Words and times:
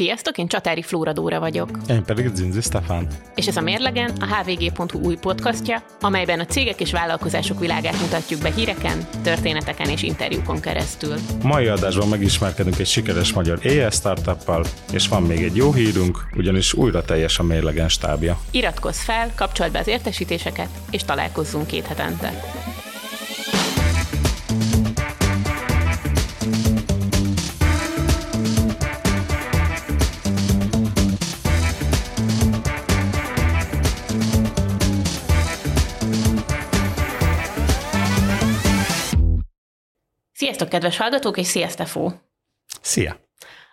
Sziasztok, 0.00 0.38
én 0.38 0.48
Csatári 0.48 0.82
Flóra 0.82 1.12
Dóra 1.12 1.40
vagyok. 1.40 1.70
Én 1.88 2.04
pedig 2.04 2.30
Zinzi 2.34 2.60
Stefán. 2.60 3.08
És 3.34 3.46
ez 3.46 3.56
a 3.56 3.60
Mérlegen, 3.60 4.12
a 4.20 4.26
hvg.hu 4.26 4.98
új 4.98 5.16
podcastja, 5.16 5.82
amelyben 6.00 6.40
a 6.40 6.44
cégek 6.44 6.80
és 6.80 6.92
vállalkozások 6.92 7.60
világát 7.60 8.00
mutatjuk 8.00 8.42
be 8.42 8.52
híreken, 8.52 9.06
történeteken 9.22 9.88
és 9.88 10.02
interjúkon 10.02 10.60
keresztül. 10.60 11.14
Mai 11.42 11.66
adásban 11.66 12.08
megismerkedünk 12.08 12.78
egy 12.78 12.86
sikeres 12.86 13.32
magyar 13.32 13.58
AI 13.62 13.90
startuppal, 13.90 14.64
és 14.92 15.08
van 15.08 15.22
még 15.22 15.42
egy 15.42 15.56
jó 15.56 15.72
hírünk, 15.72 16.18
ugyanis 16.36 16.72
újra 16.72 17.04
teljes 17.04 17.38
a 17.38 17.42
Mérlegen 17.42 17.88
stábja. 17.88 18.38
Iratkozz 18.50 18.98
fel, 18.98 19.32
kapcsold 19.36 19.72
be 19.72 19.78
az 19.78 19.88
értesítéseket, 19.88 20.68
és 20.90 21.04
találkozzunk 21.04 21.66
két 21.66 21.86
hetente. 21.86 22.32
Sziasztok, 40.50 40.80
kedves 40.80 40.96
hallgatók, 40.96 41.38
és 41.38 41.46
szia, 41.46 41.68
Stefó! 41.68 42.12
Szia! 42.80 43.16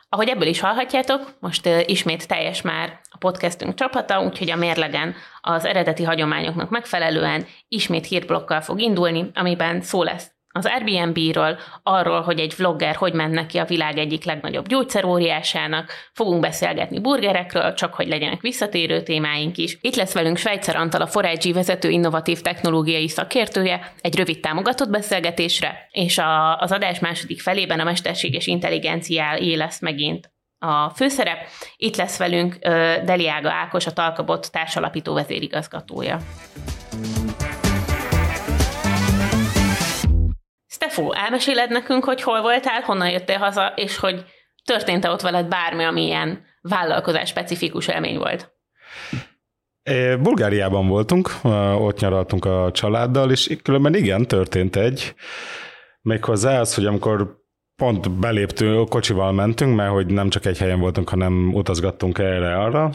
Ahogy 0.09 0.29
ebből 0.29 0.47
is 0.47 0.59
hallhatjátok, 0.59 1.37
most 1.39 1.65
uh, 1.65 1.81
ismét 1.85 2.27
teljes 2.27 2.61
már 2.61 2.99
a 3.11 3.17
podcastünk 3.17 3.73
csapata, 3.73 4.21
úgyhogy 4.21 4.49
a 4.49 4.55
mérlegen 4.55 5.15
az 5.41 5.65
eredeti 5.65 6.03
hagyományoknak 6.03 6.69
megfelelően 6.69 7.45
ismét 7.67 8.05
hírblokkal 8.05 8.61
fog 8.61 8.79
indulni, 8.79 9.31
amiben 9.33 9.81
szó 9.81 10.03
lesz 10.03 10.31
az 10.57 10.65
Airbnb-ről, 10.65 11.57
arról, 11.83 12.21
hogy 12.21 12.39
egy 12.39 12.53
vlogger 12.57 12.95
hogy 12.95 13.13
ment 13.13 13.33
neki 13.33 13.57
a 13.57 13.65
világ 13.65 13.97
egyik 13.97 14.23
legnagyobb 14.23 14.67
gyógyszeróriásának, 14.67 15.91
fogunk 16.13 16.41
beszélgetni 16.41 16.99
burgerekről, 16.99 17.73
csak 17.73 17.93
hogy 17.93 18.07
legyenek 18.07 18.41
visszatérő 18.41 19.03
témáink 19.03 19.57
is. 19.57 19.77
Itt 19.81 19.95
lesz 19.95 20.13
velünk 20.13 20.37
Svejcer 20.37 20.75
Antal, 20.75 21.01
a 21.01 21.07
Forage 21.07 21.53
vezető 21.53 21.89
innovatív 21.89 22.41
technológiai 22.41 23.07
szakértője, 23.07 23.93
egy 24.01 24.15
rövid 24.15 24.39
támogatott 24.39 24.89
beszélgetésre, 24.89 25.87
és 25.91 26.17
a, 26.17 26.59
az 26.59 26.71
adás 26.71 26.99
második 26.99 27.41
felében 27.41 27.79
a 27.79 27.83
mesterséges 27.83 28.47
intelligenciáé 28.47 29.53
lesz 29.53 29.81
megint 29.81 30.31
a 30.59 30.89
főszerep. 30.89 31.37
Itt 31.75 31.95
lesz 31.95 32.17
velünk 32.17 32.57
Deliága 33.05 33.51
Ákos, 33.51 33.85
a 33.85 33.91
Talkabot 33.91 34.51
társalapító 34.51 35.13
vezérigazgatója. 35.13 36.19
Stefó, 40.77 41.13
elmeséled 41.13 41.69
nekünk, 41.69 42.03
hogy 42.03 42.21
hol 42.21 42.41
voltál, 42.41 42.81
honnan 42.81 43.09
jöttél 43.09 43.37
haza, 43.37 43.73
és 43.75 43.97
hogy 43.97 44.25
történt-e 44.65 45.09
ott 45.09 45.21
veled 45.21 45.47
bármi, 45.47 45.83
ami 45.83 46.05
ilyen 46.05 46.45
vállalkozás 46.61 47.29
specifikus 47.29 47.87
élmény 47.87 48.17
volt? 48.17 48.51
Bulgáriában 50.19 50.87
voltunk, 50.87 51.29
ott 51.79 51.99
nyaraltunk 51.99 52.45
a 52.45 52.69
családdal, 52.71 53.31
és 53.31 53.57
különben 53.63 53.95
igen, 53.95 54.27
történt 54.27 54.75
egy. 54.75 55.13
Méghozzá 56.01 56.59
az, 56.59 56.75
hogy 56.75 56.85
amikor 56.85 57.43
pont 57.75 58.11
beléptünk, 58.11 58.89
kocsival 58.89 59.31
mentünk, 59.31 59.75
mert 59.75 59.91
hogy 59.91 60.05
nem 60.07 60.29
csak 60.29 60.45
egy 60.45 60.57
helyen 60.57 60.79
voltunk, 60.79 61.09
hanem 61.09 61.53
utazgattunk 61.53 62.17
erre-arra, 62.17 62.89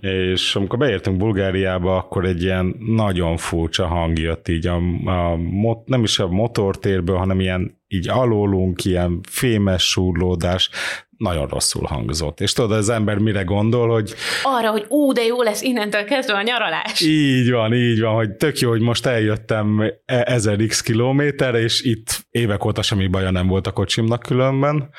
és 0.00 0.56
amikor 0.56 0.78
beértünk 0.78 1.16
Bulgáriába, 1.16 1.96
akkor 1.96 2.24
egy 2.24 2.42
ilyen 2.42 2.76
nagyon 2.78 3.36
furcsa 3.36 3.86
hang 3.86 4.18
jött 4.18 4.48
így 4.48 4.66
a, 4.66 4.76
a 5.04 5.36
mot, 5.36 5.86
nem 5.86 6.02
is 6.02 6.18
a 6.18 6.28
motortérből, 6.28 7.16
hanem 7.16 7.40
ilyen 7.40 7.76
így 7.88 8.08
alólunk, 8.08 8.84
ilyen 8.84 9.20
fémes 9.28 9.82
súrlódás, 9.82 10.70
nagyon 11.18 11.46
rosszul 11.46 11.86
hangzott. 11.86 12.40
És 12.40 12.52
tudod, 12.52 12.72
az 12.72 12.88
ember 12.88 13.18
mire 13.18 13.42
gondol, 13.42 13.88
hogy... 13.88 14.14
Arra, 14.42 14.70
hogy 14.70 14.84
ú, 14.88 15.12
de 15.12 15.22
jó 15.22 15.42
lesz 15.42 15.62
innentől 15.62 16.04
kezdve 16.04 16.34
a 16.34 16.42
nyaralás. 16.42 17.00
Így 17.00 17.50
van, 17.50 17.74
így 17.74 18.00
van, 18.00 18.14
hogy 18.14 18.30
tök 18.30 18.58
jó, 18.58 18.68
hogy 18.68 18.80
most 18.80 19.06
eljöttem 19.06 19.80
e- 20.04 20.22
ezer 20.26 20.56
x 20.66 20.80
kilométerre, 20.80 21.58
és 21.58 21.82
itt 21.82 22.26
évek 22.30 22.64
óta 22.64 22.82
semmi 22.82 23.06
baja 23.06 23.30
nem 23.30 23.46
volt 23.46 23.66
a 23.66 23.72
kocsimnak 23.72 24.22
különben, 24.22 24.90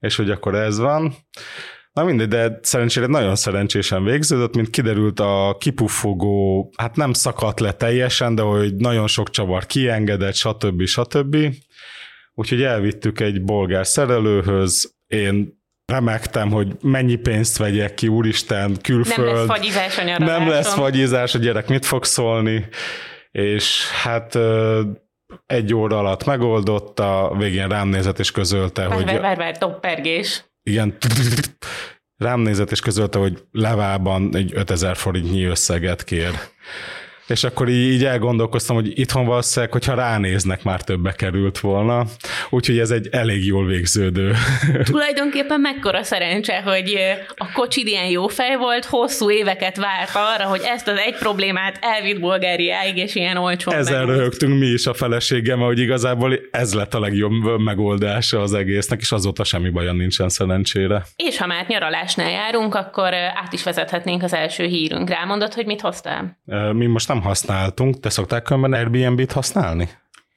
és 0.00 0.16
hogy 0.16 0.30
akkor 0.30 0.54
ez 0.54 0.78
van. 0.78 1.14
Na 1.94 2.04
mindegy, 2.04 2.28
de 2.28 2.58
szerencsére 2.62 3.06
nagyon 3.06 3.36
szerencsésen 3.36 4.04
végződött, 4.04 4.54
mint 4.54 4.70
kiderült 4.70 5.20
a 5.20 5.56
kipuffogó, 5.58 6.70
hát 6.76 6.96
nem 6.96 7.12
szakadt 7.12 7.60
le 7.60 7.72
teljesen, 7.72 8.34
de 8.34 8.42
hogy 8.42 8.74
nagyon 8.74 9.06
sok 9.06 9.30
csavar 9.30 9.66
kiengedett, 9.66 10.34
stb. 10.34 10.84
stb. 10.84 11.36
Úgyhogy 12.34 12.62
elvittük 12.62 13.20
egy 13.20 13.42
bolgár 13.42 13.86
szerelőhöz, 13.86 14.94
én 15.06 15.62
remektem, 15.92 16.50
hogy 16.50 16.76
mennyi 16.80 17.14
pénzt 17.14 17.56
vegyek 17.56 17.94
ki, 17.94 18.08
úristen, 18.08 18.76
külföld. 18.82 19.26
Nem 19.26 19.34
lesz 19.34 19.46
fagyizás 19.46 19.98
a 19.98 20.18
Nem 20.18 20.48
lesz 20.48 20.74
fagyizás, 20.74 21.34
a 21.34 21.38
gyerek 21.38 21.68
mit 21.68 21.84
fog 21.84 22.04
szólni, 22.04 22.68
és 23.30 23.90
hát 23.90 24.38
egy 25.46 25.74
óra 25.74 25.98
alatt 25.98 26.24
megoldotta, 26.24 27.34
végén 27.38 27.68
rám 27.68 27.88
nézett 27.88 28.18
és 28.18 28.30
közölte, 28.30 28.88
várj, 28.88 28.94
hogy... 28.94 29.04
Várj, 29.04 29.18
várj, 29.20 29.38
várj, 29.38 29.58
toppergés 29.58 30.44
igen, 30.70 30.96
rám 32.16 32.40
nézett 32.40 32.70
és 32.70 32.80
közölte, 32.80 33.18
hogy 33.18 33.44
levában 33.50 34.36
egy 34.36 34.52
5000 34.54 34.96
forintnyi 34.96 35.44
összeget 35.44 36.04
kér. 36.04 36.30
És 37.26 37.44
akkor 37.44 37.68
így, 37.68 38.04
elgondolkoztam, 38.04 38.76
hogy 38.76 38.98
itthon 38.98 39.26
valószínűleg, 39.26 39.72
hogyha 39.72 39.94
ránéznek, 39.94 40.62
már 40.62 40.82
többe 40.82 41.12
került 41.12 41.58
volna. 41.58 42.04
Úgyhogy 42.50 42.78
ez 42.78 42.90
egy 42.90 43.08
elég 43.10 43.46
jól 43.46 43.66
végződő. 43.66 44.34
Tulajdonképpen 44.84 45.60
mekkora 45.60 46.02
szerencse, 46.02 46.62
hogy 46.62 46.98
a 47.36 47.52
kocsid 47.52 47.86
ilyen 47.86 48.06
jó 48.06 48.26
fej 48.26 48.56
volt, 48.56 48.84
hosszú 48.84 49.30
éveket 49.30 49.76
várt 49.76 50.10
arra, 50.14 50.48
hogy 50.48 50.60
ezt 50.64 50.88
az 50.88 50.98
egy 51.06 51.14
problémát 51.14 51.78
elvitt 51.80 52.20
Bulgáriáig, 52.20 52.96
és 52.96 53.14
ilyen 53.14 53.36
olcsó. 53.36 53.72
Ezen 53.72 54.06
röhögtünk 54.06 54.58
mi 54.58 54.66
is 54.66 54.86
a 54.86 54.94
feleségem, 54.94 55.58
hogy 55.58 55.78
igazából 55.78 56.38
ez 56.50 56.74
lett 56.74 56.94
a 56.94 57.00
legjobb 57.00 57.60
megoldása 57.60 58.40
az 58.40 58.54
egésznek, 58.54 59.00
és 59.00 59.12
azóta 59.12 59.44
semmi 59.44 59.70
baja 59.70 59.92
nincsen 59.92 60.28
szerencsére. 60.28 61.04
És 61.16 61.38
ha 61.38 61.46
már 61.46 61.64
nyaralásnál 61.68 62.30
járunk, 62.30 62.74
akkor 62.74 63.14
át 63.14 63.52
is 63.52 63.62
vezethetnénk 63.62 64.22
az 64.22 64.34
első 64.34 64.64
hírünkre. 64.64 65.16
Elmondod, 65.16 65.54
hogy 65.54 65.66
mit 65.66 65.80
hoztál? 65.80 66.38
Mi 66.72 66.86
most 66.86 67.10
nem 67.14 67.22
használtunk. 67.22 68.00
Te 68.00 68.08
szoktál 68.08 68.42
különben 68.42 68.72
Airbnb-t 68.72 69.32
használni? 69.32 69.88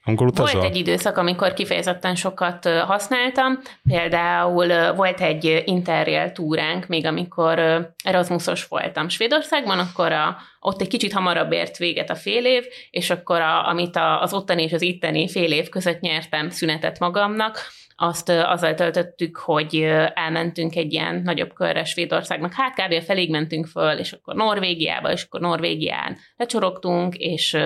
Amikor 0.04 0.26
utazol? 0.26 0.60
Volt 0.60 0.72
egy 0.72 0.76
időszak, 0.76 1.16
amikor 1.16 1.52
kifejezetten 1.52 2.14
sokat 2.14 2.68
használtam. 2.68 3.58
Például 3.88 4.92
volt 4.92 5.20
egy 5.20 5.62
Interrail 5.64 6.32
túránk, 6.32 6.86
még 6.86 7.06
amikor 7.06 7.58
Erasmusos 8.04 8.66
voltam 8.66 9.08
Svédországban, 9.08 9.78
akkor 9.78 10.12
a, 10.12 10.36
ott 10.60 10.80
egy 10.80 10.88
kicsit 10.88 11.12
hamarabb 11.12 11.52
ért 11.52 11.76
véget 11.76 12.10
a 12.10 12.14
fél 12.14 12.44
év, 12.44 12.64
és 12.90 13.10
akkor 13.10 13.40
a, 13.40 13.68
amit 13.68 13.96
a, 13.96 14.22
az 14.22 14.32
ottani 14.32 14.62
és 14.62 14.72
az 14.72 14.82
itteni 14.82 15.28
fél 15.28 15.52
év 15.52 15.68
között 15.68 16.00
nyertem 16.00 16.50
szünetet 16.50 16.98
magamnak, 16.98 17.58
azt 18.00 18.28
azzal 18.28 18.74
töltöttük, 18.74 19.36
hogy 19.36 19.74
elmentünk 20.14 20.76
egy 20.76 20.92
ilyen 20.92 21.20
nagyobb 21.24 21.52
körre 21.52 21.84
Svédországnak, 21.84 22.52
hát 22.52 22.74
kb. 22.74 23.02
feléig 23.02 23.30
mentünk 23.30 23.66
föl, 23.66 23.98
és 23.98 24.12
akkor 24.12 24.34
Norvégiába, 24.34 25.12
és 25.12 25.22
akkor 25.22 25.40
Norvégián 25.40 26.16
lecsorogtunk, 26.36 27.14
és 27.14 27.56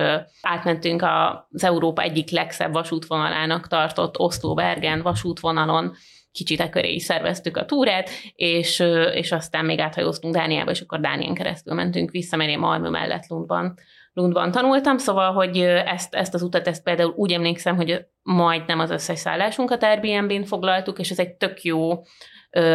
átmentünk 0.41 1.03
az 1.51 1.63
Európa 1.63 2.01
egyik 2.01 2.29
legszebb 2.29 2.73
vasútvonalának 2.73 3.67
tartott 3.67 4.19
Oslo-Bergen 4.19 5.01
vasútvonalon, 5.01 5.93
kicsit 6.31 6.59
e 6.59 6.69
köré 6.69 6.93
is 6.93 7.03
szerveztük 7.03 7.57
a 7.57 7.65
túrát, 7.65 8.09
és, 8.35 8.79
és 9.13 9.31
aztán 9.31 9.65
még 9.65 9.79
áthajóztunk 9.79 10.33
Dániába, 10.33 10.71
és 10.71 10.81
akkor 10.81 10.99
Dánián 10.99 11.33
keresztül 11.33 11.73
mentünk 11.73 12.11
vissza, 12.11 12.35
mert 12.35 12.49
én 12.49 12.59
Malmö 12.59 12.89
mellett 12.89 13.27
Lundban 13.27 13.75
Lundban 14.13 14.51
tanultam, 14.51 14.97
szóval, 14.97 15.33
hogy 15.33 15.57
ezt, 15.61 16.15
ezt 16.15 16.33
az 16.33 16.41
utat, 16.41 16.67
ezt 16.67 16.83
például 16.83 17.13
úgy 17.15 17.31
emlékszem, 17.31 17.75
hogy 17.75 18.05
majdnem 18.21 18.79
az 18.79 18.89
összes 18.89 19.19
szállásunkat 19.19 19.83
Airbnb-n 19.83 20.43
foglaltuk, 20.43 20.99
és 20.99 21.09
ez 21.09 21.19
egy 21.19 21.33
tök 21.33 21.61
jó 21.61 22.03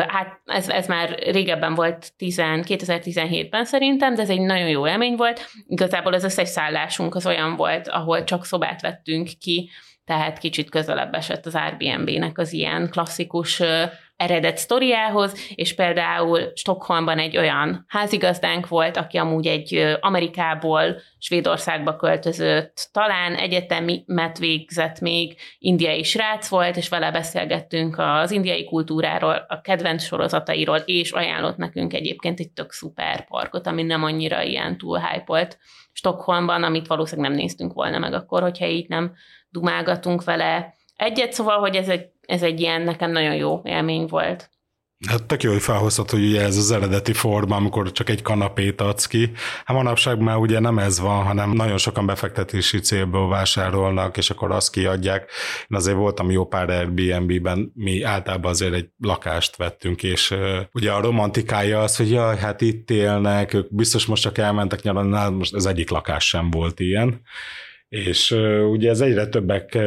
Hát 0.09 0.41
ez, 0.45 0.69
ez 0.69 0.87
már 0.87 1.19
régebben 1.19 1.75
volt 1.75 2.13
10, 2.17 2.37
2017-ben 2.41 3.65
szerintem, 3.65 4.15
de 4.15 4.23
ez 4.23 4.31
egy 4.31 4.41
nagyon 4.41 4.69
jó 4.69 4.89
élmény 4.89 5.17
volt. 5.17 5.47
Igazából 5.67 6.13
az 6.13 6.25
összes 6.25 6.49
szállásunk 6.49 7.15
az 7.15 7.27
olyan 7.27 7.57
volt, 7.57 7.89
ahol 7.89 8.25
csak 8.25 8.45
szobát 8.45 8.81
vettünk 8.81 9.29
ki, 9.41 9.71
tehát 10.05 10.39
kicsit 10.39 10.71
közelebb 10.71 11.15
esett 11.15 11.47
az 11.47 11.55
Airbnb-nek 11.55 12.39
az 12.39 12.53
ilyen 12.53 12.89
klasszikus 12.91 13.63
eredet 14.19 14.57
sztoriához, 14.57 15.53
és 15.55 15.75
például 15.75 16.53
Stockholmban 16.55 17.19
egy 17.19 17.37
olyan 17.37 17.85
házigazdánk 17.89 18.69
volt, 18.69 18.97
aki 18.97 19.17
amúgy 19.17 19.47
egy 19.47 19.97
Amerikából 20.01 21.01
Svédországba 21.19 21.97
költözött, 21.97 22.89
talán 22.93 23.35
egyetemet 23.35 24.39
végzett 24.39 25.01
még, 25.01 25.37
indiai 25.59 26.03
srác 26.03 26.49
volt, 26.49 26.77
és 26.77 26.89
vele 26.89 27.11
beszélgettünk 27.11 27.99
az 27.99 28.31
indiai 28.31 28.65
kultúráról, 28.65 29.45
a 29.49 29.61
kedvenc 29.61 30.03
sorozatairól, 30.03 30.79
és 30.85 31.11
ajánlott 31.11 31.57
nekünk 31.57 31.93
egyébként 31.93 32.41
egy 32.41 32.51
tök 32.51 32.73
szuper 32.73 33.27
parkot, 33.27 33.67
ami 33.67 33.83
nem 33.83 34.05
annyira 34.05 34.43
ilyen 34.43 34.79
túl 34.79 34.99
hype 34.99 35.49
Stockholmban, 35.93 36.63
amit 36.63 36.87
valószínűleg 36.87 37.31
nem 37.31 37.41
néztünk 37.41 37.73
volna 37.73 37.99
meg 37.99 38.13
akkor, 38.13 38.43
hogyha 38.43 38.67
így 38.67 38.89
nem 38.89 39.15
dumálgatunk 39.51 40.25
vele 40.25 40.75
egyet, 40.97 41.33
szóval, 41.33 41.59
hogy 41.59 41.77
ez 41.77 41.89
egy 41.89 42.09
ez 42.29 42.43
egy 42.43 42.61
ilyen 42.61 42.83
nekem 42.83 43.11
nagyon 43.11 43.35
jó 43.35 43.61
élmény 43.65 44.07
volt. 44.07 44.51
Hát 45.09 45.25
tök 45.25 45.43
jó, 45.43 45.53
hogy 45.53 45.63
felhoztad, 45.63 46.11
hogy 46.11 46.25
ugye 46.25 46.43
ez 46.43 46.57
az 46.57 46.71
eredeti 46.71 47.13
forma, 47.13 47.57
amikor 47.57 47.93
csak 47.93 48.09
egy 48.09 48.23
kanapét 48.23 48.81
adsz 48.81 49.07
ki. 49.07 49.31
Hát 49.65 49.77
manapság 49.77 50.19
már 50.19 50.37
ugye 50.37 50.59
nem 50.59 50.79
ez 50.79 51.01
van, 51.01 51.25
hanem 51.25 51.51
nagyon 51.51 51.79
sokan 51.79 52.07
befektetési 52.07 52.79
célból 52.79 53.29
vásárolnak, 53.29 54.17
és 54.17 54.31
akkor 54.31 54.51
azt 54.51 54.71
kiadják. 54.71 55.31
Én 55.69 55.77
azért 55.77 55.97
voltam 55.97 56.31
jó 56.31 56.47
pár 56.47 56.71
Airbnb-ben, 56.71 57.73
mi 57.75 58.03
általában 58.03 58.51
azért 58.51 58.75
egy 58.75 58.89
lakást 58.99 59.57
vettünk, 59.57 60.03
és 60.03 60.35
ugye 60.73 60.93
a 60.93 61.01
romantikája 61.01 61.81
az, 61.83 61.97
hogy 61.97 62.11
jaj, 62.11 62.37
hát 62.37 62.61
itt 62.61 62.91
élnek, 62.91 63.55
ők 63.55 63.75
biztos 63.75 64.07
most 64.07 64.23
csak 64.23 64.39
elmentek 64.39 64.83
nyaralni, 64.83 65.37
most 65.37 65.55
az 65.55 65.67
egyik 65.67 65.91
lakás 65.91 66.29
sem 66.29 66.51
volt 66.51 66.81
ilyen 66.81 67.21
és 67.89 68.31
ugye 68.71 68.91
ez 68.91 69.01
egyre 69.01 69.27
többek 69.27 69.79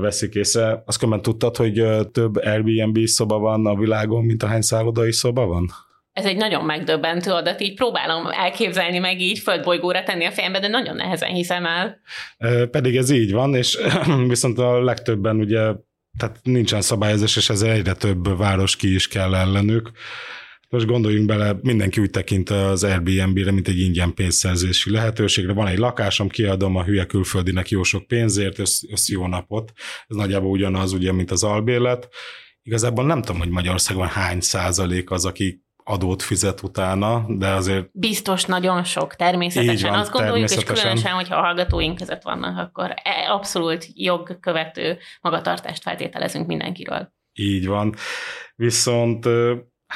veszik 0.00 0.34
észre. 0.34 0.82
Azt 0.86 0.98
különben 0.98 1.22
tudtad, 1.22 1.56
hogy 1.56 1.84
több 2.12 2.36
Airbnb 2.36 3.06
szoba 3.06 3.38
van 3.38 3.66
a 3.66 3.76
világon, 3.76 4.24
mint 4.24 4.42
ahány 4.42 4.60
szállodai 4.60 5.12
szoba 5.12 5.46
van? 5.46 5.70
Ez 6.12 6.24
egy 6.24 6.36
nagyon 6.36 6.64
megdöbbentő 6.64 7.30
adat, 7.30 7.60
így 7.60 7.74
próbálom 7.74 8.26
elképzelni 8.30 8.98
meg 8.98 9.20
így 9.20 9.38
földbolygóra 9.38 10.02
tenni 10.02 10.24
a 10.24 10.30
fejembe, 10.30 10.60
de 10.60 10.68
nagyon 10.68 10.96
nehezen 10.96 11.34
hiszem 11.34 11.66
el. 11.66 12.00
Pedig 12.70 12.96
ez 12.96 13.10
így 13.10 13.32
van, 13.32 13.54
és 13.54 13.78
viszont 14.28 14.58
a 14.58 14.82
legtöbben 14.82 15.36
ugye 15.36 15.72
tehát 16.18 16.38
nincsen 16.42 16.80
szabályozás, 16.80 17.36
és 17.36 17.50
ez 17.50 17.62
egyre 17.62 17.94
több 17.94 18.36
város 18.36 18.76
ki 18.76 18.94
is 18.94 19.08
kell 19.08 19.34
ellenük. 19.34 19.90
Most 20.68 20.86
gondoljunk 20.86 21.26
bele, 21.26 21.56
mindenki 21.62 22.00
úgy 22.00 22.10
tekint 22.10 22.50
az 22.50 22.84
Airbnb-re, 22.84 23.50
mint 23.50 23.68
egy 23.68 23.78
ingyen 23.78 24.14
pénzszerzési 24.14 24.90
lehetőségre. 24.90 25.52
Van 25.52 25.66
egy 25.66 25.78
lakásom, 25.78 26.28
kiadom 26.28 26.76
a 26.76 26.84
hülye 26.84 27.04
külföldinek 27.04 27.68
jó 27.68 27.82
sok 27.82 28.06
pénzért, 28.06 28.58
össz, 28.58 28.82
össz 28.90 29.08
jó 29.08 29.26
napot. 29.26 29.72
Ez 30.06 30.16
nagyjából 30.16 30.50
ugyanaz, 30.50 30.92
ugye, 30.92 31.12
mint 31.12 31.30
az 31.30 31.44
albérlet. 31.44 32.08
Igazából 32.62 33.04
nem 33.04 33.22
tudom, 33.22 33.40
hogy 33.40 33.48
Magyarországon 33.48 34.06
hány 34.06 34.40
százalék 34.40 35.10
az, 35.10 35.24
aki 35.24 35.64
adót 35.88 36.22
fizet 36.22 36.62
utána, 36.62 37.24
de 37.28 37.48
azért... 37.48 37.88
Biztos 37.92 38.44
nagyon 38.44 38.84
sok, 38.84 39.14
természetesen. 39.14 39.90
Van, 39.90 39.98
Azt 39.98 40.10
gondoljuk, 40.10 40.48
természetesen. 40.48 40.74
és 40.74 40.80
különösen, 40.80 41.12
hogyha 41.12 41.36
a 41.36 41.40
hallgatóink 41.40 41.96
között 41.96 42.22
vannak, 42.22 42.58
akkor 42.58 42.90
e, 43.02 43.32
abszolút 43.32 43.86
jogkövető 43.94 44.98
magatartást 45.20 45.82
feltételezünk 45.82 46.46
mindenkiről. 46.46 47.12
Így 47.32 47.66
van. 47.66 47.94
Viszont 48.54 49.28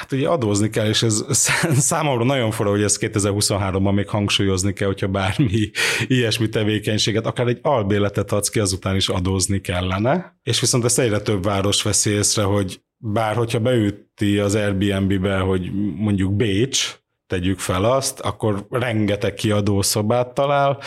Hát 0.00 0.12
ugye 0.12 0.29
adózni 0.29 0.70
kell, 0.70 0.87
és 0.87 1.02
ez 1.02 1.25
számomra 1.91 2.25
nagyon 2.25 2.50
forró, 2.50 2.70
hogy 2.70 2.82
ezt 2.82 2.99
2023-ban 3.00 3.94
még 3.94 4.08
hangsúlyozni 4.08 4.73
kell, 4.73 4.87
hogyha 4.87 5.08
bármi 5.08 5.70
ilyesmi 6.06 6.49
tevékenységet, 6.49 7.26
akár 7.26 7.47
egy 7.47 7.58
albéletet 7.62 8.32
adsz 8.32 8.49
ki, 8.49 8.61
azután 8.61 8.97
is 8.97 9.08
adózni 9.08 9.61
kellene. 9.61 10.38
És 10.43 10.61
viszont 10.61 10.85
ezt 10.85 10.99
egyre 10.99 11.20
több 11.20 11.44
város 11.44 11.82
veszi 11.82 12.11
észre, 12.11 12.43
hogy 12.43 12.81
bár 12.97 13.37
hogyha 13.37 13.58
beüti 13.58 14.38
az 14.38 14.55
Airbnb-be, 14.55 15.38
hogy 15.38 15.70
mondjuk 15.97 16.37
Bécs, 16.37 17.00
tegyük 17.30 17.58
fel 17.58 17.84
azt, 17.84 18.20
akkor 18.20 18.66
rengeteg 18.70 19.34
kiadó 19.34 19.82
szobát 19.82 20.34
talál, 20.34 20.78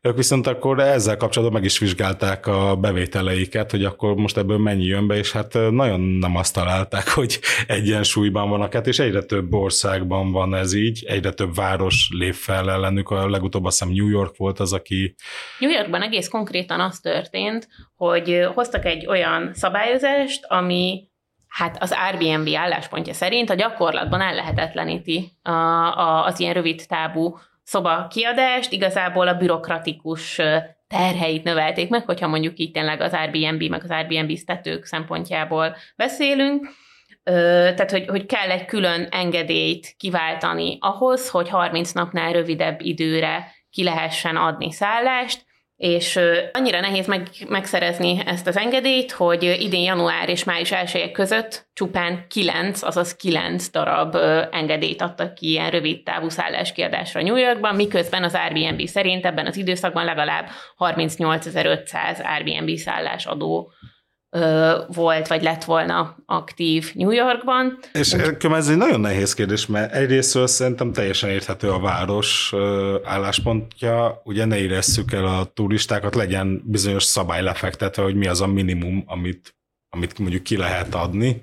ők 0.00 0.16
viszont 0.16 0.46
akkor 0.46 0.78
ezzel 0.78 1.16
kapcsolatban 1.16 1.60
meg 1.60 1.70
is 1.70 1.78
vizsgálták 1.78 2.46
a 2.46 2.76
bevételeiket, 2.76 3.70
hogy 3.70 3.84
akkor 3.84 4.14
most 4.14 4.36
ebből 4.36 4.58
mennyi 4.58 4.84
jön 4.84 5.06
be, 5.06 5.16
és 5.16 5.32
hát 5.32 5.58
nagyon 5.70 6.00
nem 6.00 6.36
azt 6.36 6.54
találták, 6.54 7.08
hogy 7.18 7.40
egyensúlyban 7.66 8.48
vannak, 8.48 8.72
hát 8.72 8.86
és 8.86 8.98
egyre 8.98 9.22
több 9.22 9.54
országban 9.54 10.32
van 10.32 10.54
ez 10.54 10.72
így, 10.72 11.04
egyre 11.08 11.30
több 11.30 11.54
város 11.54 12.08
lép 12.12 12.34
fel 12.34 12.70
ellenük, 12.70 13.10
a 13.10 13.28
legutóbb 13.28 13.64
azt 13.64 13.78
hiszem 13.78 13.94
New 13.94 14.08
York 14.08 14.36
volt 14.36 14.60
az, 14.60 14.72
aki... 14.72 15.14
New 15.58 15.70
Yorkban 15.70 16.02
egész 16.02 16.28
konkrétan 16.28 16.80
az 16.80 17.00
történt, 17.00 17.68
hogy 17.94 18.46
hoztak 18.54 18.84
egy 18.84 19.06
olyan 19.06 19.50
szabályozást, 19.54 20.44
ami 20.48 21.09
hát 21.50 21.82
az 21.82 21.96
Airbnb 22.06 22.54
álláspontja 22.54 23.12
szerint 23.12 23.50
a 23.50 23.54
gyakorlatban 23.54 24.20
ellehetetleníti 24.20 25.32
a, 25.42 25.50
a, 25.50 26.24
az 26.24 26.40
ilyen 26.40 26.54
rövid 26.54 26.82
távú 26.88 27.38
szoba 27.62 28.06
kiadást, 28.10 28.72
igazából 28.72 29.28
a 29.28 29.34
bürokratikus 29.34 30.40
terheit 30.88 31.44
növelték 31.44 31.88
meg, 31.88 32.04
hogyha 32.04 32.28
mondjuk 32.28 32.58
így 32.58 32.70
tényleg 32.70 33.00
az 33.00 33.12
Airbnb, 33.12 33.62
meg 33.62 33.82
az 33.82 33.90
Airbnb 33.90 34.38
tetők 34.44 34.84
szempontjából 34.84 35.76
beszélünk, 35.96 36.68
tehát, 37.22 37.90
hogy, 37.90 38.06
hogy 38.08 38.26
kell 38.26 38.50
egy 38.50 38.64
külön 38.64 39.08
engedélyt 39.10 39.94
kiváltani 39.96 40.78
ahhoz, 40.80 41.30
hogy 41.30 41.48
30 41.48 41.92
napnál 41.92 42.32
rövidebb 42.32 42.80
időre 42.80 43.52
ki 43.70 43.82
lehessen 43.82 44.36
adni 44.36 44.72
szállást, 44.72 45.44
és 45.80 46.18
annyira 46.52 46.80
nehéz 46.80 47.06
meg, 47.06 47.28
megszerezni 47.48 48.22
ezt 48.26 48.46
az 48.46 48.56
engedélyt, 48.56 49.12
hogy 49.12 49.42
idén 49.42 49.82
január 49.82 50.28
és 50.28 50.44
május 50.44 50.72
elsőjek 50.72 51.10
között 51.10 51.68
csupán 51.72 52.24
9, 52.28 52.82
azaz 52.82 53.16
9 53.16 53.70
darab 53.70 54.16
engedélyt 54.50 55.02
adtak 55.02 55.34
ki 55.34 55.48
ilyen 55.48 55.70
rövid 55.70 56.02
távú 56.02 56.28
szálláskiadásra 56.28 57.22
New 57.22 57.36
Yorkban, 57.36 57.74
miközben 57.74 58.24
az 58.24 58.34
Airbnb 58.34 58.86
szerint 58.86 59.26
ebben 59.26 59.46
az 59.46 59.56
időszakban 59.56 60.04
legalább 60.04 60.48
38.500 60.78 62.24
Airbnb 62.24 62.76
volt, 64.88 65.26
vagy 65.28 65.42
lett 65.42 65.64
volna 65.64 66.16
aktív 66.26 66.90
New 66.94 67.10
Yorkban. 67.10 67.78
És 67.92 68.12
ez 68.40 68.68
egy 68.68 68.76
nagyon 68.76 69.00
nehéz 69.00 69.34
kérdés, 69.34 69.66
mert 69.66 69.92
egyrésztről 69.92 70.46
szerintem 70.46 70.92
teljesen 70.92 71.30
érthető 71.30 71.70
a 71.70 71.80
város 71.80 72.54
álláspontja, 73.04 74.20
ugye 74.24 74.44
ne 74.44 74.58
éresszük 74.58 75.12
el 75.12 75.26
a 75.26 75.44
turistákat, 75.44 76.14
legyen 76.14 76.62
bizonyos 76.64 77.04
szabály 77.04 77.42
lefektetve, 77.42 78.02
hogy 78.02 78.14
mi 78.14 78.26
az 78.26 78.40
a 78.40 78.46
minimum, 78.46 79.04
amit, 79.06 79.54
amit 79.88 80.18
mondjuk 80.18 80.42
ki 80.42 80.56
lehet 80.56 80.94
adni, 80.94 81.42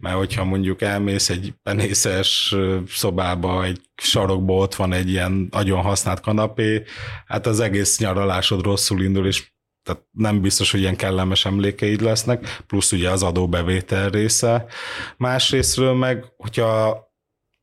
mert 0.00 0.16
hogyha 0.16 0.44
mondjuk 0.44 0.82
elmész 0.82 1.30
egy 1.30 1.54
penészes 1.62 2.54
szobába, 2.88 3.64
egy 3.64 3.80
sarokba 4.02 4.54
ott 4.54 4.74
van 4.74 4.92
egy 4.92 5.10
ilyen 5.10 5.48
nagyon 5.50 5.82
használt 5.82 6.20
kanapé, 6.20 6.82
hát 7.26 7.46
az 7.46 7.60
egész 7.60 7.98
nyaralásod 7.98 8.62
rosszul 8.62 9.02
indul, 9.02 9.26
és 9.26 9.52
tehát 9.84 10.02
nem 10.12 10.40
biztos, 10.40 10.70
hogy 10.70 10.80
ilyen 10.80 10.96
kellemes 10.96 11.44
emlékeid 11.44 12.00
lesznek, 12.00 12.62
plusz 12.66 12.92
ugye 12.92 13.10
az 13.10 13.22
adóbevétel 13.22 14.08
része. 14.08 14.66
Másrésztről 15.16 15.94
meg, 15.94 16.24
hogyha 16.36 17.02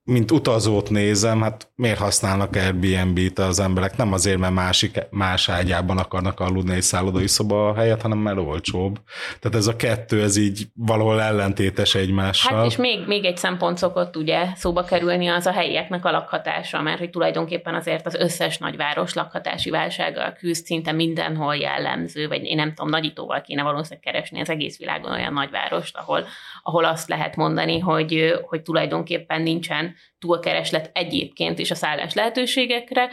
mint 0.04 0.32
utazót 0.32 0.90
nézem, 0.90 1.42
hát 1.42 1.72
miért 1.76 2.00
használnak 2.00 2.56
Airbnb-t 2.56 3.40
az 3.40 3.60
emberek? 3.60 3.98
Nem 3.98 4.14
azért, 4.14 4.38
mert 4.38 4.54
másik, 4.54 5.00
más 5.10 5.50
ágyában 5.50 5.98
akarnak 5.98 6.40
aludni 6.40 6.74
egy 6.74 6.82
szállodai 6.82 7.28
szoba 7.28 7.76
helyett, 7.76 8.02
hanem 8.02 8.18
mert 8.18 8.38
olcsóbb. 8.38 9.00
Tehát 9.40 9.58
ez 9.58 9.68
a 9.68 9.76
kettő, 9.76 10.22
ez 10.22 10.38
így 10.38 10.68
valahol 10.74 11.22
ellentétes 11.22 11.96
egymással. 11.96 12.58
Hát 12.58 12.66
és 12.66 12.76
még, 12.76 13.08
még 13.08 13.26
egy 13.26 13.38
szempont 13.38 13.78
szokott 13.78 14.18
ugye 14.18 14.46
szóba 14.56 14.84
kerülni 14.84 15.28
az 15.28 15.46
a 15.46 15.52
helyieknek 15.52 16.06
a 16.06 16.12
lakhatása, 16.12 16.82
mert 16.82 17.00
hogy 17.00 17.10
tulajdonképpen 17.10 17.76
azért 17.76 18.06
az 18.06 18.16
összes 18.16 18.58
nagyváros 18.58 19.14
lakhatási 19.14 19.70
válsággal 19.70 20.34
küzd 20.34 20.66
szinte 20.66 20.92
mindenhol 20.92 21.56
jellemző, 21.56 22.28
vagy 22.28 22.44
én 22.44 22.56
nem 22.56 22.74
tudom, 22.74 22.90
nagyítóval 22.90 23.42
kéne 23.42 23.64
valószínűleg 23.64 24.04
keresni 24.04 24.42
az 24.42 24.50
egész 24.50 24.78
világon 24.78 25.12
olyan 25.12 25.34
nagyvárost, 25.34 25.98
ahol, 25.98 26.26
ahol 26.64 26.86
azt 26.86 27.10
lehet 27.10 27.36
mondani, 27.36 27.80
hogy, 27.80 28.34
hogy 28.48 28.62
tulajdonképpen 28.62 29.42
nincsen 29.42 29.96
túlkereslet 30.20 30.90
egyébként 30.94 31.60
is 31.60 31.72
a 31.72 31.76
szállás 31.76 32.14
lehetőségekre. 32.14 33.10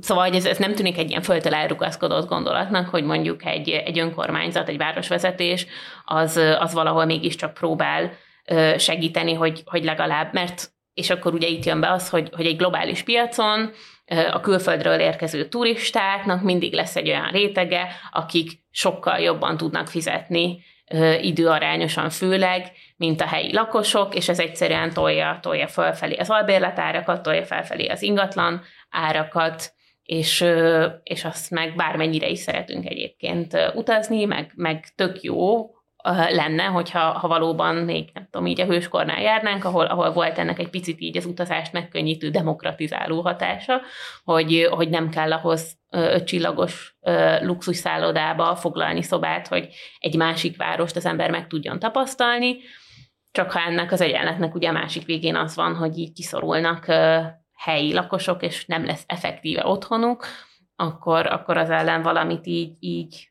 Szóval 0.00 0.24
hogy 0.24 0.36
ez, 0.36 0.44
ez 0.44 0.58
nem 0.58 0.74
tűnik 0.74 0.98
egy 0.98 1.08
ilyen 1.10 1.22
földtől 1.22 1.54
elrugaszkodott 1.54 2.28
gondolatnak, 2.28 2.88
hogy 2.88 3.04
mondjuk 3.04 3.44
egy, 3.44 3.68
egy 3.68 3.98
önkormányzat, 3.98 4.68
egy 4.68 4.76
városvezetés 4.76 5.66
az, 6.04 6.36
az 6.58 6.72
valahol 6.72 7.04
mégiscsak 7.04 7.54
próbál 7.54 8.12
segíteni, 8.76 9.34
hogy, 9.34 9.62
hogy 9.64 9.84
legalább, 9.84 10.32
mert 10.32 10.70
és 10.94 11.10
akkor 11.10 11.34
ugye 11.34 11.46
itt 11.46 11.64
jön 11.64 11.80
be 11.80 11.90
az, 11.90 12.08
hogy, 12.08 12.28
hogy 12.36 12.46
egy 12.46 12.56
globális 12.56 13.02
piacon 13.02 13.70
a 14.32 14.40
külföldről 14.40 15.00
érkező 15.00 15.48
turistáknak 15.48 16.42
mindig 16.42 16.72
lesz 16.72 16.96
egy 16.96 17.08
olyan 17.08 17.30
rétege, 17.30 17.88
akik 18.12 18.50
sokkal 18.70 19.18
jobban 19.18 19.56
tudnak 19.56 19.88
fizetni 19.88 20.62
időarányosan 21.20 22.10
főleg, 22.10 22.72
mint 22.96 23.20
a 23.20 23.26
helyi 23.26 23.52
lakosok, 23.52 24.14
és 24.14 24.28
ez 24.28 24.38
egyszerűen 24.38 24.92
tolja, 24.92 25.38
tolja 25.42 25.68
felfelé 25.68 26.14
az 26.14 26.30
albérletárakat, 26.30 27.22
tolja 27.22 27.44
felfelé 27.44 27.86
az 27.86 28.02
ingatlan 28.02 28.62
árakat, 28.90 29.72
és, 30.02 30.44
és 31.02 31.24
azt 31.24 31.50
meg 31.50 31.74
bármennyire 31.74 32.28
is 32.28 32.38
szeretünk 32.38 32.86
egyébként 32.86 33.56
utazni, 33.74 34.24
meg, 34.24 34.52
meg 34.54 34.84
tök 34.94 35.22
jó 35.22 35.70
lenne, 36.30 36.64
hogyha 36.64 37.00
ha 37.00 37.28
valóban 37.28 37.74
még 37.74 38.10
nem 38.14 38.28
tudom, 38.30 38.46
így 38.46 38.60
a 38.60 38.64
hőskornál 38.64 39.20
járnánk, 39.20 39.64
ahol, 39.64 39.84
ahol 39.86 40.12
volt 40.12 40.38
ennek 40.38 40.58
egy 40.58 40.70
picit 40.70 41.00
így 41.00 41.16
az 41.16 41.26
utazást 41.26 41.72
megkönnyítő, 41.72 42.30
demokratizáló 42.30 43.20
hatása, 43.20 43.80
hogy, 44.24 44.68
hogy 44.70 44.88
nem 44.88 45.08
kell 45.08 45.32
ahhoz 45.32 45.78
ötcsillagos 45.90 46.96
luxusszállodába 47.40 48.56
foglalni 48.56 49.02
szobát, 49.02 49.48
hogy 49.48 49.68
egy 49.98 50.16
másik 50.16 50.56
várost 50.56 50.96
az 50.96 51.06
ember 51.06 51.30
meg 51.30 51.46
tudjon 51.46 51.78
tapasztalni, 51.78 52.56
csak 53.32 53.50
ha 53.50 53.60
ennek 53.60 53.92
az 53.92 54.00
egyenletnek 54.00 54.54
ugye 54.54 54.68
a 54.68 54.72
másik 54.72 55.06
végén 55.06 55.36
az 55.36 55.54
van, 55.54 55.74
hogy 55.74 55.98
így 55.98 56.12
kiszorulnak 56.12 56.86
helyi 57.56 57.92
lakosok, 57.92 58.42
és 58.42 58.66
nem 58.66 58.84
lesz 58.84 59.04
effektíve 59.06 59.66
otthonuk, 59.66 60.26
akkor, 60.76 61.26
akkor 61.26 61.56
az 61.56 61.70
ellen 61.70 62.02
valamit 62.02 62.46
így, 62.46 62.76
így 62.78 63.30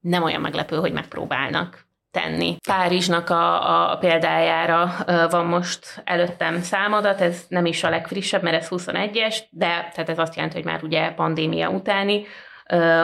nem 0.00 0.22
olyan 0.22 0.40
meglepő, 0.40 0.76
hogy 0.76 0.92
megpróbálnak 0.92 1.87
tenni. 2.20 2.56
Párizsnak 2.66 3.30
a, 3.30 3.90
a 3.90 3.96
példájára 3.96 4.94
van 5.30 5.46
most 5.46 6.02
előttem 6.04 6.62
számadat, 6.62 7.20
ez 7.20 7.44
nem 7.48 7.66
is 7.66 7.84
a 7.84 7.90
legfrissebb, 7.90 8.42
mert 8.42 8.56
ez 8.56 8.68
21-es, 8.70 9.38
de 9.50 9.66
tehát 9.66 10.08
ez 10.08 10.18
azt 10.18 10.34
jelenti, 10.34 10.56
hogy 10.56 10.64
már 10.64 10.82
ugye 10.82 11.10
pandémia 11.10 11.70
utáni, 11.70 12.26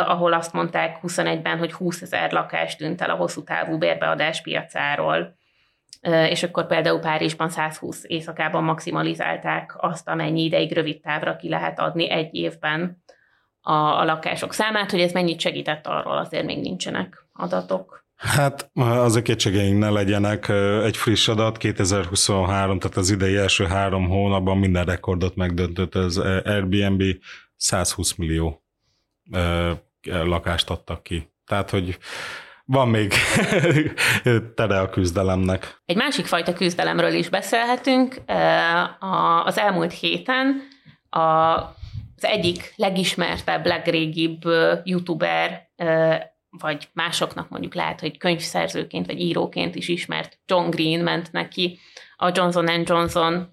ahol 0.07 0.33
azt 0.33 0.53
mondták 0.53 0.99
21-ben, 1.03 1.59
hogy 1.59 1.73
20 1.73 2.03
ezer 2.03 2.33
lakás 2.33 2.77
tűnt 2.77 3.01
el 3.01 3.11
a 3.11 3.15
hosszú 3.15 3.45
távú 3.45 3.79
bérbeadás 3.79 4.43
piacáról, 4.43 5.37
és 6.29 6.43
akkor 6.43 6.67
például 6.67 7.01
Párizsban 7.01 7.49
120 7.49 8.05
éjszakában 8.07 8.65
maximalizálták 8.65 9.75
azt, 9.77 10.09
amennyi 10.09 10.43
ideig 10.43 10.73
rövid 10.73 11.01
távra 11.01 11.37
ki 11.37 11.49
lehet 11.49 11.81
adni 11.81 12.11
egy 12.11 12.35
évben 12.35 13.03
a, 13.61 13.73
a 13.73 14.05
lakások 14.05 14.53
számát, 14.53 14.91
hogy 14.91 15.01
ez 15.01 15.13
mennyit 15.13 15.41
segített 15.41 15.87
arról, 15.87 16.17
azért 16.17 16.45
még 16.45 16.61
nincsenek 16.61 17.27
adatok. 17.33 18.04
Hát 18.17 18.71
az 18.75 19.17
a 19.17 19.23
kétségeink 19.23 19.79
ne 19.79 19.91
legyenek. 19.91 20.49
Egy 20.85 20.97
friss 20.97 21.29
adat 21.29 21.57
2023, 21.57 22.79
tehát 22.79 22.97
az 22.97 23.11
idei 23.11 23.37
első 23.37 23.65
három 23.65 24.09
hónapban 24.09 24.59
minden 24.59 24.85
rekordot 24.85 25.37
megdöntött. 25.37 25.95
Az 25.95 26.19
Airbnb 26.19 27.03
120 27.57 28.15
millió 28.15 28.65
lakást 30.03 30.71
adtak 30.71 31.03
ki. 31.03 31.33
Tehát, 31.47 31.71
hogy 31.71 31.99
van 32.65 32.89
még 32.89 33.13
tere 34.57 34.81
a 34.81 34.91
küzdelemnek. 34.91 35.83
Egy 35.85 35.97
másik 35.97 36.27
fajta 36.27 36.53
küzdelemről 36.53 37.13
is 37.13 37.29
beszélhetünk. 37.29 38.23
Az 39.45 39.59
elmúlt 39.59 39.93
héten 39.93 40.63
az 41.11 42.25
egyik 42.25 42.73
legismertebb, 42.77 43.67
legrégibb 43.67 44.43
youtuber, 44.85 45.69
vagy 46.59 46.89
másoknak 46.93 47.49
mondjuk 47.49 47.75
lehet, 47.75 48.01
hogy 48.01 48.19
könyvszerzőként 48.19 49.07
vagy 49.07 49.21
íróként 49.21 49.75
is 49.75 49.89
ismert 49.89 50.39
John 50.47 50.71
Green 50.71 51.01
ment 51.01 51.33
neki 51.33 51.79
a 52.17 52.31
Johnson 52.35 52.83
Johnson 52.87 53.49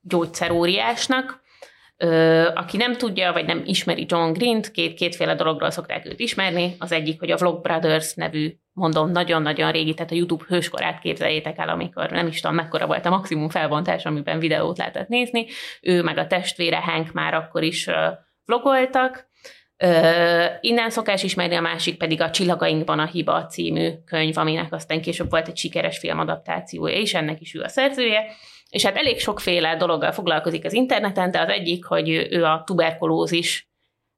gyógyszeróriásnak, 0.00 1.46
Ö, 2.00 2.48
aki 2.54 2.76
nem 2.76 2.96
tudja, 2.96 3.32
vagy 3.32 3.46
nem 3.46 3.62
ismeri 3.64 4.06
John 4.08 4.32
Green-t, 4.32 4.70
két, 4.70 4.94
kétféle 4.94 5.34
dologról 5.34 5.70
szokták 5.70 6.06
őt 6.06 6.20
ismerni. 6.20 6.76
Az 6.78 6.92
egyik, 6.92 7.18
hogy 7.18 7.30
a 7.30 7.36
Vlog 7.36 7.60
Brothers 7.62 8.14
nevű, 8.14 8.54
mondom, 8.72 9.10
nagyon-nagyon 9.10 9.70
régi, 9.70 9.94
tehát 9.94 10.12
a 10.12 10.14
YouTube 10.14 10.44
hőskorát 10.48 11.00
képzeljétek 11.00 11.58
el, 11.58 11.68
amikor 11.68 12.10
nem 12.10 12.26
is 12.26 12.40
tudom, 12.40 12.56
mekkora 12.56 12.86
volt 12.86 13.06
a 13.06 13.10
maximum 13.10 13.48
felbontás, 13.48 14.04
amiben 14.04 14.38
videót 14.38 14.78
lehetett 14.78 15.08
nézni. 15.08 15.46
Ő 15.80 16.02
meg 16.02 16.18
a 16.18 16.26
testvére 16.26 16.80
Hank 16.80 17.12
már 17.12 17.34
akkor 17.34 17.62
is 17.62 17.88
vlogoltak. 18.44 19.27
Uh, 19.84 20.46
innen 20.60 20.90
szokás 20.90 21.22
ismerni, 21.22 21.54
a 21.54 21.60
másik 21.60 21.96
pedig 21.96 22.20
a 22.20 22.30
Csillagainkban 22.30 22.98
a 22.98 23.06
hiba 23.06 23.46
című 23.46 23.90
könyv, 24.04 24.38
aminek 24.38 24.72
aztán 24.72 25.00
később 25.00 25.30
volt 25.30 25.48
egy 25.48 25.56
sikeres 25.56 25.98
filmadaptációja, 25.98 26.94
és 26.94 27.14
ennek 27.14 27.40
is 27.40 27.54
ő 27.54 27.60
a 27.60 27.68
szerzője. 27.68 28.24
És 28.68 28.84
hát 28.84 28.96
elég 28.96 29.18
sokféle 29.18 29.76
dologgal 29.76 30.12
foglalkozik 30.12 30.64
az 30.64 30.72
interneten, 30.72 31.30
de 31.30 31.40
az 31.40 31.48
egyik, 31.48 31.84
hogy 31.84 32.08
ő 32.08 32.44
a 32.44 32.62
tuberkulózis 32.66 33.68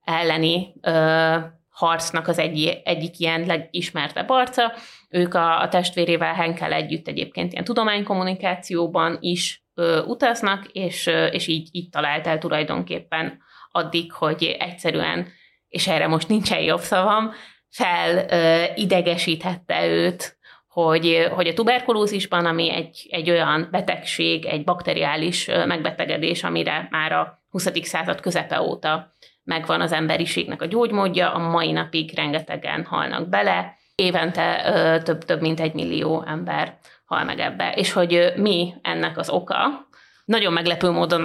elleni 0.04 0.74
ö, 0.80 1.36
harcnak 1.68 2.28
az 2.28 2.38
egy, 2.38 2.80
egyik 2.84 3.18
ilyen 3.18 3.46
legismertebb 3.46 4.28
arca. 4.28 4.72
Ők 5.08 5.34
a, 5.34 5.60
a 5.60 5.68
testvérével 5.68 6.34
Henkel 6.34 6.72
együtt 6.72 7.08
egyébként 7.08 7.52
ilyen 7.52 7.64
tudománykommunikációban 7.64 9.16
is 9.20 9.64
ö, 9.74 10.02
utaznak, 10.02 10.66
és, 10.72 11.06
ö, 11.06 11.26
és 11.26 11.46
így, 11.46 11.68
így 11.72 11.88
talált 11.88 12.26
el 12.26 12.38
tulajdonképpen 12.38 13.38
addig, 13.70 14.12
hogy 14.12 14.56
egyszerűen, 14.58 15.26
és 15.70 15.86
erre 15.86 16.06
most 16.06 16.28
nincsen 16.28 16.60
jobb 16.60 16.80
szavam, 16.80 17.32
felidegesítette 17.70 19.86
őt 19.86 20.38
hogy, 20.68 21.28
hogy 21.34 21.46
a 21.46 21.54
tuberkulózisban, 21.54 22.46
ami 22.46 22.72
egy, 22.72 23.06
egy 23.10 23.30
olyan 23.30 23.68
betegség, 23.70 24.44
egy 24.44 24.64
bakteriális 24.64 25.46
megbetegedés, 25.46 26.44
amire 26.44 26.88
már 26.90 27.12
a 27.12 27.42
20. 27.50 27.68
század 27.82 28.20
közepe 28.20 28.60
óta 28.60 29.14
megvan 29.42 29.80
az 29.80 29.92
emberiségnek 29.92 30.62
a 30.62 30.66
gyógymódja, 30.66 31.32
a 31.32 31.38
mai 31.38 31.72
napig 31.72 32.14
rengetegen 32.14 32.84
halnak 32.84 33.28
bele, 33.28 33.78
évente 33.94 35.00
több, 35.04 35.24
több 35.24 35.40
mint 35.40 35.60
egy 35.60 35.74
millió 35.74 36.24
ember 36.26 36.78
hal 37.04 37.24
meg 37.24 37.38
ebbe. 37.38 37.72
És 37.72 37.92
hogy 37.92 38.32
mi 38.36 38.74
ennek 38.82 39.18
az 39.18 39.30
oka, 39.30 39.88
nagyon 40.24 40.52
meglepő 40.52 40.90
módon 40.90 41.24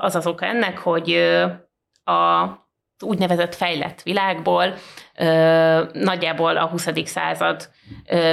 az 0.00 0.14
az 0.14 0.26
oka 0.26 0.46
ennek, 0.46 0.78
hogy 0.78 1.14
a 2.04 2.48
úgynevezett 3.02 3.54
fejlett 3.54 4.02
világból 4.02 4.74
nagyjából 5.92 6.56
a 6.56 6.66
20. 6.66 6.88
század 7.04 7.70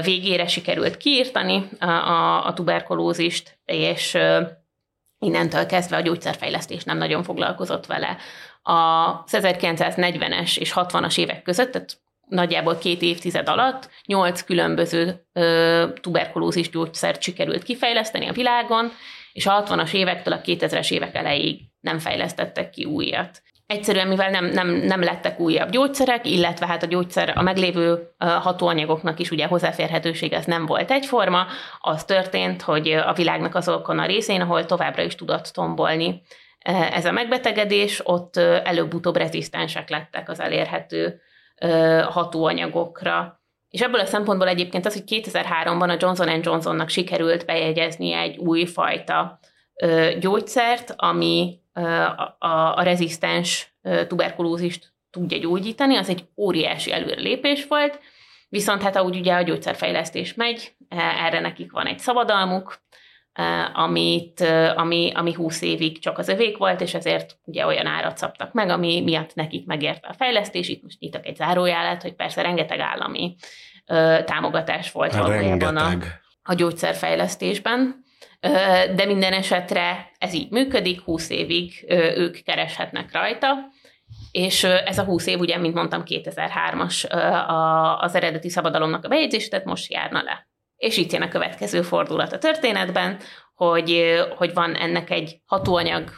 végére 0.04 0.48
sikerült 0.48 0.98
kiírtani 0.98 1.70
a, 1.80 1.86
a, 1.86 2.46
a 2.46 2.54
tuberkulózist, 2.54 3.60
és 3.66 4.18
innentől 5.20 5.66
kezdve 5.66 5.98
a 5.98 6.02
gyógyszerfejlesztés 6.02 6.84
nem 6.84 6.98
nagyon 6.98 7.24
foglalkozott 7.24 7.86
vele. 7.86 8.18
A 8.62 9.24
1940-es 9.24 10.58
és 10.58 10.74
60-as 10.76 11.18
évek 11.18 11.42
között, 11.42 11.72
tehát 11.72 11.98
nagyjából 12.28 12.78
két 12.78 13.02
évtized 13.02 13.50
alatt 13.50 13.90
nyolc 14.06 14.42
különböző 14.44 15.28
ö, 15.34 15.86
tuberkulózis 16.02 16.70
gyógyszert 16.70 17.22
sikerült 17.22 17.64
kifejleszteni 17.64 18.28
a 18.28 18.34
világon, 18.34 18.92
és 19.34 19.46
a 19.46 19.64
60-as 19.64 19.94
évektől 19.94 20.34
a 20.34 20.42
2000-es 20.42 20.92
évek 20.92 21.16
elejéig 21.16 21.62
nem 21.80 22.00
fejlesztettek 22.00 22.70
ki 22.70 22.86
újat. 22.86 23.42
Egyszerűen, 23.68 24.08
mivel 24.08 24.30
nem, 24.30 24.46
nem, 24.46 24.68
nem 24.68 25.02
lettek 25.02 25.40
újabb 25.40 25.70
gyógyszerek, 25.70 26.28
illetve 26.28 26.68
hát 26.68 26.84
a 26.84 26.88
gyógyszer, 26.88 27.34
a 27.36 27.42
meglévő 27.42 28.16
hatóanyagoknak 28.18 29.20
is 29.20 29.32
ugye 29.32 29.46
hozzáférhetőség 29.46 30.34
ez 30.34 30.46
nem 30.46 30.66
volt 30.66 30.92
egyforma, 30.92 31.46
az 31.80 32.06
történt, 32.06 32.62
hogy 32.62 32.92
a 32.92 33.14
világnak 33.14 33.56
azokon 33.56 34.00
a 34.00 34.06
részén, 34.06 34.42
ahol 34.42 34.66
továbbra 34.66 35.04
is 35.04 35.16
tudott 35.16 35.46
tombolni 35.46 36.22
ez 36.92 37.06
a 37.06 37.12
megbetegedés, 37.12 38.02
ott 38.04 38.38
előbb-utóbb 38.38 39.16
rezisztensek 39.16 39.90
lettek 39.90 40.30
az 40.30 40.40
elérhető 40.40 41.22
hatóanyagokra. 42.10 43.42
És 43.70 43.82
ebből 43.82 44.00
a 44.00 44.06
szempontból 44.06 44.48
egyébként 44.48 44.86
az, 44.86 44.94
hogy 44.94 45.22
2003-ban 45.24 45.90
a 45.90 45.98
Johnson 46.00 46.40
Johnsonnak 46.44 46.90
sikerült 46.90 47.46
bejegyezni 47.46 48.12
egy 48.14 48.38
új 48.38 48.66
fajta 48.66 49.40
gyógyszert, 50.20 50.94
ami 50.96 51.60
a, 51.84 52.38
a, 52.40 52.76
a 52.76 52.82
rezisztens 52.82 53.76
tuberkulózist 54.08 54.94
tudja 55.10 55.38
gyógyítani, 55.38 55.96
az 55.96 56.10
egy 56.10 56.26
óriási 56.38 56.92
előrelépés 56.92 57.66
volt, 57.68 58.00
viszont 58.50 58.82
hát 58.82 58.96
ahogy 58.96 59.16
ugye 59.16 59.34
a 59.34 59.42
gyógyszerfejlesztés 59.42 60.34
megy, 60.34 60.76
e, 60.90 60.98
erre 60.98 61.40
nekik 61.40 61.72
van 61.72 61.86
egy 61.86 62.00
szabadalmuk, 62.00 62.82
e, 63.34 63.72
amit, 63.74 64.40
ami, 64.76 65.12
ami 65.16 65.34
20 65.34 65.62
évig 65.62 66.00
csak 66.00 66.18
az 66.18 66.28
övék 66.28 66.58
volt, 66.58 66.82
és 66.82 66.94
ezért 66.94 67.38
ugye 67.44 67.66
olyan 67.66 67.86
árat 67.86 68.18
szabtak 68.18 68.54
meg, 68.54 68.70
ami 68.70 69.02
miatt 69.02 69.36
nekik 69.36 69.66
megérte 69.66 70.08
a 70.08 70.14
fejlesztés. 70.14 70.68
Itt 70.68 70.84
most 70.84 71.00
nyitok 71.00 71.26
egy 71.26 71.36
zárójálát, 71.36 72.02
hogy 72.02 72.16
persze 72.16 72.42
rengeteg 72.42 72.80
állami 72.80 73.36
támogatás 74.26 74.92
volt 74.92 75.16
valójában 75.16 75.78
a, 75.78 75.92
a 76.44 76.54
gyógyszerfejlesztésben 76.54 78.06
de 78.96 79.06
minden 79.06 79.34
esetre 79.34 80.12
ez 80.18 80.34
így 80.34 80.50
működik, 80.50 81.02
20 81.02 81.30
évig 81.30 81.86
ők 82.16 82.44
kereshetnek 82.44 83.12
rajta, 83.12 83.56
és 84.32 84.64
ez 84.64 84.98
a 84.98 85.04
20 85.04 85.26
év, 85.26 85.40
ugye, 85.40 85.58
mint 85.58 85.74
mondtam, 85.74 86.04
2003-as 86.06 87.10
az 88.00 88.16
eredeti 88.16 88.50
szabadalomnak 88.50 89.06
a 89.06 89.08
bejegyzés, 89.08 89.48
tehát 89.48 89.66
most 89.66 89.92
járna 89.92 90.24
le. 90.24 90.48
És 90.78 90.98
itt 90.98 91.12
jön 91.12 91.22
a 91.22 91.28
következő 91.28 91.82
fordulat 91.82 92.34
a 92.34 92.38
történetben, 92.38 93.20
hogy, 93.56 94.16
hogy 94.36 94.54
van 94.54 94.76
ennek 94.76 95.10
egy 95.10 95.38
hatóanyag 95.46 96.12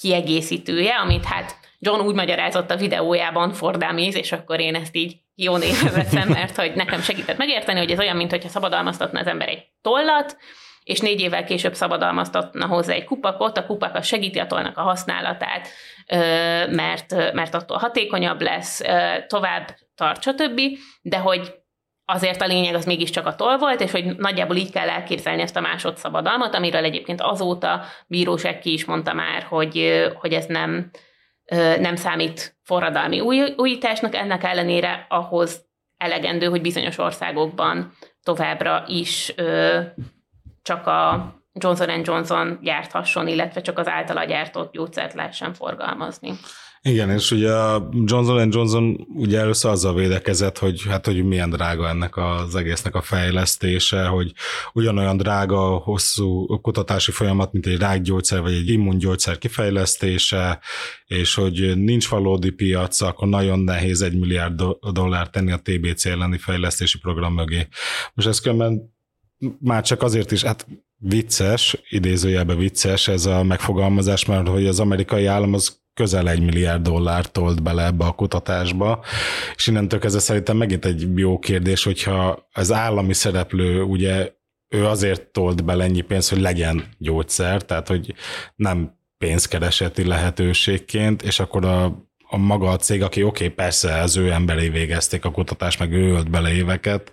kiegészítője, 0.00 0.94
amit 0.94 1.24
hát 1.24 1.56
John 1.78 2.00
úgy 2.00 2.14
magyarázott 2.14 2.70
a 2.70 2.76
videójában 2.76 3.52
fordáméz, 3.52 4.16
és 4.16 4.32
akkor 4.32 4.60
én 4.60 4.74
ezt 4.74 4.96
így 4.96 5.16
jó 5.34 5.56
nézve 5.56 5.90
veszem, 5.90 6.28
mert 6.28 6.56
hogy 6.56 6.74
nekem 6.74 7.00
segített 7.00 7.38
megérteni, 7.38 7.78
hogy 7.78 7.90
ez 7.90 7.98
olyan, 7.98 8.16
mintha 8.16 8.48
szabadalmaztatna 8.48 9.20
az 9.20 9.26
ember 9.26 9.48
egy 9.48 9.66
tollat, 9.82 10.36
és 10.88 11.00
négy 11.00 11.20
évvel 11.20 11.44
később 11.44 11.74
szabadalmaztatna 11.74 12.66
hozzá 12.66 12.92
egy 12.92 13.04
kupakot, 13.04 13.58
a 13.58 13.66
kupak 13.66 13.94
a 13.94 14.02
segíti 14.02 14.38
a 14.38 14.46
tollnak 14.46 14.76
a 14.78 14.82
használatát, 14.82 15.68
mert, 16.70 17.32
mert 17.32 17.54
attól 17.54 17.76
hatékonyabb 17.76 18.40
lesz, 18.40 18.80
tovább 19.26 19.76
tart, 19.94 20.22
stb., 20.22 20.60
de 21.02 21.18
hogy 21.18 21.54
azért 22.04 22.42
a 22.42 22.46
lényeg 22.46 22.74
az 22.74 22.84
mégiscsak 22.84 23.26
a 23.26 23.34
toll 23.34 23.56
volt, 23.56 23.80
és 23.80 23.90
hogy 23.90 24.16
nagyjából 24.16 24.56
így 24.56 24.72
kell 24.72 24.88
elképzelni 24.88 25.42
ezt 25.42 25.56
a 25.56 25.60
másodszabadalmat, 25.60 26.54
amiről 26.54 26.84
egyébként 26.84 27.20
azóta 27.20 27.82
bíróság 28.06 28.58
ki 28.58 28.72
is 28.72 28.84
mondta 28.84 29.12
már, 29.12 29.42
hogy, 29.42 30.04
hogy 30.14 30.32
ez 30.32 30.46
nem, 30.46 30.90
nem 31.78 31.96
számít 31.96 32.56
forradalmi 32.62 33.20
új, 33.20 33.54
újításnak, 33.56 34.14
ennek 34.14 34.44
ellenére 34.44 35.06
ahhoz 35.08 35.66
elegendő, 35.96 36.46
hogy 36.46 36.60
bizonyos 36.60 36.98
országokban 36.98 37.92
továbbra 38.22 38.84
is 38.86 39.34
csak 40.62 40.86
a 40.86 41.32
Johnson 41.52 42.00
Johnson 42.04 42.58
gyárthasson, 42.62 43.28
illetve 43.28 43.60
csak 43.60 43.78
az 43.78 43.88
általa 43.88 44.24
gyártott 44.24 44.72
gyógyszert 44.72 45.14
lehessen 45.14 45.54
forgalmazni. 45.54 46.30
Igen, 46.82 47.10
és 47.10 47.30
ugye 47.30 47.52
a 47.52 47.88
Johnson 47.92 48.48
Johnson 48.50 49.06
ugye 49.14 49.38
először 49.38 49.70
azzal 49.70 49.94
védekezett, 49.94 50.58
hogy 50.58 50.82
hát, 50.88 51.06
hogy 51.06 51.24
milyen 51.24 51.50
drága 51.50 51.88
ennek 51.88 52.16
az 52.16 52.54
egésznek 52.54 52.94
a 52.94 53.02
fejlesztése, 53.02 54.06
hogy 54.06 54.32
ugyanolyan 54.72 55.16
drága, 55.16 55.76
hosszú 55.76 56.46
kutatási 56.60 57.10
folyamat, 57.10 57.52
mint 57.52 57.66
egy 57.66 57.78
rákgyógyszer 57.78 58.40
vagy 58.40 58.52
egy 58.52 58.68
immungyógyszer 58.68 59.38
kifejlesztése, 59.38 60.60
és 61.06 61.34
hogy 61.34 61.76
nincs 61.76 62.08
valódi 62.08 62.50
piac, 62.50 63.00
akkor 63.00 63.28
nagyon 63.28 63.58
nehéz 63.58 64.02
egy 64.02 64.18
milliárd 64.18 64.62
dollár 64.92 65.30
tenni 65.30 65.52
a 65.52 65.60
TBC 65.62 66.04
elleni 66.04 66.38
fejlesztési 66.38 66.98
program 66.98 67.34
mögé. 67.34 67.68
Most 68.14 68.28
ez 68.28 68.40
különben 68.40 68.96
már 69.60 69.82
csak 69.82 70.02
azért 70.02 70.30
is, 70.30 70.42
hát 70.42 70.66
vicces, 70.96 71.82
idézőjelben 71.88 72.58
vicces 72.58 73.08
ez 73.08 73.26
a 73.26 73.42
megfogalmazás, 73.42 74.24
mert 74.24 74.48
hogy 74.48 74.66
az 74.66 74.80
amerikai 74.80 75.26
állam 75.26 75.54
az 75.54 75.80
közel 75.94 76.28
egy 76.28 76.40
milliárd 76.40 76.82
dollárt 76.82 77.32
tolt 77.32 77.62
bele 77.62 77.84
ebbe 77.84 78.04
a 78.04 78.12
kutatásba, 78.12 79.04
és 79.54 79.66
innentől 79.66 80.00
kezdve 80.00 80.20
szerintem 80.20 80.56
megint 80.56 80.84
egy 80.84 81.08
jó 81.16 81.38
kérdés, 81.38 81.84
hogyha 81.84 82.48
az 82.52 82.72
állami 82.72 83.12
szereplő 83.12 83.82
ugye 83.82 84.32
ő 84.68 84.86
azért 84.86 85.26
tolt 85.26 85.64
bele 85.64 85.84
ennyi 85.84 86.00
pénzt, 86.00 86.28
hogy 86.28 86.40
legyen 86.40 86.84
gyógyszer, 86.98 87.64
tehát 87.64 87.88
hogy 87.88 88.14
nem 88.56 88.96
pénzkereseti 89.18 90.04
lehetőségként, 90.04 91.22
és 91.22 91.40
akkor 91.40 91.64
a, 91.64 91.84
a 92.28 92.36
maga 92.36 92.70
a 92.70 92.76
cég, 92.76 93.02
aki 93.02 93.22
oké, 93.22 93.44
okay, 93.44 93.56
persze 93.56 94.00
az 94.00 94.16
ő 94.16 94.30
emberei 94.30 94.68
végezték 94.68 95.24
a 95.24 95.30
kutatást, 95.30 95.78
meg 95.78 95.92
ő 95.92 96.10
ölt 96.10 96.30
bele 96.30 96.52
éveket, 96.52 97.12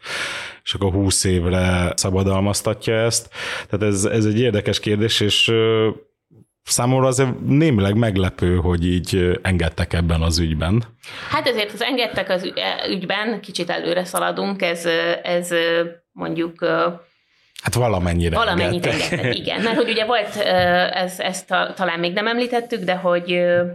és 0.65 0.74
akkor 0.74 0.91
20 0.91 1.24
évre 1.24 1.93
szabadalmaztatja 1.95 2.93
ezt. 2.93 3.29
Tehát 3.69 3.93
ez, 3.93 4.05
ez 4.05 4.25
egy 4.25 4.39
érdekes 4.39 4.79
kérdés, 4.79 5.19
és 5.19 5.51
Számomra 6.67 7.07
azért 7.07 7.39
némileg 7.39 7.95
meglepő, 7.95 8.55
hogy 8.55 8.86
így 8.86 9.39
engedtek 9.41 9.93
ebben 9.93 10.22
az 10.22 10.39
ügyben. 10.39 10.84
Hát 11.29 11.48
ezért 11.48 11.74
az 11.74 11.81
engedtek 11.81 12.29
az 12.29 12.51
e, 12.55 12.88
ügyben, 12.89 13.41
kicsit 13.41 13.69
előre 13.69 14.05
szaladunk, 14.05 14.62
ez, 14.62 14.86
ez 15.24 15.50
mondjuk 16.12 16.65
Hát 17.62 17.74
valamennyire 17.74 18.36
Valamennyit 18.36 18.86
engedtek, 18.86 19.36
igen. 19.36 19.62
Mert 19.62 19.75
hogy 19.75 19.89
ugye 19.89 20.05
volt, 20.05 20.36
ez, 20.91 21.19
ezt 21.19 21.48
talán 21.75 22.00
még 22.00 22.13
nem 22.13 22.27
említettük, 22.27 22.84
de 22.84 22.95
hogy 22.95 23.29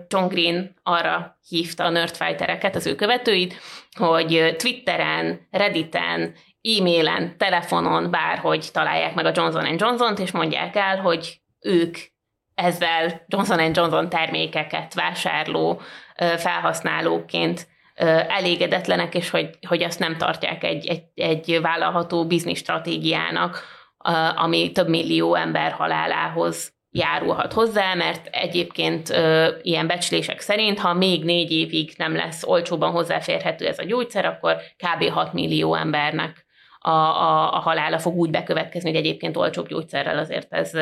John 0.09 0.29
Green 0.29 0.75
arra 0.83 1.39
hívta 1.49 1.85
a 1.85 1.91
nerdfightereket, 1.91 2.77
az 2.77 2.87
ő 2.87 2.95
követőit, 2.95 3.55
hogy 3.93 4.55
Twitteren, 4.59 5.47
Redditen, 5.51 6.35
e-mailen, 6.63 7.39
telefonon, 7.39 8.11
bárhogy 8.11 8.69
találják 8.73 9.15
meg 9.15 9.27
a 9.27 9.33
Johnson 9.35 9.75
Johnson-t, 9.79 10.19
és 10.19 10.31
mondják 10.31 10.77
el, 10.77 11.01
hogy 11.01 11.41
ők 11.61 11.97
ezzel 12.55 13.25
Johnson 13.27 13.61
Johnson 13.75 14.09
termékeket 14.09 14.95
vásárló 14.95 15.81
felhasználóként 16.37 17.69
elégedetlenek, 18.29 19.15
és 19.15 19.31
hogy, 19.31 19.51
hogy 19.67 19.83
azt 19.83 19.99
nem 19.99 20.17
tartják 20.17 20.65
egy, 20.65 20.87
egy, 20.87 21.03
egy 21.15 21.61
vállalható 21.61 22.27
biznisz 22.27 22.59
stratégiának, 22.59 23.65
ami 24.37 24.73
több 24.73 24.89
millió 24.89 25.35
ember 25.35 25.73
halálához 25.73 26.73
járulhat 26.91 27.53
hozzá, 27.53 27.95
mert 27.95 28.27
egyébként 28.27 29.11
ö, 29.11 29.49
ilyen 29.63 29.87
becslések 29.87 30.41
szerint, 30.41 30.79
ha 30.79 30.95
még 30.95 31.25
négy 31.25 31.51
évig 31.51 31.93
nem 31.97 32.17
lesz 32.17 32.45
olcsóban 32.45 32.91
hozzáférhető 32.91 33.67
ez 33.67 33.79
a 33.79 33.85
gyógyszer, 33.85 34.25
akkor 34.25 34.57
kb. 34.77 35.09
6 35.09 35.33
millió 35.33 35.75
embernek 35.75 36.47
a, 36.81 36.91
a, 36.91 37.55
a 37.55 37.59
halála 37.59 37.99
fog 37.99 38.17
úgy 38.17 38.31
bekövetkezni, 38.31 38.91
hogy 38.91 38.99
egyébként 38.99 39.37
olcsóbb 39.37 39.69
gyógyszerrel 39.69 40.19
azért 40.19 40.53
ez 40.53 40.73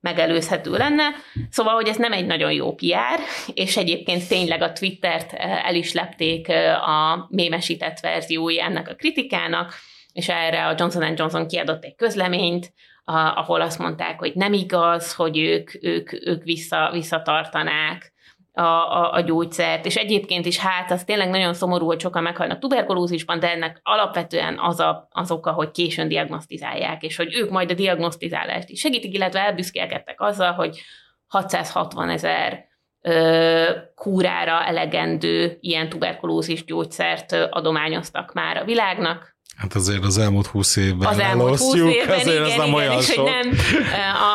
megelőzhető 0.00 0.70
lenne. 0.70 1.04
Szóval, 1.50 1.74
hogy 1.74 1.88
ez 1.88 1.96
nem 1.96 2.12
egy 2.12 2.26
nagyon 2.26 2.52
jó 2.52 2.74
PR, 2.74 3.20
és 3.54 3.76
egyébként 3.76 4.28
tényleg 4.28 4.62
a 4.62 4.72
Twittert 4.72 5.32
el 5.38 5.74
is 5.74 5.92
lepték 5.92 6.48
a 6.86 7.26
mémesített 7.30 8.00
verziói 8.00 8.60
ennek 8.60 8.88
a 8.88 8.94
kritikának, 8.94 9.74
és 10.12 10.28
erre 10.28 10.66
a 10.66 10.74
Johnson 10.78 11.14
Johnson 11.16 11.48
kiadott 11.48 11.84
egy 11.84 11.94
közleményt, 11.94 12.72
ahol 13.34 13.60
azt 13.60 13.78
mondták, 13.78 14.18
hogy 14.18 14.32
nem 14.34 14.52
igaz, 14.52 15.14
hogy 15.14 15.38
ők, 15.38 15.70
ők, 15.80 16.12
ők 16.26 16.42
vissza, 16.42 16.90
visszatartanák 16.92 18.11
a, 18.52 18.62
a, 18.62 19.12
a 19.12 19.20
gyógyszert, 19.20 19.86
és 19.86 19.96
egyébként 19.96 20.46
is 20.46 20.58
hát 20.58 20.90
az 20.90 21.04
tényleg 21.04 21.28
nagyon 21.28 21.54
szomorú, 21.54 21.86
hogy 21.86 22.00
sokan 22.00 22.22
meghalnak 22.22 22.58
tuberkulózisban, 22.58 23.38
de 23.38 23.50
ennek 23.50 23.80
alapvetően 23.82 24.58
az, 24.58 24.80
a, 24.80 25.08
az 25.10 25.30
oka, 25.30 25.52
hogy 25.52 25.70
későn 25.70 26.08
diagnosztizálják, 26.08 27.02
és 27.02 27.16
hogy 27.16 27.34
ők 27.34 27.50
majd 27.50 27.70
a 27.70 27.74
diagnosztizálást 27.74 28.68
is 28.68 28.80
segítik, 28.80 29.14
illetve 29.14 29.40
elbüszkélkedtek 29.40 30.20
azzal, 30.20 30.52
hogy 30.52 30.80
660 31.26 32.08
ezer 32.08 32.70
kúrára 33.94 34.64
elegendő 34.64 35.56
ilyen 35.60 35.88
tuberkulózis 35.88 36.64
gyógyszert 36.64 37.32
adományoztak 37.32 38.32
már 38.32 38.56
a 38.56 38.64
világnak, 38.64 39.36
Hát 39.56 39.74
azért 39.74 40.04
az 40.04 40.18
elmúlt 40.18 40.46
húsz 40.46 40.76
évben 40.76 41.08
Az 41.08 41.18
elmúlt 41.18 41.58
húsz 41.58 41.74
évben, 41.74 42.18
azért 42.18 42.36
igen, 42.36 42.44
ez 42.44 42.56
nem 42.56 42.66
igen, 42.66 42.74
olyan 42.74 42.98
és 42.98 43.04
sok. 43.04 43.28
hogy 43.28 43.44
nem 43.44 43.58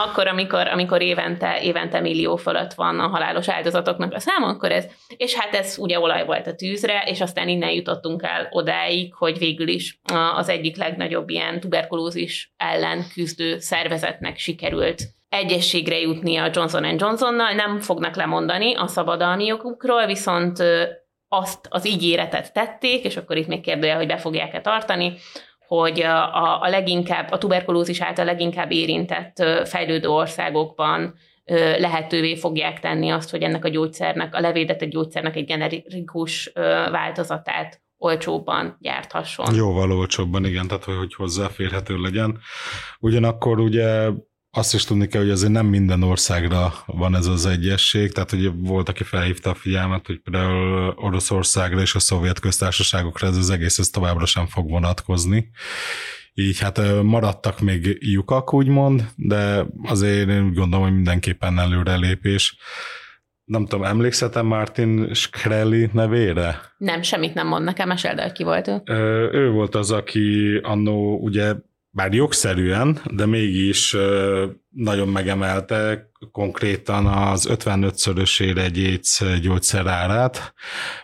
akkor, 0.05 0.27
amikor, 0.27 0.67
amikor 0.67 1.01
évente, 1.01 1.59
évente 1.61 1.99
millió 1.99 2.35
fölött 2.35 2.73
van 2.73 2.99
a 2.99 3.07
halálos 3.07 3.49
áldozatoknak 3.49 4.13
a 4.13 4.19
szám, 4.19 4.43
akkor 4.43 4.71
ez, 4.71 4.85
és 5.17 5.33
hát 5.33 5.55
ez 5.55 5.75
ugye 5.77 5.99
olaj 5.99 6.25
volt 6.25 6.47
a 6.47 6.55
tűzre, 6.55 7.03
és 7.05 7.21
aztán 7.21 7.47
innen 7.47 7.71
jutottunk 7.71 8.23
el 8.23 8.47
odáig, 8.51 9.13
hogy 9.13 9.37
végül 9.37 9.67
is 9.67 9.99
az 10.35 10.49
egyik 10.49 10.77
legnagyobb 10.77 11.29
ilyen 11.29 11.59
tuberkulózis 11.59 12.53
ellen 12.57 13.05
küzdő 13.13 13.59
szervezetnek 13.59 14.37
sikerült 14.37 15.15
egyességre 15.29 15.99
jutni 15.99 16.37
a 16.37 16.49
Johnson 16.53 16.95
Johnsonnal, 16.97 17.51
nem 17.51 17.79
fognak 17.79 18.15
lemondani 18.15 18.75
a 18.75 18.87
szabadalmi 18.87 19.45
jogukról, 19.45 20.05
viszont 20.05 20.63
azt 21.27 21.67
az 21.69 21.87
ígéretet 21.87 22.53
tették, 22.53 23.03
és 23.03 23.17
akkor 23.17 23.37
itt 23.37 23.47
még 23.47 23.61
kérdője, 23.61 23.95
hogy 23.95 24.07
be 24.07 24.17
fogják-e 24.17 24.61
tartani, 24.61 25.13
hogy 25.67 26.01
a, 26.01 26.61
a 26.61 26.69
leginkább, 26.69 27.31
a 27.31 27.37
tuberkulózis 27.37 28.01
által 28.01 28.25
leginkább 28.25 28.71
érintett 28.71 29.43
fejlődő 29.65 30.07
országokban 30.07 31.15
lehetővé 31.77 32.35
fogják 32.35 32.79
tenni 32.79 33.09
azt, 33.09 33.29
hogy 33.29 33.41
ennek 33.41 33.65
a 33.65 33.69
gyógyszernek, 33.69 34.35
a 34.35 34.39
levédetett 34.39 34.89
gyógyszernek 34.89 35.35
egy 35.35 35.45
generikus 35.45 36.51
változatát 36.91 37.81
olcsóbban 37.97 38.77
gyárthasson. 38.79 39.55
Jóval 39.55 39.91
olcsóbban, 39.91 40.45
igen, 40.45 40.67
tehát 40.67 40.83
hogy 40.83 41.13
hozzáférhető 41.13 41.97
legyen. 41.97 42.39
Ugyanakkor 42.99 43.59
ugye 43.59 44.09
azt 44.57 44.73
is 44.73 44.83
tudni 44.83 45.07
kell, 45.07 45.21
hogy 45.21 45.29
azért 45.29 45.51
nem 45.51 45.65
minden 45.65 46.03
országra 46.03 46.73
van 46.85 47.15
ez 47.15 47.25
az 47.25 47.45
egyesség, 47.45 48.11
tehát 48.11 48.29
hogy 48.29 48.51
volt, 48.55 48.89
aki 48.89 49.03
felhívta 49.03 49.49
a 49.49 49.53
figyelmet, 49.53 50.05
hogy 50.05 50.19
például 50.19 50.93
Oroszországra 50.95 51.81
és 51.81 51.95
a 51.95 51.99
szovjet 51.99 52.39
köztársaságokra 52.39 53.27
ez 53.27 53.37
az 53.37 53.49
egész 53.49 53.79
ez 53.79 53.89
továbbra 53.89 54.25
sem 54.25 54.45
fog 54.45 54.69
vonatkozni. 54.69 55.49
Így 56.33 56.59
hát 56.59 57.01
maradtak 57.03 57.59
még 57.59 57.97
lyukak, 57.99 58.53
úgymond, 58.53 59.07
de 59.15 59.65
azért 59.83 60.29
én 60.29 60.45
úgy 60.45 60.53
gondolom, 60.53 60.85
hogy 60.85 60.95
mindenképpen 60.95 61.59
előrelépés. 61.59 62.57
Nem 63.43 63.65
tudom, 63.65 63.85
emlékszetem 63.85 64.45
Martin 64.45 65.13
Shkreli 65.13 65.89
nevére? 65.93 66.61
Nem, 66.77 67.01
semmit 67.01 67.33
nem 67.33 67.47
mond 67.47 67.63
nekem, 67.63 67.87
meseld 67.87 68.19
el, 68.19 68.31
ki 68.31 68.43
volt 68.43 68.67
ő. 68.67 68.81
Ő 69.31 69.49
volt 69.49 69.75
az, 69.75 69.91
aki 69.91 70.59
annó 70.63 71.17
ugye 71.17 71.53
bár 71.97 72.13
jogszerűen, 72.13 72.99
de 73.05 73.25
mégis 73.25 73.95
nagyon 74.69 75.07
megemelte 75.07 76.09
konkrétan 76.31 77.05
az 77.05 77.47
55-szörösére 77.51 78.57
egy 78.57 78.77
éc 78.77 79.39
gyógyszer 79.41 79.87
árát, 79.87 80.53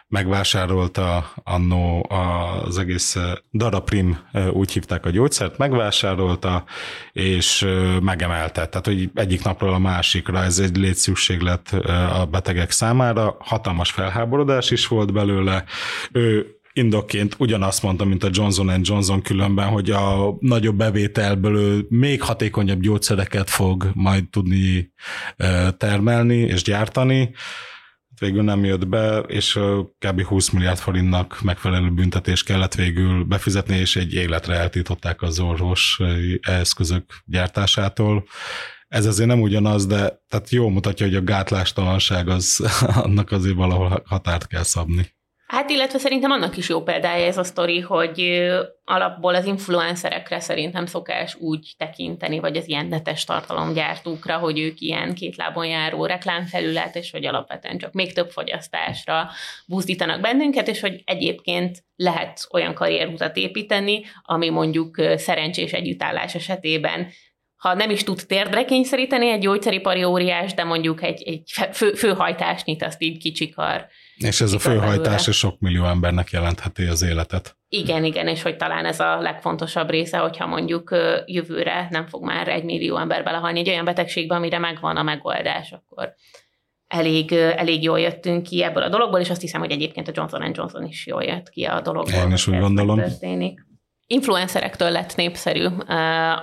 megvásárolta 0.07 1.33
annó 1.43 2.09
az 2.09 2.77
egész 2.77 3.17
Daraprim, 3.53 4.19
úgy 4.51 4.71
hívták 4.71 5.05
a 5.05 5.09
gyógyszert, 5.09 5.57
megvásárolta, 5.57 6.65
és 7.11 7.67
megemelte. 8.01 8.65
Tehát, 8.65 8.85
hogy 8.85 9.09
egyik 9.13 9.43
napról 9.43 9.73
a 9.73 9.79
másikra 9.79 10.43
ez 10.43 10.59
egy 10.59 10.77
létszükséglet 10.77 11.73
a 12.19 12.25
betegek 12.31 12.71
számára, 12.71 13.37
hatalmas 13.39 13.91
felháborodás 13.91 14.71
is 14.71 14.87
volt 14.87 15.13
belőle. 15.13 15.63
Ő 16.11 16.57
indokként 16.73 17.35
ugyanazt 17.39 17.81
mondta, 17.81 18.05
mint 18.05 18.23
a 18.23 18.29
Johnson 18.31 18.81
Johnson 18.81 19.21
különben, 19.21 19.67
hogy 19.67 19.91
a 19.91 20.35
nagyobb 20.39 20.75
bevételből 20.75 21.85
még 21.89 22.21
hatékonyabb 22.21 22.81
gyógyszereket 22.81 23.49
fog 23.49 23.91
majd 23.93 24.29
tudni 24.29 24.93
termelni 25.77 26.37
és 26.37 26.61
gyártani. 26.61 27.33
Végül 28.19 28.43
nem 28.43 28.63
jött 28.63 28.87
be, 28.87 29.17
és 29.17 29.59
kb. 29.97 30.21
20 30.21 30.49
milliárd 30.49 30.77
forintnak 30.77 31.41
megfelelő 31.41 31.89
büntetés 31.89 32.43
kellett 32.43 32.75
végül 32.75 33.23
befizetni, 33.23 33.75
és 33.75 33.95
egy 33.95 34.13
életre 34.13 34.55
eltították 34.55 35.21
az 35.21 35.39
orvos 35.39 36.01
eszközök 36.41 37.03
gyártásától. 37.25 38.25
Ez 38.87 39.05
azért 39.05 39.27
nem 39.27 39.41
ugyanaz, 39.41 39.85
de 39.85 40.23
tehát 40.27 40.49
jó 40.49 40.69
mutatja, 40.69 41.05
hogy 41.05 41.15
a 41.15 41.23
gátlástalanság 41.23 42.27
az 42.27 42.59
annak 43.03 43.31
azért 43.31 43.55
valahol 43.55 44.03
határt 44.05 44.47
kell 44.47 44.63
szabni. 44.63 45.11
Hát 45.53 45.69
illetve 45.69 45.99
szerintem 45.99 46.31
annak 46.31 46.57
is 46.57 46.69
jó 46.69 46.81
példája 46.81 47.25
ez 47.25 47.37
a 47.37 47.43
sztori, 47.43 47.79
hogy 47.79 48.47
alapból 48.85 49.35
az 49.35 49.45
influencerekre 49.45 50.39
szerintem 50.39 50.85
szokás 50.85 51.35
úgy 51.35 51.73
tekinteni, 51.77 52.39
vagy 52.39 52.57
az 52.57 52.67
ilyen 52.67 52.85
netes 52.85 53.23
tartalomgyártókra, 53.23 54.37
hogy 54.37 54.59
ők 54.59 54.79
ilyen 54.79 55.13
két 55.13 55.35
lábon 55.35 55.65
járó 55.65 56.05
reklámfelület, 56.05 56.95
és 56.95 57.11
hogy 57.11 57.25
alapvetően 57.25 57.77
csak 57.77 57.93
még 57.93 58.13
több 58.13 58.29
fogyasztásra 58.29 59.29
buzdítanak 59.67 60.21
bennünket, 60.21 60.67
és 60.67 60.79
hogy 60.79 61.01
egyébként 61.05 61.83
lehet 61.95 62.47
olyan 62.51 62.73
karrierutat 62.73 63.37
építeni, 63.37 64.05
ami 64.21 64.49
mondjuk 64.49 64.95
szerencsés 65.15 65.71
együttállás 65.71 66.35
esetében 66.35 67.07
ha 67.63 67.73
nem 67.73 67.89
is 67.89 68.03
tud 68.03 68.25
térdre 68.27 68.65
kényszeríteni 68.65 69.29
egy 69.29 69.39
gyógyszeripari 69.39 70.03
óriás, 70.03 70.53
de 70.53 70.63
mondjuk 70.63 71.03
egy, 71.03 71.23
egy 71.23 71.41
fő, 71.71 71.93
főhajtást 71.93 72.65
nyit, 72.65 72.83
azt 72.83 73.01
így 73.01 73.17
kicsikar. 73.17 73.87
És 74.15 74.41
ez 74.41 74.53
a 74.53 74.59
főhajtás 74.59 75.27
és 75.27 75.35
sok 75.35 75.59
millió 75.59 75.85
embernek 75.85 76.29
jelentheti 76.29 76.83
az 76.83 77.01
életet. 77.01 77.57
Igen, 77.67 78.03
igen, 78.03 78.27
és 78.27 78.41
hogy 78.41 78.57
talán 78.57 78.85
ez 78.85 78.99
a 78.99 79.21
legfontosabb 79.21 79.89
része, 79.89 80.17
hogyha 80.17 80.47
mondjuk 80.47 80.95
jövőre 81.25 81.87
nem 81.89 82.07
fog 82.07 82.23
már 82.23 82.47
egy 82.47 82.63
millió 82.63 82.97
ember 82.97 83.23
belehalni 83.23 83.59
egy 83.59 83.69
olyan 83.69 83.85
betegségbe, 83.85 84.35
amire 84.35 84.59
megvan 84.59 84.97
a 84.97 85.03
megoldás, 85.03 85.71
akkor 85.71 86.13
elég, 86.87 87.31
elég 87.31 87.83
jól 87.83 87.99
jöttünk 87.99 88.43
ki 88.43 88.63
ebből 88.63 88.83
a 88.83 88.89
dologból, 88.89 89.19
és 89.19 89.29
azt 89.29 89.41
hiszem, 89.41 89.59
hogy 89.59 89.71
egyébként 89.71 90.07
a 90.07 90.11
Johnson 90.15 90.51
Johnson 90.53 90.85
is 90.85 91.07
jól 91.07 91.23
jött 91.23 91.49
ki 91.49 91.63
a 91.63 91.81
dologból. 91.81 92.23
Én 92.23 92.31
is 92.31 92.47
úgy 92.47 92.59
gondolom. 92.59 92.97
Történik 92.97 93.71
influencerektől 94.13 94.91
lett 94.91 95.15
népszerű 95.15 95.67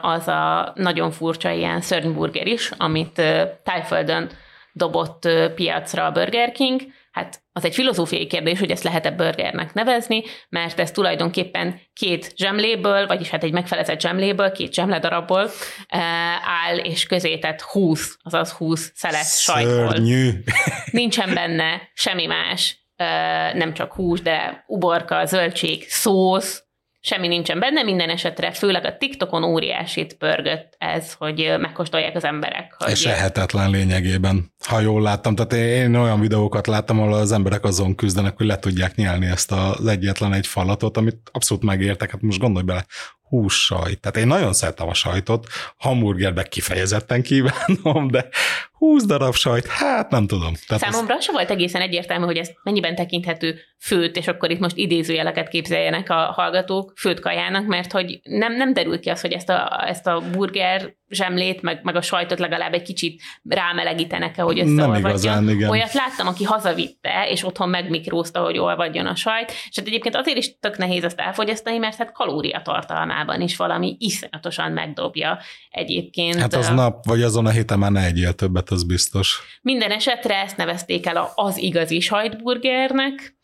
az 0.02 0.28
a 0.28 0.72
nagyon 0.74 1.11
furcsa 1.11 1.50
ilyen 1.50 1.80
szörnyburger 1.80 2.46
is, 2.46 2.70
amit 2.76 3.22
tájföldön 3.62 4.30
dobott 4.72 5.28
piacra 5.54 6.04
a 6.04 6.11
Burger 6.11 6.52
King. 6.52 6.80
Hát 7.11 7.40
az 7.52 7.64
egy 7.64 7.74
filozófiai 7.74 8.26
kérdés, 8.26 8.59
hogy 8.59 8.70
ezt 8.70 8.83
lehet-e 8.83 9.11
burgernek 9.11 9.74
nevezni, 9.74 10.22
mert 10.48 10.80
ez 10.80 10.90
tulajdonképpen 10.90 11.80
két 11.92 12.33
zsemléből, 12.37 13.06
vagyis 13.06 13.30
hát 13.30 13.44
egy 13.44 13.52
megfelezett 13.52 14.00
zsemléből, 14.00 14.52
két 14.52 14.74
zsemledarabból 14.74 15.50
áll, 16.66 16.76
és 16.76 17.06
közé 17.06 17.38
tett 17.38 17.61
20, 17.61 18.16
azaz 18.22 18.52
20 18.52 18.92
szelet 18.94 19.38
sajtból. 19.38 19.94
Nincsen 20.90 21.35
benne 21.35 21.83
semmi 21.94 22.26
más, 22.26 22.78
nem 23.54 23.74
csak 23.74 23.92
hús, 23.92 24.20
de 24.20 24.64
uborka, 24.66 25.24
zöldség, 25.24 25.85
szósz, 25.88 26.64
semmi 27.01 27.29
nincsen 27.29 27.59
benne, 27.59 27.83
minden 27.83 28.11
esetre, 28.11 28.53
főleg 28.53 28.85
a 28.85 28.97
TikTokon 28.97 29.45
óriásit 29.45 30.15
pörgött 30.15 30.75
ez, 30.79 31.13
hogy 31.13 31.55
megkóstolják 31.59 32.17
az 32.17 32.25
emberek. 32.25 32.75
Hogy 32.79 32.91
És 32.91 33.07
ehetetlen 33.07 33.71
lényegében, 33.71 34.53
ha 34.67 34.81
jól 34.81 35.03
láttam. 35.03 35.35
Tehát 35.35 35.53
én 35.53 35.95
olyan 35.95 36.21
videókat 36.21 36.67
láttam, 36.67 37.01
ahol 37.01 37.15
az 37.15 37.33
emberek 37.33 37.65
azon 37.65 37.95
küzdenek, 37.95 38.37
hogy 38.37 38.47
le 38.47 38.59
tudják 38.59 38.95
nyelni 38.95 39.27
ezt 39.27 39.53
az 39.53 39.87
egyetlen 39.87 40.33
egy 40.33 40.47
falatot, 40.47 40.97
amit 40.97 41.31
abszolút 41.33 41.65
megértek. 41.65 42.11
Hát 42.11 42.23
most 42.23 42.41
gondolj 42.41 42.65
bele, 42.65 42.85
hússajt. 43.23 44.01
Tehát 44.01 44.17
én 44.17 44.27
nagyon 44.27 44.53
szeretem 44.53 44.89
a 44.89 44.95
sajtot, 44.95 45.47
hamburgerbe 45.77 46.43
kifejezetten 46.43 47.23
kívánom, 47.23 48.09
de 48.11 48.29
20 48.81 49.05
darab 49.05 49.35
sajt, 49.35 49.66
hát 49.66 50.11
nem 50.11 50.27
tudom. 50.27 50.53
Tehát 50.66 50.83
Számomra 50.83 51.14
az... 51.14 51.25
se 51.25 51.33
volt 51.33 51.51
egészen 51.51 51.81
egyértelmű, 51.81 52.25
hogy 52.25 52.37
ez 52.37 52.51
mennyiben 52.62 52.95
tekinthető 52.95 53.59
főt, 53.79 54.16
és 54.16 54.29
akkor 54.29 54.51
itt 54.51 54.59
most 54.59 54.77
idézőjeleket 54.77 55.49
képzeljenek 55.49 56.11
a 56.11 56.14
hallgatók 56.14 56.93
főt 56.97 57.21
kajának, 57.21 57.66
mert 57.66 57.93
hogy 57.93 58.21
nem, 58.23 58.57
nem 58.57 58.73
derül 58.73 59.01
ki 59.01 59.09
az, 59.09 59.21
hogy 59.21 59.33
ezt 59.33 59.49
a, 59.49 59.85
ezt 59.88 60.07
a 60.07 60.23
burger 60.33 60.95
zsemlét, 61.09 61.62
meg, 61.62 61.81
meg 61.83 61.97
a 61.97 62.03
sajtot 62.03 62.38
legalább 62.38 62.75
egy 62.75 62.83
kicsit 62.83 63.23
rámelegítenek-e, 63.49 64.43
hogy 64.43 64.59
összeolvadjon. 64.59 65.69
Olyat 65.69 65.93
láttam, 65.93 66.27
aki 66.27 66.45
hazavitte, 66.45 67.27
és 67.31 67.45
otthon 67.45 67.69
megmikrózta, 67.69 68.40
hogy 68.40 68.59
olvadjon 68.59 69.07
a 69.07 69.14
sajt, 69.14 69.51
és 69.51 69.77
hát 69.77 69.87
egyébként 69.87 70.16
azért 70.16 70.37
is 70.37 70.59
tök 70.61 70.77
nehéz 70.77 71.05
ezt 71.05 71.19
elfogyasztani, 71.19 71.79
mert 71.79 71.97
hát 71.97 72.12
kalóriatartalmában 72.12 73.40
is 73.40 73.57
valami 73.57 73.97
iszonyatosan 73.99 74.73
megdobja 74.73 75.38
egyébként. 75.71 76.40
Hát 76.40 76.55
az 76.55 76.69
nap, 76.69 77.07
vagy 77.07 77.23
azon 77.23 77.47
a 77.47 77.51
héten 77.51 77.79
már 77.79 77.90
ne 77.90 78.05
egyél 78.05 78.33
többet, 78.33 78.69
az 78.70 78.85
biztos. 78.85 79.59
Minden 79.62 79.90
esetre 79.90 80.35
ezt 80.35 80.56
nevezték 80.56 81.06
el 81.06 81.33
az 81.35 81.56
igazi 81.56 82.00
sajtburgernek, 82.00 83.38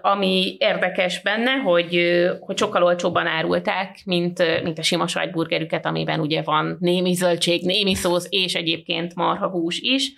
ami 0.00 0.56
érdekes 0.58 1.22
benne, 1.22 1.52
hogy, 1.52 2.00
hogy 2.40 2.58
sokkal 2.58 2.82
olcsóbban 2.82 3.26
árulták, 3.26 4.02
mint, 4.04 4.62
mint 4.62 4.78
a 4.78 4.82
sima 4.82 5.06
sajtburgerüket, 5.06 5.86
amiben 5.86 6.20
ugye 6.20 6.42
van 6.42 6.76
némi 6.80 7.14
zöldség, 7.14 7.64
némi 7.64 7.94
szósz, 7.94 8.26
és 8.30 8.54
egyébként 8.54 9.14
marha 9.14 9.48
hús 9.48 9.78
is. 9.78 10.12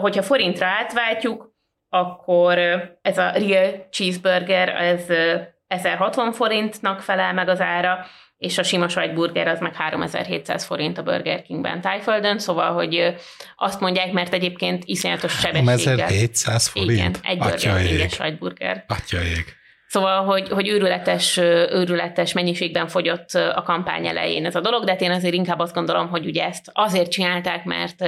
Hogyha 0.00 0.22
forintra 0.22 0.66
átváltjuk, 0.66 1.54
akkor 1.88 2.58
ez 3.02 3.18
a 3.18 3.30
real 3.30 3.86
cheeseburger, 3.90 4.68
ez 4.68 5.04
1060 5.66 6.32
forintnak 6.32 7.00
felel 7.00 7.32
meg 7.32 7.48
az 7.48 7.60
ára, 7.60 8.06
és 8.38 8.58
a 8.58 8.62
sima 8.62 8.88
sajtburger 8.88 9.48
az 9.48 9.60
meg 9.60 9.74
3700 9.74 10.64
forint 10.64 10.98
a 10.98 11.02
Burger 11.02 11.42
Kingben 11.42 11.80
Tájföldön, 11.80 12.38
szóval, 12.38 12.72
hogy 12.72 13.14
azt 13.56 13.80
mondják, 13.80 14.12
mert 14.12 14.34
egyébként 14.34 14.82
iszonyatos 14.86 15.32
sebességgel. 15.32 15.76
3700 15.76 16.68
forint? 16.68 16.90
Igen, 16.92 17.14
egy 17.22 17.38
Burger 17.38 18.10
sajtburger. 18.10 18.84
Atyaég. 18.88 19.44
Szóval, 19.88 20.24
hogy, 20.24 20.48
hogy 20.48 20.68
őrületes, 20.68 21.36
őrületes 21.36 22.32
mennyiségben 22.32 22.88
fogyott 22.88 23.30
a 23.34 23.62
kampány 23.64 24.06
elején 24.06 24.46
ez 24.46 24.54
a 24.54 24.60
dolog, 24.60 24.84
de 24.84 24.90
hát 24.90 25.00
én 25.00 25.10
azért 25.10 25.34
inkább 25.34 25.58
azt 25.58 25.74
gondolom, 25.74 26.08
hogy 26.08 26.26
ugye 26.26 26.44
ezt 26.44 26.70
azért 26.72 27.10
csinálták, 27.10 27.64
mert, 27.64 28.04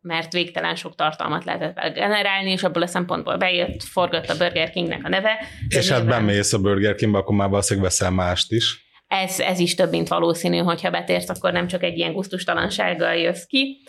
mert 0.00 0.32
végtelen 0.32 0.74
sok 0.74 0.94
tartalmat 0.94 1.44
lehetett 1.44 1.94
generálni, 1.94 2.50
és 2.50 2.62
abból 2.62 2.82
a 2.82 2.86
szempontból 2.86 3.36
bejött, 3.36 3.82
forgott 3.82 4.28
a 4.28 4.36
Burger 4.36 4.70
Kingnek 4.70 5.00
a 5.04 5.08
neve. 5.08 5.38
És 5.68 5.88
hát 5.88 6.06
bemész 6.06 6.52
a 6.52 6.58
Burger 6.58 6.94
Kingbe, 6.94 7.18
akkor 7.18 7.36
már 7.36 7.48
valószínűleg 7.48 7.88
veszel 7.88 8.10
mást 8.10 8.52
is 8.52 8.90
ez, 9.12 9.40
ez 9.40 9.58
is 9.58 9.74
több, 9.74 9.90
mint 9.90 10.08
valószínű, 10.08 10.56
hogyha 10.56 10.90
betérsz, 10.90 11.28
akkor 11.28 11.52
nem 11.52 11.66
csak 11.66 11.82
egy 11.82 11.98
ilyen 11.98 12.12
gusztustalansággal 12.12 13.14
jössz 13.14 13.44
ki. 13.44 13.82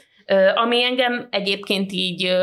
Ami 0.55 0.83
engem 0.83 1.27
egyébként 1.31 1.91
így 1.91 2.35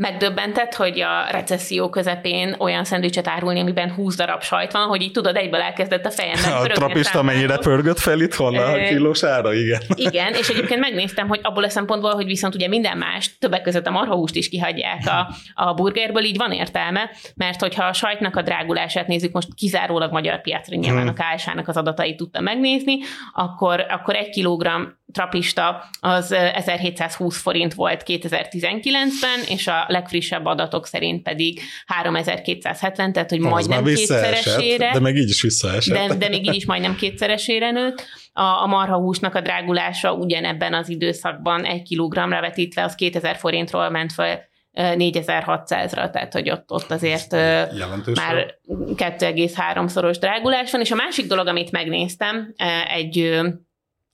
megdöbbentett, 0.00 0.74
hogy 0.74 1.00
a 1.00 1.30
recesszió 1.30 1.90
közepén 1.90 2.54
olyan 2.58 2.84
szendvicset 2.84 3.28
árulni, 3.28 3.60
amiben 3.60 3.92
20 3.92 4.16
darab 4.16 4.42
sajt 4.42 4.72
van, 4.72 4.86
hogy 4.86 5.02
így 5.02 5.12
tudod, 5.12 5.36
egyből 5.36 5.60
elkezdett 5.60 6.04
a 6.04 6.10
fejemben 6.10 6.52
A 6.52 6.66
trapista 6.66 7.22
mennyire 7.22 7.56
pörgött 7.58 7.98
fel 7.98 8.20
itt 8.20 8.34
a 8.34 8.78
kilós 8.88 9.24
ára, 9.24 9.54
igen. 9.54 9.80
Igen, 10.08 10.34
és 10.34 10.48
egyébként 10.48 10.80
megnéztem, 10.80 11.28
hogy 11.28 11.40
abból 11.42 11.64
a 11.64 11.68
szempontból, 11.68 12.14
hogy 12.14 12.24
viszont 12.26 12.54
ugye 12.54 12.68
minden 12.68 12.98
más, 12.98 13.38
többek 13.38 13.62
között 13.62 13.86
a 13.86 13.90
marhahúst 13.90 14.34
is 14.34 14.48
kihagyják 14.48 15.06
a, 15.06 15.34
a 15.54 15.74
burgerből, 15.74 16.24
így 16.24 16.36
van 16.36 16.52
értelme, 16.52 17.10
mert 17.34 17.60
hogyha 17.60 17.84
a 17.84 17.92
sajtnak 17.92 18.36
a 18.36 18.42
drágulását 18.42 19.06
nézzük, 19.06 19.32
most 19.32 19.54
kizárólag 19.54 20.12
magyar 20.12 20.40
piacra 20.40 20.76
nyilván 20.76 21.08
hmm. 21.08 21.14
a 21.18 21.34
KSH-nak 21.34 21.68
az 21.68 21.76
adatait 21.76 22.16
tudta 22.16 22.40
megnézni, 22.40 22.98
akkor, 23.32 23.86
akkor 23.88 24.14
egy 24.14 24.28
kilogramm 24.28 24.82
trapista 25.12 25.84
az 26.00 26.32
1720 26.32 27.40
forint 27.40 27.74
volt 27.74 28.02
2019-ben, 28.06 29.40
és 29.48 29.66
a 29.66 29.84
legfrissebb 29.90 30.44
adatok 30.44 30.86
szerint 30.86 31.22
pedig 31.22 31.60
3270, 31.86 33.12
tehát 33.12 33.30
hogy 33.30 33.38
az 33.38 33.66
majdnem 33.66 33.84
kétszeresére. 33.84 34.90
De 34.92 35.00
még 35.00 35.16
így 35.16 35.28
is 35.28 35.42
visszaesett. 35.42 36.08
De, 36.08 36.14
de 36.14 36.28
még 36.28 36.46
így 36.46 36.54
is 36.54 36.66
majdnem 36.66 36.96
kétszeresére 36.96 37.70
nőtt. 37.70 38.06
A, 38.32 38.42
a 38.42 38.66
marhahúsnak 38.66 39.34
a 39.34 39.40
drágulása 39.40 40.12
ugyanebben 40.12 40.74
az 40.74 40.88
időszakban 40.88 41.64
egy 41.64 41.82
kilogramra 41.82 42.40
vetítve 42.40 42.84
az 42.84 42.94
2000 42.94 43.36
forintról 43.36 43.90
ment 43.90 44.12
fel 44.12 44.48
4600-ra, 44.74 46.10
tehát 46.10 46.32
hogy 46.32 46.50
ott, 46.50 46.70
ott 46.72 46.90
azért 46.90 47.32
Jelentős 47.32 48.18
már 48.18 48.58
2,3-szoros 48.94 50.16
drágulás 50.20 50.70
van, 50.70 50.80
és 50.80 50.90
a 50.90 50.94
másik 50.94 51.26
dolog, 51.26 51.46
amit 51.46 51.70
megnéztem, 51.70 52.54
egy 52.94 53.40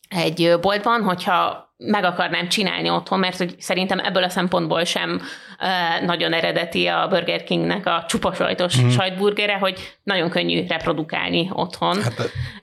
egy 0.09 0.55
boltban, 0.61 1.03
hogyha 1.03 1.64
meg 1.79 2.05
akarnám 2.05 2.49
csinálni 2.49 2.90
otthon, 2.90 3.19
mert 3.19 3.37
hogy 3.37 3.55
szerintem 3.59 3.99
ebből 3.99 4.23
a 4.23 4.29
szempontból 4.29 4.85
sem 4.85 5.21
uh, 5.61 6.07
nagyon 6.07 6.33
eredeti 6.33 6.87
a 6.87 7.07
Burger 7.09 7.42
Kingnek 7.42 7.87
a 7.87 8.05
csupasajtos 8.09 8.81
mm. 8.81 8.88
sajtburgere, 8.88 9.55
hogy 9.55 9.97
nagyon 10.03 10.31
könnyű 10.31 10.66
reprodukálni 10.66 11.51
otthon. 11.53 12.03
Hát, 12.03 12.19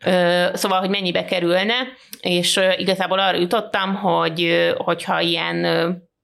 uh, 0.06 0.56
szóval, 0.56 0.79
hogy 0.79 0.89
mennyibe 0.89 1.25
kerülne, 1.25 1.73
és 2.19 2.56
uh, 2.56 2.79
igazából 2.79 3.19
arra 3.19 3.38
jutottam, 3.38 3.95
hogy 3.95 4.73
hogyha 4.77 5.19
ilyen 5.19 5.65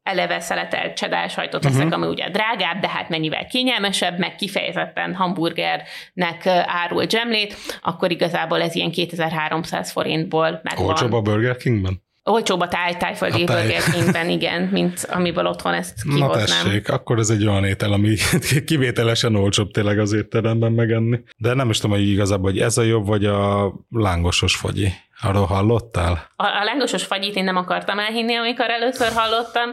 eleve 0.10 0.40
szeletelt 0.40 0.94
csedár 0.94 1.30
sajtot 1.30 1.64
veszek, 1.64 1.86
uh-huh. 1.86 2.02
ami 2.02 2.08
ugye 2.08 2.30
drágább, 2.30 2.80
de 2.82 2.90
hát 2.90 3.10
mennyivel 3.10 3.46
kényelmesebb, 3.46 4.20
meg 4.20 4.36
kifejezetten 4.36 5.16
hamburgernek 5.16 6.46
árul 6.66 7.06
dzsemlét, 7.06 7.56
akkor 7.82 8.12
igazából 8.12 8.62
ez 8.62 8.76
ilyen 8.76 8.92
2300 8.92 9.92
forintból 9.92 10.60
megvan. 10.64 10.86
Olcsóbb 10.86 11.14
a 11.14 11.22
Burger 11.22 11.58
Kingben? 11.58 12.08
Olcsóbb 12.30 12.60
a 12.60 12.68
táj, 12.68 12.98
tájföldi 12.98 13.44
táj. 13.44 13.62
burgerkingben, 13.62 14.30
igen, 14.30 14.62
mint 14.62 15.08
amiből 15.12 15.46
otthon 15.46 15.74
ezt 15.74 16.04
kihoznám. 16.04 16.28
Na 16.28 16.36
tessék, 16.36 16.90
akkor 16.90 17.20
ez 17.20 17.30
egy 17.30 17.48
olyan 17.48 17.66
étel, 17.66 17.92
ami 17.94 18.16
kivételesen 18.66 19.36
olcsóbb 19.36 19.72
tényleg 19.72 20.00
az 20.00 20.14
étteremben 20.14 20.72
megenni. 20.72 21.20
De 21.38 21.54
nem 21.54 21.70
is 21.70 21.78
tudom, 21.78 21.98
hogy 21.98 22.08
igazából, 22.08 22.52
hogy 22.52 22.60
ez 22.60 22.78
a 22.78 22.82
jobb, 22.82 23.06
vagy 23.06 23.26
a 23.26 23.74
lángosos 23.90 24.56
fagyi. 24.56 24.94
Arról 25.22 25.46
hallottál? 25.46 26.32
A, 26.36 26.46
a 26.46 26.64
lángosos 26.64 27.04
fagyit 27.04 27.36
én 27.36 27.44
nem 27.44 27.56
akartam 27.56 28.00
elhinni, 28.00 28.36
amikor 28.36 28.70
először 28.70 29.12
hallottam. 29.14 29.70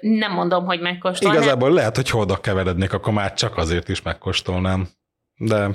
Nem 0.00 0.32
mondom, 0.32 0.64
hogy 0.64 0.80
megkóstolnám. 0.80 1.40
Igazából 1.40 1.72
lehet, 1.72 1.96
hogy 1.96 2.10
oda 2.12 2.36
keverednék, 2.36 2.92
akkor 2.92 3.12
már 3.12 3.34
csak 3.34 3.56
azért 3.56 3.88
is 3.88 4.02
megkóstolnám. 4.02 4.88
De 5.36 5.68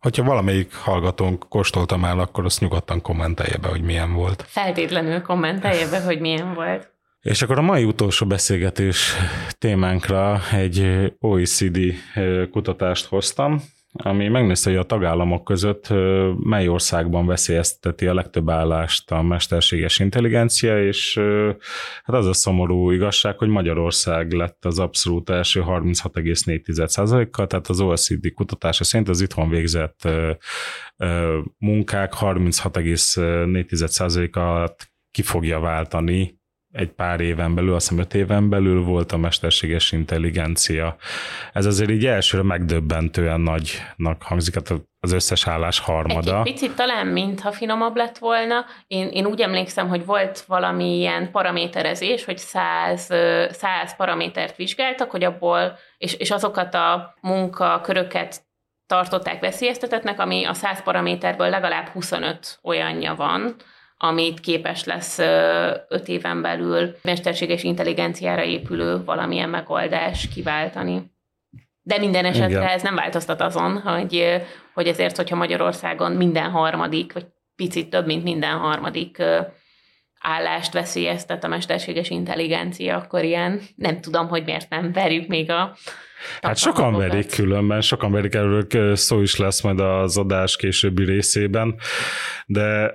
Hogyha 0.00 0.24
valamelyik 0.24 0.74
hallgatónk 0.74 1.44
kóstolta 1.48 1.96
már, 1.96 2.18
akkor 2.18 2.44
azt 2.44 2.60
nyugodtan 2.60 3.00
kommentelje 3.00 3.56
be, 3.56 3.68
hogy 3.68 3.82
milyen 3.82 4.12
volt. 4.12 4.44
Feltétlenül 4.46 5.22
kommentelje 5.22 5.88
be, 5.90 6.02
hogy 6.02 6.20
milyen 6.20 6.54
volt. 6.54 6.90
És 7.20 7.42
akkor 7.42 7.58
a 7.58 7.62
mai 7.62 7.84
utolsó 7.84 8.26
beszélgetés 8.26 9.14
témánkra 9.58 10.40
egy 10.52 11.10
OECD 11.18 11.78
kutatást 12.50 13.06
hoztam, 13.06 13.62
ami 13.92 14.28
megnézte, 14.28 14.70
hogy 14.70 14.78
a 14.78 14.84
tagállamok 14.84 15.44
között 15.44 15.88
mely 16.36 16.68
országban 16.68 17.26
veszélyezteti 17.26 18.06
a 18.06 18.14
legtöbb 18.14 18.50
állást 18.50 19.10
a 19.10 19.22
mesterséges 19.22 19.98
intelligencia, 19.98 20.86
és 20.86 21.20
hát 22.04 22.16
az 22.16 22.26
a 22.26 22.32
szomorú 22.32 22.90
igazság, 22.90 23.38
hogy 23.38 23.48
Magyarország 23.48 24.32
lett 24.32 24.64
az 24.64 24.78
abszolút 24.78 25.30
első 25.30 25.62
36,4%-kal, 25.66 27.46
tehát 27.46 27.68
az 27.68 27.80
OECD 27.80 28.32
kutatása 28.34 28.84
szerint 28.84 29.08
az 29.08 29.20
itthon 29.20 29.48
végzett 29.48 30.08
munkák 31.58 32.12
36,4%-at 32.20 34.90
ki 35.10 35.22
fogja 35.22 35.60
váltani 35.60 36.39
egy 36.72 36.90
pár 36.90 37.20
éven 37.20 37.54
belül, 37.54 37.74
azt 37.74 37.88
hiszem 37.88 38.04
öt 38.04 38.14
éven 38.14 38.48
belül 38.48 38.82
volt 38.82 39.12
a 39.12 39.16
mesterséges 39.16 39.92
intelligencia. 39.92 40.96
Ez 41.52 41.66
azért 41.66 41.90
így 41.90 42.06
elsőre 42.06 42.42
megdöbbentően 42.42 43.40
nagynak 43.40 44.22
hangzik, 44.22 44.54
hát 44.54 44.72
az 45.00 45.12
összes 45.12 45.46
állás 45.46 45.78
harmada. 45.78 46.36
Egy 46.36 46.52
picit 46.52 46.74
talán, 46.74 47.06
mintha 47.06 47.52
finomabb 47.52 47.96
lett 47.96 48.18
volna. 48.18 48.64
Én, 48.86 49.08
én 49.08 49.26
úgy 49.26 49.40
emlékszem, 49.40 49.88
hogy 49.88 50.04
volt 50.04 50.38
valami 50.40 50.96
ilyen 50.96 51.30
paraméterezés, 51.30 52.24
hogy 52.24 52.38
száz, 52.38 53.08
száz 53.50 53.96
paramétert 53.96 54.56
vizsgáltak, 54.56 55.10
hogy 55.10 55.24
abból, 55.24 55.78
és, 55.98 56.14
és 56.14 56.30
azokat 56.30 56.74
a 56.74 57.14
munkaköröket 57.20 58.40
tartották 58.86 59.40
veszélyeztetetnek, 59.40 60.20
ami 60.20 60.44
a 60.44 60.54
100 60.54 60.82
paraméterből 60.82 61.48
legalább 61.48 61.86
25 61.86 62.58
olyanja 62.62 63.14
van, 63.14 63.56
amit 64.02 64.40
képes 64.40 64.84
lesz 64.84 65.18
öt 65.88 66.08
éven 66.08 66.42
belül 66.42 66.96
mesterséges 67.02 67.62
intelligenciára 67.62 68.44
épülő 68.44 69.04
valamilyen 69.04 69.48
megoldás 69.48 70.28
kiváltani. 70.28 71.12
De 71.82 71.98
minden 71.98 72.24
esetre 72.24 72.48
Igen. 72.48 72.66
ez 72.66 72.82
nem 72.82 72.94
változtat 72.94 73.40
azon, 73.40 73.80
hogy, 73.80 74.42
hogy 74.74 74.86
ezért, 74.86 75.16
hogyha 75.16 75.36
Magyarországon 75.36 76.12
minden 76.12 76.50
harmadik, 76.50 77.12
vagy 77.12 77.26
picit 77.56 77.90
több, 77.90 78.06
mint 78.06 78.22
minden 78.22 78.58
harmadik 78.58 79.22
állást 80.20 80.72
veszélyeztet 80.72 81.44
a 81.44 81.48
mesterséges 81.48 82.10
intelligencia, 82.10 82.96
akkor 82.96 83.24
ilyen 83.24 83.60
nem 83.74 84.00
tudom, 84.00 84.28
hogy 84.28 84.44
miért 84.44 84.70
nem 84.70 84.92
verjük 84.92 85.26
még 85.26 85.50
a 85.50 85.76
Hát 86.40 86.56
sokan 86.56 86.96
verik 86.96 87.34
különben, 87.34 87.80
sokan 87.80 88.12
verik, 88.12 88.34
erről 88.34 88.96
szó 88.96 89.20
is 89.20 89.36
lesz 89.36 89.62
majd 89.62 89.80
az 89.80 90.16
adás 90.16 90.56
későbbi 90.56 91.04
részében, 91.04 91.74
de 92.46 92.94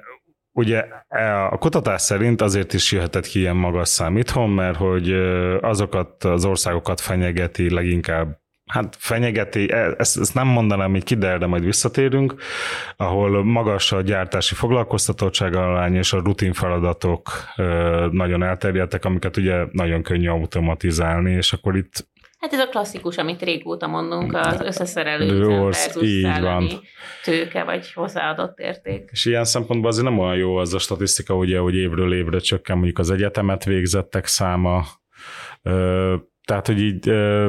Ugye 0.58 0.86
e, 1.08 1.46
a 1.46 1.58
kutatás 1.58 2.02
szerint 2.02 2.41
azért 2.41 2.74
is 2.74 2.91
jöhetett 2.91 3.26
ki 3.26 3.39
ilyen 3.39 3.56
magas 3.56 3.89
szám 3.89 4.18
itthon, 4.18 4.50
mert 4.50 4.78
hogy 4.78 5.12
azokat 5.62 6.24
az 6.24 6.46
országokat 6.46 7.02
fenyegeti 7.02 7.74
leginkább 7.74 8.44
hát 8.65 8.96
fenyegeti, 9.00 9.72
e, 9.72 9.94
ezt, 9.98 10.18
ezt 10.20 10.34
nem 10.34 10.48
mondanám 10.48 10.91
hogy 10.91 11.04
ki, 11.04 11.15
de 11.15 11.46
majd 11.46 11.63
visszatérünk, 11.63 12.36
ahol 12.98 13.44
magas 13.44 13.91
a 13.91 14.02
gyártási 14.02 14.56
foglalkoztatottság 14.56 15.56
arány 15.56 15.96
és 15.96 16.13
a 16.13 16.22
rutin 16.24 16.54
feladatok 16.54 17.30
nagyon 18.12 18.44
elterjedtek, 18.44 19.06
amiket 19.06 19.38
ugye 19.38 19.65
nagyon 19.72 20.02
könnyű 20.02 20.28
automatizálni, 20.28 21.32
és 21.32 21.54
akkor 21.54 21.76
itt 21.76 22.08
Hát 22.45 22.53
ez 22.53 22.60
a 22.60 22.69
klasszikus, 22.69 23.17
amit 23.17 23.41
régóta 23.41 23.88
mondunk, 23.88 24.34
az 24.34 24.62
összeszerelő 24.62 25.47
versus 25.47 26.03
így 26.03 26.39
van. 26.41 26.69
tőke 27.23 27.63
vagy 27.63 27.93
hozzáadott 27.93 28.60
érték. 28.60 29.10
És 29.12 29.25
ilyen 29.25 29.43
szempontból 29.43 29.89
azért 29.89 30.05
nem 30.05 30.19
olyan 30.19 30.36
jó 30.36 30.55
az 30.55 30.73
a 30.73 30.79
statisztika, 30.79 31.36
ugye, 31.36 31.60
hogy 31.60 31.75
évről 31.75 32.13
évre 32.13 32.39
csökken 32.39 32.75
mondjuk 32.75 32.99
az 32.99 33.10
egyetemet 33.10 33.63
végzettek 33.63 34.25
száma, 34.25 34.86
tehát, 36.45 36.65
hogy 36.65 36.79
így 36.79 37.05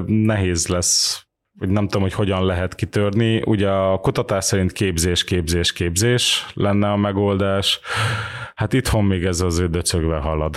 nehéz 0.06 0.66
lesz 0.66 1.26
hogy 1.58 1.68
nem 1.68 1.84
tudom, 1.84 2.02
hogy 2.02 2.12
hogyan 2.12 2.44
lehet 2.44 2.74
kitörni. 2.74 3.42
Ugye 3.44 3.70
a 3.70 3.98
kutatás 3.98 4.44
szerint 4.44 4.72
képzés, 4.72 5.24
képzés, 5.24 5.72
képzés 5.72 6.46
lenne 6.54 6.90
a 6.90 6.96
megoldás. 6.96 7.80
Hát 8.54 8.72
itthon 8.72 9.04
még 9.04 9.24
ez 9.24 9.40
az 9.40 9.68
döcögve 9.70 10.16
halad. 10.16 10.56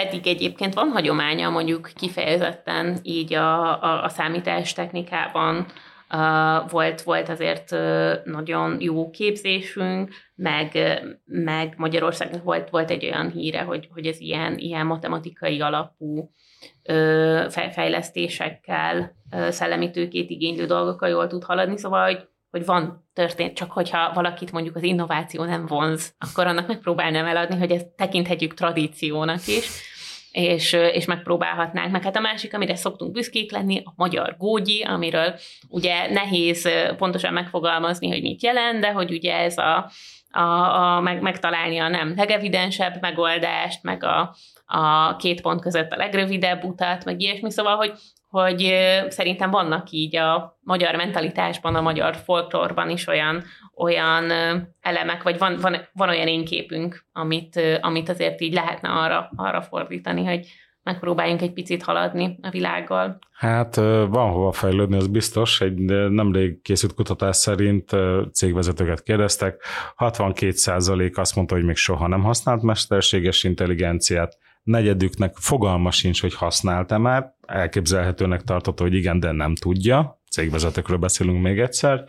Pedig 0.00 0.26
egyébként 0.26 0.74
van 0.74 0.88
hagyománya 0.88 1.50
mondjuk 1.50 1.90
kifejezetten 1.94 2.98
így 3.02 3.34
a, 3.34 3.82
a, 3.82 4.04
a 4.04 4.08
számítástechnikában, 4.08 5.66
Uh, 6.12 6.70
volt, 6.70 7.02
volt 7.02 7.28
azért 7.28 7.72
uh, 7.72 8.24
nagyon 8.24 8.80
jó 8.80 9.10
képzésünk, 9.10 10.10
meg, 10.34 10.78
meg 11.24 11.74
Magyarországnak 11.76 12.42
volt, 12.42 12.70
volt 12.70 12.90
egy 12.90 13.04
olyan 13.04 13.30
híre, 13.30 13.62
hogy, 13.62 13.88
hogy 13.92 14.06
ez 14.06 14.20
ilyen, 14.20 14.58
ilyen 14.58 14.86
matematikai 14.86 15.60
alapú 15.60 16.30
uh, 16.88 17.50
fejlesztésekkel, 17.50 19.16
szellemi 19.48 19.90
tőkét 19.90 20.30
igénylő 20.30 20.66
dolgokkal 20.66 21.08
jól 21.08 21.26
tud 21.26 21.44
haladni, 21.44 21.78
szóval, 21.78 22.04
hogy, 22.04 22.28
hogy 22.54 22.64
van 22.64 23.08
történt, 23.12 23.56
csak 23.56 23.70
hogyha 23.70 24.12
valakit 24.12 24.52
mondjuk 24.52 24.76
az 24.76 24.82
innováció 24.82 25.44
nem 25.44 25.66
vonz, 25.66 26.14
akkor 26.18 26.46
annak 26.46 26.66
megpróbálnám 26.66 27.26
eladni, 27.26 27.58
hogy 27.58 27.70
ezt 27.70 27.86
tekinthetjük 27.86 28.54
tradíciónak 28.54 29.46
is, 29.46 29.66
és, 30.30 30.72
és 30.72 31.04
megpróbálhatnánk. 31.04 31.90
Meg 31.90 32.02
hát 32.02 32.16
a 32.16 32.20
másik, 32.20 32.54
amire 32.54 32.76
szoktunk 32.76 33.12
büszkék 33.12 33.52
lenni, 33.52 33.82
a 33.84 33.92
magyar 33.96 34.34
gógyi, 34.38 34.82
amiről 34.82 35.34
ugye 35.68 36.10
nehéz 36.12 36.68
pontosan 36.96 37.32
megfogalmazni, 37.32 38.08
hogy 38.08 38.22
mit 38.22 38.42
jelent, 38.42 38.80
de 38.80 38.92
hogy 38.92 39.10
ugye 39.10 39.36
ez 39.36 39.58
a, 39.58 39.90
a, 40.30 40.40
a 40.40 41.00
meg, 41.00 41.20
megtalálni 41.20 41.78
a 41.78 41.88
nem 41.88 42.12
legevidensebb 42.16 43.00
megoldást, 43.00 43.82
meg 43.82 44.04
a, 44.04 44.34
a 44.66 45.16
két 45.16 45.40
pont 45.40 45.60
között 45.60 45.92
a 45.92 45.96
legrövidebb 45.96 46.64
utat, 46.64 47.04
meg 47.04 47.20
ilyesmi, 47.20 47.50
szóval, 47.50 47.76
hogy, 47.76 47.92
hogy 48.34 48.74
szerintem 49.08 49.50
vannak 49.50 49.90
így 49.90 50.16
a 50.16 50.58
magyar 50.60 50.94
mentalitásban, 50.94 51.74
a 51.74 51.80
magyar 51.80 52.16
folklórban 52.16 52.90
is 52.90 53.06
olyan, 53.06 53.42
olyan 53.76 54.32
elemek, 54.80 55.22
vagy 55.22 55.38
van, 55.38 55.56
van, 55.60 55.76
van 55.92 56.08
olyan 56.08 56.26
énképünk, 56.26 57.04
amit, 57.12 57.60
amit 57.80 58.08
azért 58.08 58.40
így 58.40 58.52
lehetne 58.52 58.88
arra, 58.88 59.30
arra 59.36 59.62
fordítani, 59.62 60.24
hogy 60.24 60.46
megpróbáljunk 60.82 61.42
egy 61.42 61.52
picit 61.52 61.82
haladni 61.82 62.38
a 62.42 62.50
világgal. 62.50 63.18
Hát 63.32 63.76
van 64.08 64.30
hova 64.30 64.52
fejlődni, 64.52 64.96
az 64.96 65.06
biztos. 65.06 65.60
Egy 65.60 65.78
nemrég 66.10 66.62
készült 66.62 66.94
kutatás 66.94 67.36
szerint 67.36 67.90
cégvezetőket 68.32 69.02
kérdeztek, 69.02 69.62
62% 69.98 71.14
azt 71.14 71.36
mondta, 71.36 71.54
hogy 71.54 71.64
még 71.64 71.76
soha 71.76 72.06
nem 72.06 72.22
használt 72.22 72.62
mesterséges 72.62 73.44
intelligenciát, 73.44 74.38
negyedüknek 74.64 75.36
fogalma 75.36 75.90
sincs, 75.90 76.20
hogy 76.20 76.34
használta 76.34 76.98
már, 76.98 77.34
elképzelhetőnek 77.46 78.42
tartotta, 78.42 78.82
hogy 78.82 78.94
igen, 78.94 79.20
de 79.20 79.32
nem 79.32 79.54
tudja, 79.54 80.22
cégvezetőkről 80.30 80.98
beszélünk 80.98 81.42
még 81.42 81.58
egyszer, 81.58 82.04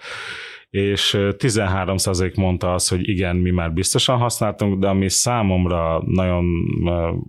és 0.70 1.16
13% 1.18 2.36
mondta 2.36 2.74
azt, 2.74 2.90
hogy 2.90 3.10
igen, 3.10 3.36
mi 3.36 3.50
már 3.52 3.74
biztosan 3.74 4.18
használtunk, 4.18 4.80
de 4.80 4.88
ami 4.88 5.10
számomra 5.10 6.04
nagyon 6.06 6.46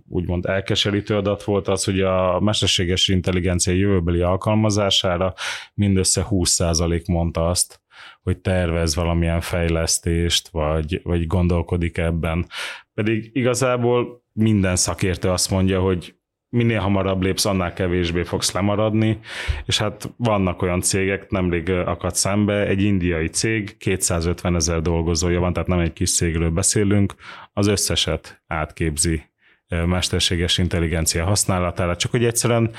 úgymond 0.07 0.45
elkeserítő 0.45 1.15
adat 1.15 1.43
volt 1.43 1.67
az, 1.67 1.83
hogy 1.83 2.01
a 2.01 2.39
mesterséges 2.39 3.07
intelligencia 3.07 3.73
jövőbeli 3.73 4.21
alkalmazására 4.21 5.33
mindössze 5.73 6.25
20% 6.29 7.05
mondta 7.07 7.49
azt, 7.49 7.81
hogy 8.21 8.37
tervez 8.37 8.95
valamilyen 8.95 9.41
fejlesztést, 9.41 10.47
vagy, 10.47 11.01
vagy 11.03 11.27
gondolkodik 11.27 11.97
ebben. 11.97 12.45
Pedig 12.93 13.29
igazából 13.33 14.25
minden 14.37 14.75
szakértő 14.75 15.29
azt 15.29 15.49
mondja, 15.49 15.81
hogy 15.81 16.15
minél 16.49 16.79
hamarabb 16.79 17.21
lépsz, 17.21 17.45
annál 17.45 17.73
kevésbé 17.73 18.23
fogsz 18.23 18.51
lemaradni, 18.51 19.19
és 19.65 19.77
hát 19.77 20.13
vannak 20.17 20.61
olyan 20.61 20.81
cégek, 20.81 21.29
nemrég 21.29 21.69
akadt 21.69 22.15
szembe, 22.15 22.67
egy 22.67 22.81
indiai 22.81 23.27
cég, 23.27 23.77
250 23.77 24.55
ezer 24.55 24.81
dolgozója 24.81 25.39
van, 25.39 25.53
tehát 25.53 25.67
nem 25.67 25.79
egy 25.79 25.93
kis 25.93 26.15
cégről 26.15 26.49
beszélünk, 26.49 27.15
az 27.53 27.67
összeset 27.67 28.43
átképzi 28.47 29.23
mesterséges 29.67 30.57
intelligencia 30.57 31.25
használatára, 31.25 31.95
csak 31.95 32.11
hogy 32.11 32.25
egyszerűen 32.25 32.71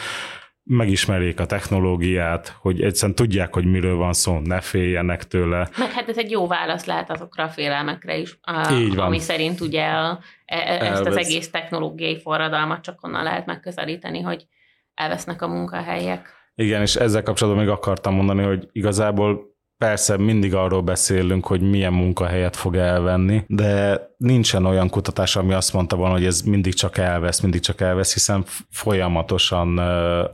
megismerjék 0.69 1.41
a 1.41 1.47
technológiát, 1.47 2.57
hogy 2.61 2.81
egyszerűen 2.83 3.17
tudják, 3.17 3.55
hogy 3.55 3.65
miről 3.65 3.97
van 3.97 4.13
szó, 4.13 4.39
ne 4.39 4.61
féljenek 4.61 5.25
tőle. 5.25 5.69
Meg 5.79 5.91
hát 5.91 6.09
ez 6.09 6.19
egy 6.19 6.31
jó 6.31 6.47
válasz 6.47 6.85
lehet 6.85 7.11
azokra 7.11 7.45
a 7.45 7.49
félelmekre 7.49 8.17
is, 8.17 8.39
a, 8.43 8.73
Így 8.73 8.95
van. 8.95 9.07
ami 9.07 9.19
szerint 9.19 9.61
ugye 9.61 9.85
a, 9.85 10.19
e, 10.45 10.57
e 10.57 10.91
ezt 10.91 11.07
az 11.07 11.17
egész 11.17 11.51
technológiai 11.51 12.21
forradalmat 12.21 12.83
csak 12.83 12.99
onnan 13.03 13.23
lehet 13.23 13.47
megközelíteni, 13.47 14.21
hogy 14.21 14.47
elvesznek 14.95 15.43
a 15.43 15.49
munkahelyek. 15.49 16.29
Igen, 16.55 16.81
és 16.81 16.97
ezzel 16.97 17.23
kapcsolatban 17.23 17.65
még 17.65 17.73
akartam 17.73 18.15
mondani, 18.15 18.43
hogy 18.43 18.69
igazából 18.73 19.57
Persze 19.79 20.17
mindig 20.17 20.55
arról 20.55 20.83
beszélünk, 20.83 21.47
hogy 21.47 21.61
milyen 21.61 21.93
munkahelyet 21.93 22.57
fog 22.57 22.77
elvenni, 22.77 23.45
de 23.47 24.01
nincsen 24.17 24.64
olyan 24.64 24.88
kutatás, 24.88 25.37
ami 25.37 25.53
azt 25.53 25.73
mondta 25.73 25.97
volna, 25.97 26.12
hogy 26.12 26.25
ez 26.25 26.41
mindig 26.41 26.75
csak 26.75 26.97
elvesz, 26.97 27.41
mindig 27.41 27.61
csak 27.61 27.81
elvesz, 27.81 28.12
hiszen 28.12 28.45
folyamatosan 28.71 29.79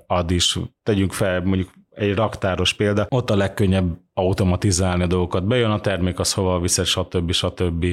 ad 0.06 0.30
is. 0.30 0.58
Tegyünk 0.82 1.12
fel 1.12 1.40
mondjuk 1.40 1.70
egy 1.90 2.14
raktáros 2.14 2.74
példa, 2.74 3.06
ott 3.08 3.30
a 3.30 3.36
legkönnyebb 3.36 3.98
automatizálni 4.14 5.02
a 5.02 5.06
dolgokat. 5.06 5.46
Bejön 5.46 5.70
a 5.70 5.80
termék, 5.80 6.18
az 6.18 6.32
hova 6.32 6.60
viszed, 6.60 6.84
stb. 6.84 7.32
stb. 7.32 7.86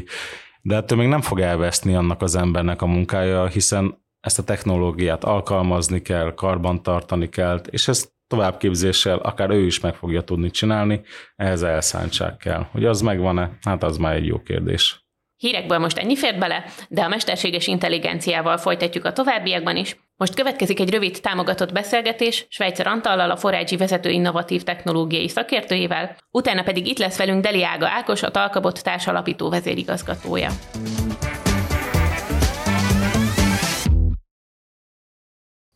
De 0.62 0.76
ettől 0.76 0.98
még 0.98 1.08
nem 1.08 1.22
fog 1.22 1.40
elveszni 1.40 1.96
annak 1.96 2.22
az 2.22 2.36
embernek 2.36 2.82
a 2.82 2.86
munkája, 2.86 3.48
hiszen 3.48 4.00
ezt 4.20 4.40
a 4.40 4.44
technológiát 4.44 5.24
alkalmazni 5.24 6.02
kell, 6.02 6.34
karbantartani 6.34 7.30
kell, 7.30 7.62
és 7.70 7.88
ezt 7.88 8.14
továbbképzéssel 8.32 9.18
akár 9.18 9.50
ő 9.50 9.66
is 9.66 9.80
meg 9.80 9.96
fogja 9.96 10.22
tudni 10.22 10.50
csinálni, 10.50 11.02
ehhez 11.36 11.64
elszántság 11.64 12.38
kell. 12.38 12.66
Hogy 12.72 12.86
az 12.86 13.02
megvan-e? 13.02 13.50
Hát 13.62 13.84
az 13.84 13.98
már 13.98 14.16
egy 14.16 14.26
jó 14.26 14.42
kérdés. 14.42 15.06
Hírekből 15.38 15.78
most 15.78 15.98
ennyi 15.98 16.16
fért 16.16 16.40
bele, 16.40 16.66
de 16.90 17.02
a 17.02 17.08
mesterséges 17.08 17.68
intelligenciával 17.68 18.58
folytatjuk 18.58 19.06
a 19.06 19.14
továbbiakban 19.14 19.76
is. 19.76 19.98
Most 20.16 20.36
következik 20.36 20.80
egy 20.80 20.90
rövid 20.90 21.20
támogatott 21.22 21.72
beszélgetés 21.72 22.46
Svejcer 22.50 22.88
Antallal, 22.88 23.32
a 23.32 23.38
Forágyi 23.38 23.78
vezető 23.78 24.10
innovatív 24.10 24.64
technológiai 24.64 25.28
szakértőjével, 25.28 26.16
utána 26.32 26.64
pedig 26.64 26.88
itt 26.88 26.98
lesz 26.98 27.18
velünk 27.18 27.44
Deli 27.44 27.64
Ága 27.64 27.88
Ákos, 27.88 28.24
a 28.24 28.32
Talkabot 28.32 28.84
társalapító 28.84 29.50
vezérigazgatója. 29.50 30.50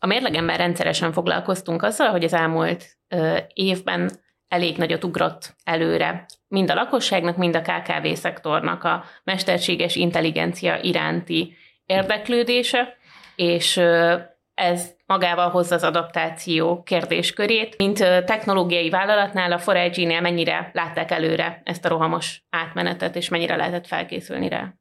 A 0.06 0.08
mérlegemben 0.08 0.58
rendszeresen 0.58 1.12
foglalkoztunk 1.12 1.84
azzal, 1.84 2.10
hogy 2.10 2.24
az 2.24 2.34
elmúlt 2.34 2.98
ö, 3.08 3.38
évben 3.54 4.12
elég 4.48 4.78
nagyot 4.78 5.04
ugrott 5.04 5.56
előre 5.64 6.26
mind 6.48 6.70
a 6.70 6.74
lakosságnak, 6.74 7.38
mind 7.38 7.56
a 7.56 7.62
KKV 7.62 8.14
szektornak 8.14 8.84
a 8.84 9.04
mesterséges 9.24 9.96
intelligencia 9.96 10.80
iránti 10.82 11.56
érdeklődése, 11.86 12.98
és 13.36 13.78
ö, 13.78 14.16
ez 14.54 14.96
magával 15.06 15.50
hozza 15.50 15.76
az 15.76 15.84
adaptáció 15.84 16.84
kérdéskörét. 16.84 17.78
Mint 17.78 17.98
technológiai 18.26 18.90
vállalatnál, 18.90 19.52
a 19.52 19.60
Forage-nél 19.60 20.22
mennyire 20.22 20.70
látták 20.74 21.12
előre 21.12 21.62
ezt 21.64 21.86
a 21.86 21.90
rohamos 21.90 22.44
átmenetet, 22.50 23.16
és 23.16 23.30
mennyire 23.30 23.56
lehetett 23.56 23.88
felkészülni 23.88 24.50
rá? 24.50 24.74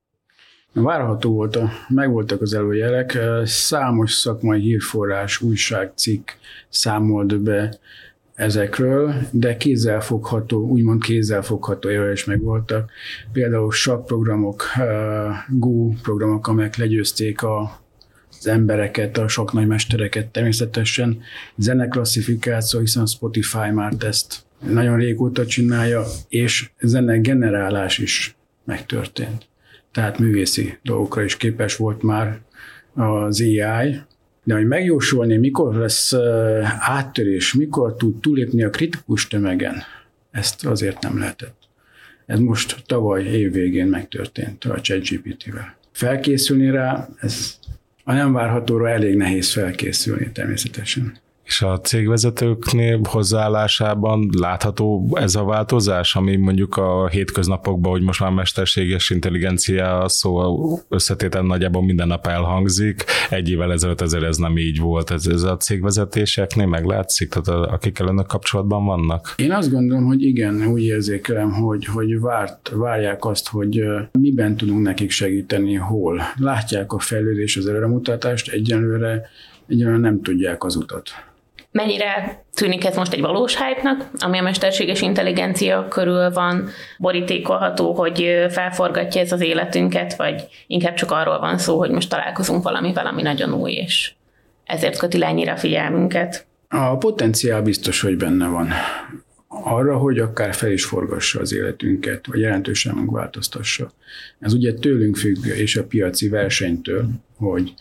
Várható 0.74 1.32
volt, 1.32 1.56
a, 1.56 1.70
megvoltak 1.88 2.40
az 2.40 2.54
előjelek, 2.54 3.18
számos 3.44 4.12
szakmai 4.12 4.60
hírforrás, 4.60 5.40
újságcikk 5.40 6.28
számolt 6.68 7.40
be 7.40 7.78
ezekről, 8.34 9.14
de 9.30 9.56
kézzelfogható, 9.56 10.68
úgymond 10.68 11.02
kézzelfogható 11.02 11.90
évvel 11.90 12.12
is 12.12 12.24
megvoltak. 12.24 12.90
Például 13.32 13.72
sok 13.72 14.06
programok, 14.06 14.64
Go 15.48 15.92
programok, 16.02 16.48
amelyek 16.48 16.76
legyőzték 16.76 17.42
a, 17.42 17.80
az 18.38 18.46
embereket, 18.46 19.18
a 19.18 19.28
sok 19.28 19.52
nagy 19.52 19.66
mestereket 19.66 20.26
természetesen. 20.26 21.20
Zeneklasszifikáció, 21.56 22.80
hiszen 22.80 23.06
Spotify 23.06 23.70
már 23.74 23.92
ezt 23.98 24.42
nagyon 24.58 24.96
régóta 24.96 25.46
csinálja, 25.46 26.04
és 26.28 26.70
zene 26.80 27.16
generálás 27.16 27.98
is 27.98 28.37
megtörtént 28.64 29.52
tehát 29.94 30.18
művészi 30.18 30.78
dolgokra 30.83 31.22
is 31.22 31.37
képes 31.37 31.76
volt 31.76 32.02
már 32.02 32.40
az 32.94 33.40
AI, 33.40 34.00
de 34.44 34.54
hogy 34.54 34.66
megjósolni, 34.66 35.37
mikor 35.37 35.74
lesz 35.74 36.12
áttörés, 36.78 37.54
mikor 37.54 37.96
tud 37.96 38.20
túlépni 38.20 38.62
a 38.62 38.70
kritikus 38.70 39.26
tömegen, 39.26 39.83
ezt 40.30 40.66
azért 40.66 41.02
nem 41.02 41.18
lehetett. 41.18 41.57
Ez 42.26 42.38
most 42.38 42.83
tavaly 42.87 43.24
év 43.24 43.52
végén 43.52 43.87
megtörtént 43.87 44.64
a 44.64 44.80
ChatGPT-vel. 44.80 45.76
Felkészülni 45.92 46.70
rá, 46.70 47.09
ez 47.20 47.59
a 48.04 48.12
nem 48.12 48.33
várhatóra 48.33 48.88
elég 48.88 49.16
nehéz 49.16 49.52
felkészülni 49.52 50.33
természetesen. 50.33 51.16
És 51.44 51.62
a 51.62 51.80
cégvezetőknél 51.80 53.00
hozzáállásában 53.09 54.28
látható 54.38 55.16
ez 55.20 55.35
a 55.35 55.44
változás, 55.44 56.16
ami 56.16 56.37
mondjuk 56.37 56.76
a 56.76 57.09
hétköznapokban, 57.09 57.92
hogy 57.92 58.02
most 58.02 58.20
már 58.20 58.30
mesterséges 58.30 59.11
intelligencia 59.11 60.09
szó 60.09 60.78
összetétel 60.88 61.42
nagyjából 61.42 61.83
minden 61.83 62.07
nap 62.07 62.26
elhangzik. 62.26 63.04
Egy 63.30 63.50
évvel 63.50 63.72
ezelőtt 63.72 64.00
ezért 64.00 64.24
ez 64.24 64.37
nem 64.37 64.59
így 64.59 64.78
volt. 64.78 65.11
Ez, 65.11 65.26
ez 65.26 65.42
a 65.42 65.57
cégvezetéseknél 65.57 66.66
meglátszik, 66.66 67.28
tehát 67.28 67.70
akikkel 67.70 68.07
önök 68.07 68.26
kapcsolatban 68.26 68.85
vannak? 68.85 69.35
Én 69.37 69.52
azt 69.52 69.70
gondolom, 69.70 70.04
hogy 70.04 70.22
igen, 70.22 70.66
úgy 70.66 70.83
érzékelem, 70.83 71.52
hogy, 71.52 71.85
hogy 71.85 72.20
várt, 72.20 72.72
várják 72.74 73.24
azt, 73.24 73.48
hogy 73.48 73.83
miben 74.12 74.57
tudunk 74.57 74.83
nekik 74.83 75.11
segíteni, 75.11 75.74
hol. 75.74 76.22
Látják 76.37 76.92
a 76.92 76.98
fejlődés, 76.98 77.57
az 77.57 77.66
előremutatást, 77.66 78.48
egyenlőre, 78.52 79.28
egyenlőre 79.66 79.98
nem 79.98 80.22
tudják 80.22 80.64
az 80.64 80.76
utat. 80.76 81.11
Mennyire 81.74 82.44
tűnik 82.52 82.84
ez 82.84 82.96
most 82.96 83.12
egy 83.12 83.20
valós 83.20 83.56
hype 83.56 83.96
ami 84.18 84.38
a 84.38 84.42
mesterséges 84.42 85.00
intelligencia 85.00 85.88
körül 85.88 86.30
van, 86.30 86.68
borítékolható, 86.98 87.94
hogy 87.94 88.46
felforgatja 88.50 89.20
ez 89.20 89.32
az 89.32 89.40
életünket, 89.40 90.16
vagy 90.16 90.44
inkább 90.66 90.94
csak 90.94 91.10
arról 91.10 91.38
van 91.38 91.58
szó, 91.58 91.78
hogy 91.78 91.90
most 91.90 92.10
találkozunk 92.10 92.62
valamivel, 92.62 93.06
ami 93.06 93.22
nagyon 93.22 93.52
új, 93.52 93.72
és 93.72 94.12
ezért 94.64 94.98
köti 94.98 95.18
le 95.18 95.26
ennyire 95.26 95.52
a 95.52 95.56
figyelmünket? 95.56 96.46
A 96.68 96.96
potenciál 96.96 97.62
biztos, 97.62 98.00
hogy 98.00 98.16
benne 98.16 98.46
van. 98.46 98.68
Arra, 99.48 99.96
hogy 99.96 100.18
akár 100.18 100.54
fel 100.54 100.70
is 100.70 100.84
forgassa 100.84 101.40
az 101.40 101.54
életünket, 101.54 102.26
vagy 102.26 102.40
jelentősen 102.40 102.94
megváltoztassa. 102.94 103.92
Ez 104.40 104.52
ugye 104.52 104.74
tőlünk 104.74 105.16
függ, 105.16 105.46
és 105.46 105.76
a 105.76 105.84
piaci 105.84 106.28
versenytől, 106.28 107.08
hogy 107.37 107.74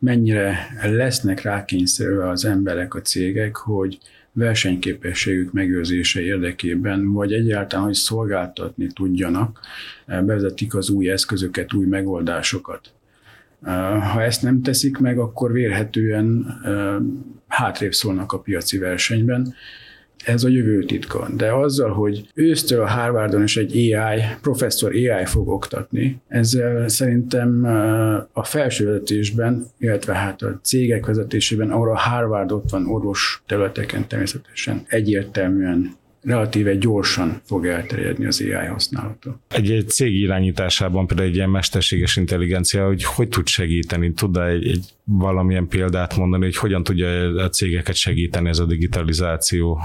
mennyire 0.00 0.76
lesznek 0.82 1.42
rákényszerülve 1.42 2.28
az 2.28 2.44
emberek, 2.44 2.94
a 2.94 3.00
cégek, 3.00 3.56
hogy 3.56 3.98
versenyképességük 4.32 5.52
megőrzése 5.52 6.20
érdekében, 6.20 7.12
vagy 7.12 7.32
egyáltalán, 7.32 7.84
hogy 7.84 7.94
szolgáltatni 7.94 8.86
tudjanak, 8.86 9.60
bevezetik 10.06 10.74
az 10.74 10.90
új 10.90 11.10
eszközöket, 11.10 11.72
új 11.72 11.86
megoldásokat. 11.86 12.92
Ha 14.12 14.22
ezt 14.22 14.42
nem 14.42 14.62
teszik 14.62 14.98
meg, 14.98 15.18
akkor 15.18 15.52
vérhetően 15.52 16.46
hátrébb 17.48 17.92
szólnak 17.92 18.32
a 18.32 18.38
piaci 18.38 18.78
versenyben, 18.78 19.54
ez 20.24 20.44
a 20.44 20.48
jövő 20.48 20.84
titka. 20.84 21.28
De 21.36 21.52
azzal, 21.52 21.90
hogy 21.90 22.28
ősztől 22.34 22.80
a 22.80 22.88
Harvardon 22.88 23.42
is 23.42 23.56
egy 23.56 23.76
AI, 23.76 24.20
professzor 24.40 24.90
AI 24.90 25.24
fog 25.24 25.48
oktatni, 25.48 26.20
ezzel 26.28 26.88
szerintem 26.88 27.64
a 28.32 28.44
felsővezetésben, 28.44 29.66
illetve 29.78 30.14
hát 30.14 30.42
a 30.42 30.58
cégek 30.62 31.06
vezetésében, 31.06 31.70
ahol 31.70 31.90
a 31.90 31.98
Harvard 31.98 32.52
ott 32.52 32.70
van 32.70 32.86
orvos 32.86 33.42
területeken 33.46 34.08
természetesen 34.08 34.82
egyértelműen 34.88 35.98
relatíve 36.22 36.74
gyorsan 36.74 37.40
fog 37.44 37.66
elterjedni 37.66 38.26
az 38.26 38.40
AI 38.40 38.66
használata. 38.66 39.40
Egy, 39.48 39.70
egy 39.70 39.88
cég 39.88 40.14
irányításában 40.14 41.06
például 41.06 41.28
egy 41.28 41.34
ilyen 41.34 41.50
mesterséges 41.50 42.16
intelligencia, 42.16 42.86
hogy 42.86 43.04
hogy 43.04 43.28
tud 43.28 43.46
segíteni? 43.46 44.12
tud 44.12 44.36
egy, 44.36 44.66
egy 44.66 44.84
valamilyen 45.04 45.68
példát 45.68 46.16
mondani, 46.16 46.44
hogy 46.44 46.56
hogyan 46.56 46.82
tudja 46.82 47.08
a 47.42 47.48
cégeket 47.48 47.94
segíteni 47.94 48.48
ez 48.48 48.58
a 48.58 48.64
digitalizáció? 48.64 49.80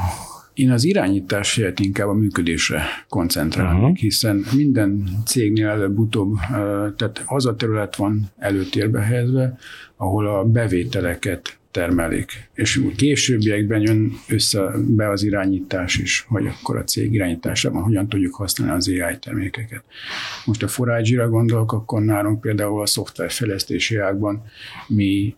Én 0.54 0.72
az 0.72 0.84
irányítás 0.84 1.56
helyett 1.56 1.80
inkább 1.80 2.08
a 2.08 2.14
működésre 2.14 2.84
koncentrálnék, 3.10 3.82
uh-huh. 3.82 3.98
hiszen 3.98 4.46
minden 4.56 5.08
cégnél 5.26 5.68
előbb-utóbb, 5.68 6.36
tehát 6.96 7.24
az 7.26 7.46
a 7.46 7.56
terület 7.56 7.96
van 7.96 8.32
előtérbe 8.38 9.00
helyezve, 9.00 9.58
ahol 9.96 10.28
a 10.28 10.44
bevételeket 10.44 11.58
termelik. 11.76 12.50
És 12.54 12.82
későbbiekben 12.96 13.82
jön 13.82 14.12
össze 14.28 14.72
be 14.78 15.10
az 15.10 15.24
irányítás 15.24 15.98
is, 15.98 16.26
hogy 16.28 16.48
akkor 16.48 16.78
a 16.78 16.84
cég 16.84 17.14
irányításában 17.14 17.84
hogyan 17.84 18.10
tudjuk 18.10 18.36
használni 18.36 18.74
az 18.74 18.88
AI 18.88 19.18
termékeket. 19.20 19.84
Most 20.46 20.64
a 20.64 20.68
forage 20.68 21.24
gondolok, 21.24 21.72
akkor 21.72 22.02
nálunk 22.02 22.42
például 22.42 22.82
a 22.82 22.86
szoftverfejlesztési 22.86 23.98
ágban 23.98 24.44
mi 24.88 25.36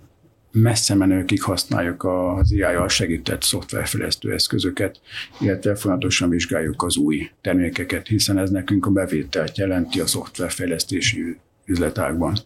messze 0.51 0.95
menőkig 0.95 1.41
használjuk 1.41 2.03
az 2.03 2.51
AI-jal 2.51 2.89
segített 2.89 3.41
szoftverfejlesztő 3.41 4.33
eszközöket, 4.33 4.99
illetve 5.39 5.75
folyamatosan 5.75 6.29
vizsgáljuk 6.29 6.83
az 6.83 6.97
új 6.97 7.29
termékeket, 7.41 8.07
hiszen 8.07 8.37
ez 8.37 8.49
nekünk 8.49 8.85
a 8.85 8.89
bevételt 8.89 9.57
jelenti 9.57 9.99
a 9.99 10.07
szoftverfejlesztési 10.07 11.37
üzletágban. 11.65 12.37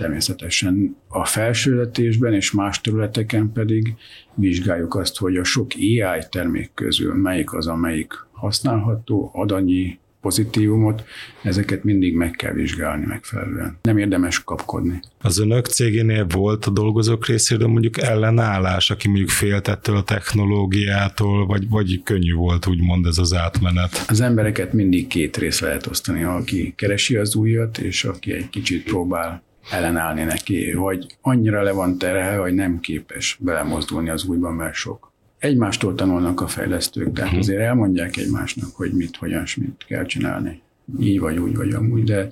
Természetesen 0.00 0.96
a 1.08 1.24
felsőletésben 1.24 2.34
és 2.34 2.52
más 2.52 2.80
területeken 2.80 3.52
pedig 3.52 3.94
vizsgáljuk 4.34 4.94
azt, 4.94 5.18
hogy 5.18 5.36
a 5.36 5.44
sok 5.44 5.70
AI 5.74 6.22
termék 6.30 6.70
közül 6.74 7.14
melyik 7.14 7.52
az, 7.52 7.66
amelyik 7.66 8.12
használható, 8.32 9.30
ad 9.34 9.52
annyi 9.52 9.98
pozitívumot, 10.20 11.04
ezeket 11.42 11.84
mindig 11.84 12.14
meg 12.14 12.30
kell 12.30 12.52
vizsgálni 12.52 13.06
megfelelően. 13.06 13.78
Nem 13.82 13.98
érdemes 13.98 14.44
kapkodni. 14.44 15.00
Az 15.20 15.38
önök 15.38 15.66
cégénél 15.66 16.26
volt 16.26 16.64
a 16.64 16.70
dolgozók 16.70 17.26
részéről 17.26 17.68
mondjuk 17.68 17.98
ellenállás, 17.98 18.90
aki 18.90 19.08
mondjuk 19.08 19.28
féltettől 19.28 19.96
a 19.96 20.02
technológiától, 20.02 21.46
vagy, 21.46 21.68
vagy 21.68 22.02
könnyű 22.02 22.34
volt 22.34 22.66
úgymond 22.66 23.06
ez 23.06 23.18
az 23.18 23.34
átmenet? 23.34 24.04
Az 24.08 24.20
embereket 24.20 24.72
mindig 24.72 25.06
két 25.06 25.36
rész 25.36 25.60
lehet 25.60 25.86
osztani, 25.86 26.22
aki 26.22 26.72
keresi 26.76 27.16
az 27.16 27.34
újat, 27.34 27.78
és 27.78 28.04
aki 28.04 28.32
egy 28.32 28.50
kicsit 28.50 28.84
próbál 28.84 29.48
ellenállni 29.70 30.22
neki, 30.22 30.70
hogy 30.70 31.16
annyira 31.20 31.62
le 31.62 31.72
van 31.72 31.98
terhe, 31.98 32.36
hogy 32.36 32.54
nem 32.54 32.80
képes 32.80 33.38
belemozdulni 33.40 34.10
az 34.10 34.24
újban, 34.24 34.54
mert 34.54 34.74
sok 34.74 35.12
egymástól 35.38 35.94
tanulnak 35.94 36.40
a 36.40 36.46
fejlesztők, 36.46 37.12
tehát 37.12 37.30
mhm. 37.30 37.40
azért 37.40 37.60
elmondják 37.60 38.16
egymásnak, 38.16 38.74
hogy 38.74 38.92
mit, 38.92 39.16
hogyan, 39.16 39.44
mit 39.56 39.84
kell 39.88 40.04
csinálni. 40.04 40.62
Így 41.00 41.20
vagy 41.20 41.38
úgy, 41.38 41.56
vagy 41.56 41.72
amúgy, 41.72 42.04
de 42.04 42.28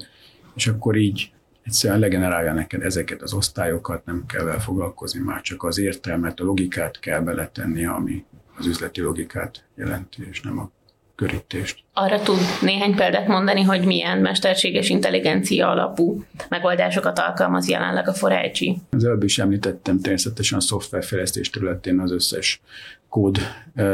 és 0.55 0.67
akkor 0.67 0.97
így 0.97 1.33
egyszerűen 1.63 2.01
legenerálja 2.01 2.53
neked 2.53 2.83
ezeket 2.83 3.23
az 3.23 3.33
osztályokat, 3.33 4.05
nem 4.05 4.25
kell 4.27 4.45
vele 4.45 4.59
foglalkozni, 4.59 5.21
már 5.21 5.41
csak 5.41 5.63
az 5.63 5.79
értelmet, 5.79 6.41
a 6.41 6.45
logikát 6.45 6.99
kell 6.99 7.21
beletenni, 7.21 7.87
ami 7.87 8.25
az 8.57 8.67
üzleti 8.67 9.01
logikát 9.01 9.65
jelenti, 9.75 10.27
és 10.31 10.41
nem 10.41 10.59
a 10.59 10.71
körítést. 11.19 11.79
Arra 11.93 12.21
tud 12.21 12.39
néhány 12.61 12.95
példát 12.95 13.27
mondani, 13.27 13.63
hogy 13.63 13.85
milyen 13.85 14.19
mesterséges 14.19 14.89
intelligencia 14.89 15.71
alapú 15.71 16.25
megoldásokat 16.49 17.19
alkalmaz 17.19 17.69
jelenleg 17.69 18.09
a 18.09 18.13
Forágyi? 18.13 18.79
Az 18.91 19.05
előbb 19.05 19.23
is 19.23 19.39
említettem, 19.39 20.01
természetesen 20.01 20.59
a 20.59 20.61
szoftverfejlesztés 20.61 21.51
területén 21.51 22.01
az 22.01 22.13
összes 22.13 22.61
kód 23.09 23.39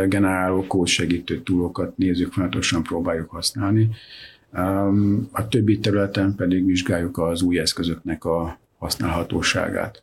generáló, 0.06 0.66
kód 0.66 0.86
segítő 0.86 1.42
túlokat 1.42 1.96
nézzük, 1.96 2.32
folyamatosan 2.32 2.82
próbáljuk 2.82 3.30
használni. 3.30 3.88
A 5.32 5.48
többi 5.48 5.78
területen 5.78 6.34
pedig 6.34 6.66
vizsgáljuk 6.66 7.18
az 7.18 7.42
új 7.42 7.58
eszközöknek 7.58 8.24
a 8.24 8.58
használhatóságát. 8.78 10.02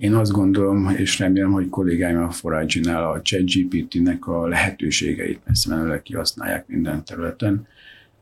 Én 0.00 0.14
azt 0.14 0.32
gondolom, 0.32 0.90
és 0.96 1.18
remélem, 1.18 1.52
hogy 1.52 1.68
kollégáim 1.68 2.22
a 2.22 2.30
Forage-nál 2.30 3.10
a 3.10 3.22
ChatGPT-nek 3.22 4.26
a 4.26 4.46
lehetőségeit 4.46 5.40
messze 5.46 5.74
menőleg 5.74 6.02
kihasználják 6.02 6.66
minden 6.66 7.04
területen, 7.04 7.66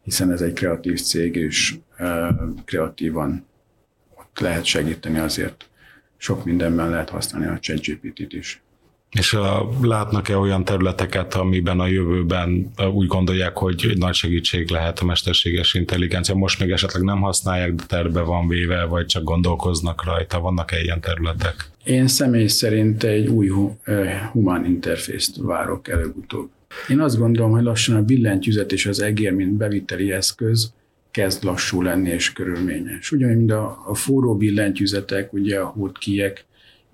hiszen 0.02 0.30
ez 0.30 0.40
egy 0.40 0.52
kreatív 0.52 1.00
cég, 1.00 1.36
és 1.36 1.78
kreatívan 2.64 3.46
ott 4.14 4.38
lehet 4.38 4.64
segíteni 4.64 5.18
azért. 5.18 5.68
Sok 6.16 6.44
mindenben 6.44 6.90
lehet 6.90 7.10
használni 7.10 7.46
a 7.46 7.58
ChatGPT-t 7.58 8.32
is. 8.32 8.62
És 9.10 9.32
a, 9.32 9.68
látnak-e 9.82 10.36
olyan 10.36 10.64
területeket, 10.64 11.34
amiben 11.34 11.80
a 11.80 11.86
jövőben 11.86 12.72
úgy 12.92 13.06
gondolják, 13.06 13.56
hogy 13.58 13.92
nagy 13.98 14.14
segítség 14.14 14.70
lehet 14.70 14.98
a 14.98 15.04
mesterséges 15.04 15.74
intelligencia? 15.74 16.34
Most 16.34 16.60
még 16.60 16.70
esetleg 16.70 17.02
nem 17.02 17.20
használják, 17.20 17.74
de 17.74 17.82
terve 17.86 18.20
van 18.20 18.48
véve, 18.48 18.84
vagy 18.84 19.06
csak 19.06 19.22
gondolkoznak 19.22 20.04
rajta? 20.04 20.40
Vannak-e 20.40 20.80
ilyen 20.80 21.00
területek? 21.00 21.70
Én 21.84 22.06
személy 22.06 22.46
szerint 22.46 23.02
egy 23.02 23.26
új 23.26 23.50
humán 24.32 24.64
interfészt 24.64 25.36
várok 25.36 25.88
előbb-utóbb. 25.88 26.50
Én 26.88 27.00
azt 27.00 27.18
gondolom, 27.18 27.50
hogy 27.50 27.62
lassan 27.62 27.96
a 27.96 28.02
billentyűzet 28.02 28.72
és 28.72 28.86
az 28.86 29.00
egér, 29.00 29.32
mint 29.32 29.52
beviteli 29.52 30.12
eszköz, 30.12 30.72
kezd 31.10 31.44
lassú 31.44 31.82
lenni 31.82 32.10
és 32.10 32.32
körülményes. 32.32 33.12
Ugyanúgy, 33.12 33.36
mint 33.36 33.52
a, 33.52 33.82
a 33.86 33.94
forró 33.94 34.36
billentyűzetek, 34.36 35.32
ugye 35.32 35.58
a 35.58 35.66
hódkiek, 35.66 36.44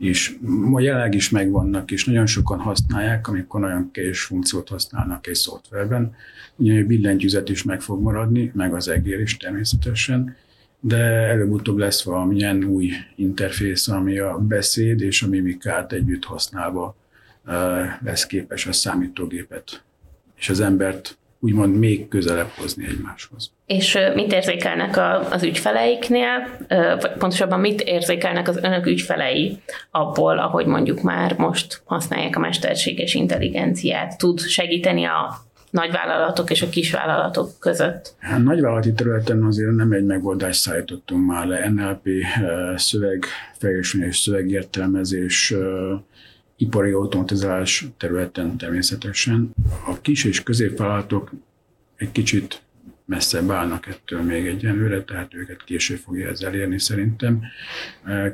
és 0.04 0.36
ma 0.40 0.80
jelenleg 0.80 1.14
is 1.14 1.30
megvannak, 1.30 1.90
és 1.90 2.04
nagyon 2.04 2.26
sokan 2.26 2.58
használják, 2.58 3.28
amikor 3.28 3.60
nagyon 3.60 3.90
kevés 3.90 4.22
funkciót 4.22 4.68
használnak 4.68 5.26
egy 5.26 5.34
szoftverben. 5.34 6.14
Ugye 6.56 6.82
a 6.82 6.86
billentyűzet 6.86 7.48
is 7.48 7.62
meg 7.62 7.80
fog 7.80 8.02
maradni, 8.02 8.52
meg 8.54 8.74
az 8.74 8.88
egér 8.88 9.20
is 9.20 9.36
természetesen, 9.36 10.36
de 10.80 10.96
előbb-utóbb 11.04 11.76
lesz 11.76 12.02
valamilyen 12.02 12.64
új 12.64 12.90
interfész, 13.16 13.88
ami 13.88 14.18
a 14.18 14.38
beszéd 14.38 15.00
és 15.00 15.22
a 15.22 15.28
mimikát 15.28 15.92
együtt 15.92 16.24
használva 16.24 16.96
lesz 18.02 18.26
képes 18.26 18.66
a 18.66 18.72
számítógépet 18.72 19.82
és 20.36 20.48
az 20.48 20.60
embert 20.60 21.18
úgymond 21.44 21.78
még 21.78 22.08
közelebb 22.08 22.50
hozni 22.56 22.84
egymáshoz. 22.86 23.50
És 23.66 23.98
mit 24.14 24.32
érzékelnek 24.32 24.98
az 25.30 25.42
ügyfeleiknél, 25.42 26.46
vagy 27.00 27.12
pontosabban 27.18 27.60
mit 27.60 27.80
érzékelnek 27.80 28.48
az 28.48 28.56
önök 28.56 28.86
ügyfelei 28.86 29.58
abból, 29.90 30.38
ahogy 30.38 30.66
mondjuk 30.66 31.02
már 31.02 31.36
most 31.36 31.82
használják 31.84 32.36
a 32.36 32.40
mesterséges 32.40 33.14
intelligenciát? 33.14 34.18
Tud 34.18 34.40
segíteni 34.40 35.04
a 35.04 35.34
nagyvállalatok 35.70 36.50
és 36.50 36.62
a 36.62 36.68
kisvállalatok 36.68 37.50
között? 37.58 38.14
A 38.34 38.38
nagyvállalati 38.38 38.92
területen 38.92 39.42
azért 39.42 39.74
nem 39.74 39.92
egy 39.92 40.04
megoldást 40.04 40.60
szállítottunk 40.60 41.26
már 41.26 41.46
le. 41.46 41.68
NLP 41.68 42.08
szöveg, 42.76 43.24
és 43.60 43.96
szövegértelmezés, 44.10 45.54
ipari 46.64 46.90
automatizálás 46.90 47.86
területen 47.96 48.56
természetesen. 48.56 49.54
A 49.86 50.00
kis 50.00 50.24
és 50.24 50.42
középvállalatok 50.42 51.30
egy 51.96 52.12
kicsit 52.12 52.62
messzebb 53.04 53.50
állnak 53.50 53.86
ettől 53.86 54.22
még 54.22 54.46
egyenlőre, 54.46 55.02
tehát 55.02 55.34
őket 55.34 55.64
később 55.64 55.98
fogja 55.98 56.28
ez 56.28 56.40
elérni 56.40 56.78
szerintem. 56.78 57.42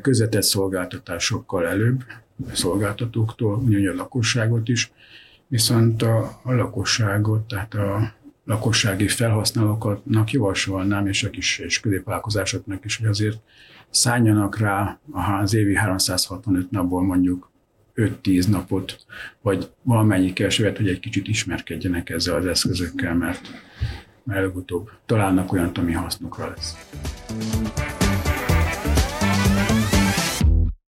Közvetett 0.03 0.43
szolgáltatásokkal 0.43 1.67
előbb, 1.67 2.05
szolgáltatóktól, 2.53 3.57
ugyanúgy 3.57 3.87
a 3.87 3.95
lakosságot 3.95 4.69
is, 4.69 4.93
viszont 5.47 6.03
a, 6.03 6.41
a 6.43 6.53
lakosságot, 6.53 7.49
tehát 7.49 7.75
a 7.75 8.15
lakossági 8.45 9.09
felhasználóknak 9.09 10.31
javasolnám, 10.31 11.07
és 11.07 11.25
a 11.25 11.31
kis 11.31 11.59
és 11.59 11.81
középvállalkozásoknak 11.81 12.85
is, 12.85 12.97
hogy 12.97 13.07
azért 13.07 13.39
szálljanak 13.91 14.59
rá 14.59 14.99
az 15.43 15.55
évi 15.55 15.75
365 15.75 16.71
napból 16.71 17.03
mondjuk 17.03 17.50
5-10 17.97 18.49
napot, 18.49 19.05
vagy 19.43 19.71
valamennyi 19.83 20.33
kevesebbet, 20.33 20.77
hogy 20.77 20.89
egy 20.89 21.01
kicsit 21.01 21.29
ismerkedjenek 21.29 22.11
ezzel 22.11 22.37
az 22.37 22.47
eszközökkel, 22.47 23.15
mert, 23.15 23.51
előbb-utóbb 24.29 24.91
találnak 25.07 25.53
olyat, 25.53 25.79
ami 25.79 25.93
hasznukra 25.93 26.49
lesz. 26.49 26.77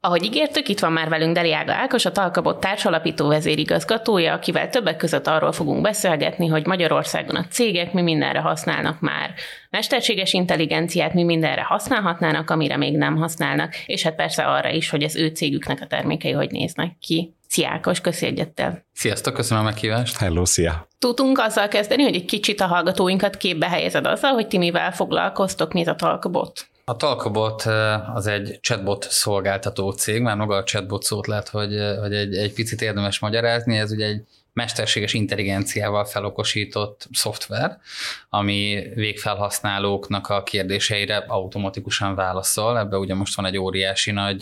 Ahogy 0.05 0.23
ígértük, 0.23 0.67
itt 0.67 0.79
van 0.79 0.91
már 0.91 1.09
velünk 1.09 1.35
Deliága 1.35 1.73
Ákos, 1.73 2.05
a 2.05 2.11
Talkabot 2.11 2.59
társalapító 2.59 3.27
vezérigazgatója, 3.27 4.33
akivel 4.33 4.69
többek 4.69 4.97
között 4.97 5.27
arról 5.27 5.51
fogunk 5.51 5.81
beszélgetni, 5.81 6.47
hogy 6.47 6.65
Magyarországon 6.65 7.35
a 7.35 7.47
cégek 7.49 7.93
mi 7.93 8.01
mindenre 8.01 8.39
használnak 8.39 8.99
már 8.99 9.33
mesterséges 9.69 10.33
intelligenciát, 10.33 11.13
mi 11.13 11.23
mindenre 11.23 11.61
használhatnának, 11.61 12.49
amire 12.49 12.77
még 12.77 12.97
nem 12.97 13.15
használnak, 13.15 13.75
és 13.85 14.03
hát 14.03 14.15
persze 14.15 14.43
arra 14.43 14.69
is, 14.69 14.89
hogy 14.89 15.03
az 15.03 15.15
ő 15.15 15.27
cégüknek 15.27 15.81
a 15.81 15.87
termékei 15.87 16.31
hogy 16.31 16.51
néznek 16.51 16.97
ki. 16.99 17.35
Szia 17.47 17.69
Ákos, 17.69 18.01
köszi 18.01 18.25
egyettel. 18.25 18.85
Sziasztok, 18.93 19.33
köszönöm 19.33 19.63
a 19.63 19.65
meghívást. 19.65 20.17
Hello, 20.17 20.45
szia. 20.45 20.87
Tudunk 20.99 21.39
azzal 21.39 21.67
kezdeni, 21.67 22.03
hogy 22.03 22.15
egy 22.15 22.25
kicsit 22.25 22.61
a 22.61 22.67
hallgatóinkat 22.67 23.37
képbe 23.37 23.69
helyezed 23.69 24.05
azzal, 24.05 24.33
hogy 24.33 24.47
ti 24.47 24.57
mivel 24.57 24.91
foglalkoztok, 24.91 25.73
mi 25.73 25.81
ez 25.81 25.87
a 25.87 25.95
Talkabot? 25.95 26.67
A 26.87 26.95
Talkabot 26.95 27.61
az 28.13 28.27
egy 28.27 28.57
chatbot 28.61 29.11
szolgáltató 29.11 29.91
cég, 29.91 30.21
már 30.21 30.37
maga 30.37 30.55
a 30.55 30.63
chatbot 30.63 31.03
szót 31.03 31.27
lehet, 31.27 31.49
hogy, 31.49 31.79
hogy 31.99 32.13
egy, 32.13 32.35
egy 32.35 32.53
picit 32.53 32.81
érdemes 32.81 33.19
magyarázni, 33.19 33.77
ez 33.77 33.91
ugye 33.91 34.05
egy 34.05 34.25
mesterséges 34.55 35.13
intelligenciával 35.13 36.05
felokosított 36.05 37.07
szoftver, 37.11 37.77
ami 38.29 38.83
végfelhasználóknak 38.93 40.27
a 40.27 40.43
kérdéseire 40.43 41.23
automatikusan 41.27 42.15
válaszol. 42.15 42.79
Ebben 42.79 42.99
ugye 42.99 43.13
most 43.13 43.35
van 43.35 43.45
egy 43.45 43.57
óriási 43.57 44.11
nagy 44.11 44.41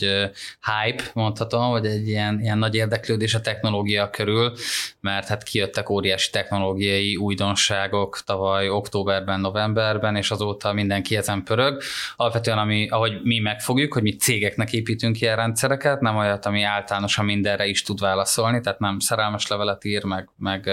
hype, 0.61 1.03
mondhatom, 1.13 1.69
vagy 1.69 1.85
egy 1.85 2.07
ilyen, 2.07 2.39
ilyen 2.41 2.57
nagy 2.57 2.75
érdeklődés 2.75 3.33
a 3.33 3.41
technológia 3.41 4.09
körül, 4.09 4.53
mert 4.99 5.27
hát 5.27 5.43
kijöttek 5.43 5.89
óriási 5.89 6.29
technológiai 6.29 7.15
újdonságok 7.15 8.21
tavaly 8.25 8.69
októberben, 8.69 9.39
novemberben, 9.39 10.15
és 10.15 10.31
azóta 10.31 10.73
mindenki 10.73 11.15
ezen 11.15 11.43
pörög. 11.43 11.81
Alapvetően, 12.15 12.57
ami, 12.57 12.87
ahogy 12.87 13.19
mi 13.23 13.39
megfogjuk, 13.39 13.93
hogy 13.93 14.03
mi 14.03 14.15
cégeknek 14.15 14.73
építünk 14.73 15.21
ilyen 15.21 15.35
rendszereket, 15.35 16.01
nem 16.01 16.17
olyat, 16.17 16.45
ami 16.45 16.63
általánosan 16.63 17.25
mindenre 17.25 17.65
is 17.65 17.81
tud 17.81 17.99
válaszolni, 17.99 18.61
tehát 18.61 18.79
nem 18.79 18.99
szerelmes 18.99 19.47
levelet 19.47 19.83
ír, 19.83 20.01
meg, 20.03 20.29
meg, 20.37 20.69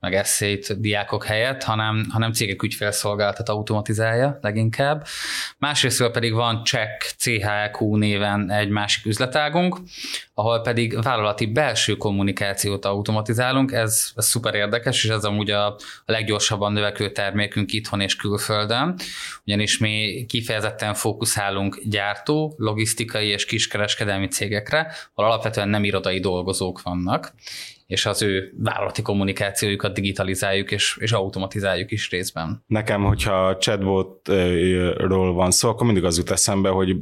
meg 0.00 0.14
eszét 0.14 0.80
diákok 0.80 1.24
helyett, 1.24 1.62
hanem, 1.62 2.06
hanem 2.10 2.32
cégek 2.32 2.62
ügyfélszolgáltat 2.62 3.48
automatizálja 3.48 4.38
leginkább. 4.40 5.06
Másrészt 5.58 6.10
pedig 6.10 6.32
van 6.32 6.64
Check 6.64 7.14
CHQ 7.16 7.96
néven 7.96 8.50
egy 8.50 8.68
másik 8.68 9.06
üzletágunk, 9.06 9.76
ahol 10.34 10.60
pedig 10.60 11.02
vállalati 11.02 11.46
belső 11.46 11.96
kommunikációt 11.96 12.84
automatizálunk, 12.84 13.72
ez, 13.72 14.10
ez 14.14 14.26
szuper 14.26 14.54
érdekes, 14.54 15.04
és 15.04 15.10
ez 15.10 15.24
amúgy 15.24 15.50
a, 15.50 15.66
a 15.66 15.76
leggyorsabban 16.04 16.72
növekvő 16.72 17.12
termékünk 17.12 17.72
itthon 17.72 18.00
és 18.00 18.16
külföldön, 18.16 18.98
ugyanis 19.46 19.78
mi 19.78 20.24
kifejezetten 20.28 20.94
fókuszálunk 20.94 21.80
gyártó, 21.84 22.54
logisztikai 22.56 23.26
és 23.26 23.44
kiskereskedelmi 23.44 24.28
cégekre, 24.28 24.92
ahol 25.14 25.30
alapvetően 25.30 25.68
nem 25.68 25.84
irodai 25.84 26.20
dolgozók 26.20 26.82
vannak, 26.82 27.32
és 27.90 28.06
az 28.06 28.22
ő 28.22 28.52
vállalati 28.58 29.02
kommunikációjukat 29.02 29.94
digitalizáljuk 29.94 30.70
és, 30.70 30.96
és 31.00 31.12
automatizáljuk 31.12 31.90
is 31.90 32.10
részben. 32.10 32.64
Nekem, 32.66 33.02
hogyha 33.02 33.56
chatbotról 33.56 35.32
van 35.32 35.50
szó, 35.50 35.68
akkor 35.68 35.86
mindig 35.86 36.04
az 36.04 36.16
jut 36.16 36.30
eszembe, 36.30 36.68
hogy 36.68 36.96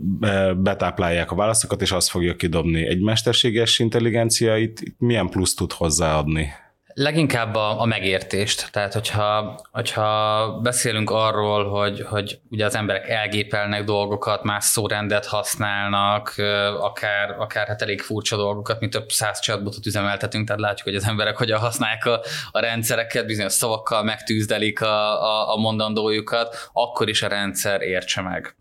betáplálják 0.56 1.30
a 1.30 1.34
válaszokat, 1.34 1.82
és 1.82 1.92
azt 1.92 2.10
fogja 2.10 2.34
kidobni. 2.34 2.86
Egy 2.86 3.00
mesterséges 3.00 3.78
intelligencia 3.78 4.56
itt 4.56 4.78
milyen 4.98 5.28
plusz 5.28 5.54
tud 5.54 5.72
hozzáadni? 5.72 6.52
Leginkább 7.00 7.54
a, 7.54 7.80
a 7.80 7.84
megértést. 7.84 8.68
Tehát, 8.72 8.92
hogyha, 8.92 9.60
hogyha 9.70 10.50
beszélünk 10.62 11.10
arról, 11.10 11.68
hogy, 11.68 12.00
hogy 12.00 12.40
ugye 12.50 12.64
az 12.64 12.74
emberek 12.74 13.08
elgépelnek 13.08 13.84
dolgokat, 13.84 14.42
más 14.42 14.64
szórendet 14.64 15.26
használnak, 15.26 16.34
akár, 16.80 17.30
akár 17.38 17.66
hát 17.66 17.82
elég 17.82 18.00
furcsa 18.00 18.36
dolgokat, 18.36 18.80
mint 18.80 18.92
több 18.92 19.10
száz 19.10 19.40
chatbotot 19.40 19.86
üzemeltetünk, 19.86 20.46
tehát 20.46 20.60
látjuk, 20.60 20.86
hogy 20.86 20.96
az 20.96 21.06
emberek 21.06 21.36
hogyan 21.36 21.58
használják 21.58 22.04
a, 22.04 22.20
a 22.50 22.60
rendszereket, 22.60 23.26
bizonyos 23.26 23.52
szavakkal 23.52 24.02
megtűzdelik 24.02 24.80
a, 24.80 25.22
a, 25.22 25.52
a 25.54 25.56
mondandójukat, 25.56 26.70
akkor 26.72 27.08
is 27.08 27.22
a 27.22 27.28
rendszer 27.28 27.80
értse 27.80 28.20
meg. 28.20 28.54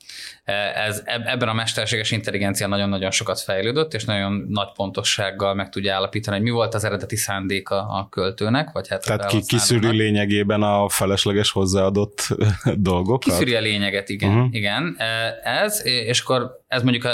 Ez, 0.76 1.04
ebben 1.06 1.48
a 1.48 1.54
mesterséges 1.54 2.12
intelligencia 2.12 2.68
nagyon-nagyon 2.68 3.12
sokat 3.12 3.40
fejlődött, 3.40 3.94
és 3.94 4.06
nagyon 4.06 4.46
nagy 4.50 4.68
pontossággal 4.76 5.54
meg 5.54 5.70
tudja 5.70 5.96
állapítani, 5.96 6.38
hogy 6.38 6.46
mi 6.46 6.52
volt 6.52 6.74
az 6.74 6.84
eredeti 6.84 7.16
szándéka 7.16 7.76
a 7.76 8.08
költőnek, 8.10 8.72
vagy 8.72 8.88
hát 8.88 9.06
Tehát 9.06 9.26
ki, 9.26 9.42
kiszűri 9.48 9.98
lényegében 9.98 10.62
a 10.62 10.90
felesleges 10.90 11.52
hozzáadott 11.52 12.28
dolgokat? 12.92 13.34
Kiszűri 13.34 13.56
a 13.56 13.62
lényeget, 13.62 14.10
igen. 14.10 14.30
Uh-huh. 14.30 14.48
igen. 14.52 14.96
Ez, 15.44 15.82
és 15.86 16.22
akkor 16.22 16.64
ez 16.68 16.84
mondjuk 16.84 17.04
a 17.04 17.12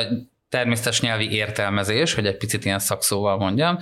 természetes 0.53 1.01
nyelvi 1.01 1.31
értelmezés, 1.31 2.13
hogy 2.13 2.25
egy 2.25 2.37
picit 2.37 2.65
ilyen 2.65 2.79
szakszóval 2.79 3.37
mondjam, 3.37 3.77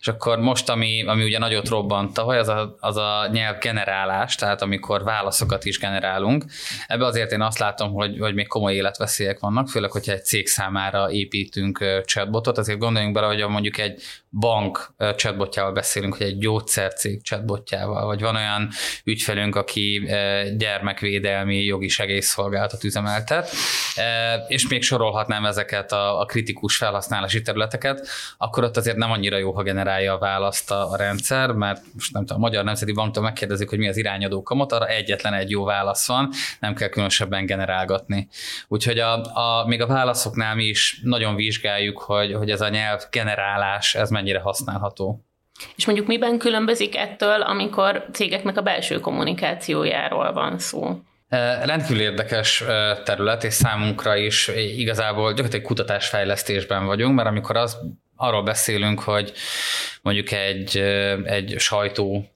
és 0.00 0.08
akkor 0.08 0.38
most, 0.38 0.68
ami, 0.68 1.04
ami 1.06 1.24
ugye 1.24 1.38
nagyot 1.38 1.68
robbant 1.68 2.12
tavaly, 2.12 2.38
az 2.38 2.48
a, 2.48 2.76
az 2.80 2.96
a 2.96 3.28
nyelv 3.32 3.58
generálás, 3.58 4.34
tehát 4.34 4.62
amikor 4.62 5.02
válaszokat 5.02 5.64
is 5.64 5.78
generálunk. 5.78 6.44
Ebbe 6.86 7.04
azért 7.04 7.32
én 7.32 7.40
azt 7.40 7.58
látom, 7.58 7.92
hogy, 7.92 8.18
hogy 8.18 8.34
még 8.34 8.46
komoly 8.46 8.74
életveszélyek 8.74 9.38
vannak, 9.38 9.68
főleg, 9.68 9.90
hogyha 9.90 10.12
egy 10.12 10.24
cég 10.24 10.48
számára 10.48 11.10
építünk 11.10 11.84
chatbotot, 12.04 12.58
azért 12.58 12.78
gondoljunk 12.78 13.14
bele, 13.14 13.26
hogy 13.26 13.48
mondjuk 13.48 13.78
egy 13.78 14.02
bank 14.30 14.94
chatbotjával 15.16 15.72
beszélünk, 15.72 16.16
hogy 16.16 16.26
egy 16.26 16.38
gyógyszercég 16.38 17.22
chatbotjával, 17.22 18.06
vagy 18.06 18.20
van 18.20 18.36
olyan 18.36 18.68
ügyfelünk, 19.04 19.56
aki 19.56 20.08
gyermekvédelmi 20.56 21.64
jogi 21.64 21.88
segélyszolgáltat 21.88 22.84
üzemeltet, 22.84 23.50
és 24.48 24.68
még 24.68 24.82
sorolhatnám 24.82 25.44
ezeket 25.44 25.92
a 25.92 26.09
a, 26.18 26.24
kritikus 26.24 26.76
felhasználási 26.76 27.42
területeket, 27.42 28.08
akkor 28.38 28.64
ott 28.64 28.76
azért 28.76 28.96
nem 28.96 29.10
annyira 29.10 29.36
jó, 29.36 29.52
ha 29.52 29.62
generálja 29.62 30.14
a 30.14 30.18
választ 30.18 30.70
a, 30.70 30.90
a 30.90 30.96
rendszer, 30.96 31.50
mert 31.52 31.82
most 31.94 32.12
nem 32.12 32.24
tudom, 32.26 32.42
a 32.42 32.46
Magyar 32.46 32.64
Nemzeti 32.64 32.92
Banktól 32.92 33.22
megkérdezik, 33.22 33.68
hogy 33.68 33.78
mi 33.78 33.88
az 33.88 33.96
irányadó 33.96 34.42
kamat, 34.42 34.72
arra 34.72 34.86
egyetlen 34.86 35.34
egy 35.34 35.50
jó 35.50 35.64
válasz 35.64 36.06
van, 36.06 36.30
nem 36.60 36.74
kell 36.74 36.88
különösebben 36.88 37.46
generálgatni. 37.46 38.28
Úgyhogy 38.68 38.98
a, 38.98 39.24
a, 39.24 39.66
még 39.66 39.80
a 39.80 39.86
válaszoknál 39.86 40.54
mi 40.54 40.64
is 40.64 41.00
nagyon 41.02 41.34
vizsgáljuk, 41.34 41.98
hogy, 41.98 42.32
hogy 42.32 42.50
ez 42.50 42.60
a 42.60 42.68
nyelv 42.68 43.02
generálás, 43.10 43.94
ez 43.94 44.10
mennyire 44.10 44.40
használható. 44.40 45.24
És 45.76 45.86
mondjuk 45.86 46.06
miben 46.06 46.38
különbözik 46.38 46.96
ettől, 46.96 47.42
amikor 47.42 48.04
cégeknek 48.12 48.56
a 48.56 48.62
belső 48.62 49.00
kommunikációjáról 49.00 50.32
van 50.32 50.58
szó? 50.58 51.00
Rendkívül 51.62 52.00
érdekes 52.00 52.64
terület, 53.04 53.44
és 53.44 53.54
számunkra 53.54 54.16
is 54.16 54.48
igazából 54.48 55.28
gyakorlatilag 55.28 55.66
kutatásfejlesztésben 55.66 56.86
vagyunk, 56.86 57.14
mert 57.14 57.28
amikor 57.28 57.56
az 57.56 57.76
arról 58.20 58.42
beszélünk, 58.42 59.00
hogy 59.00 59.32
mondjuk 60.02 60.30
egy, 60.30 60.76
egy 61.24 61.54
sajtó 61.58 62.30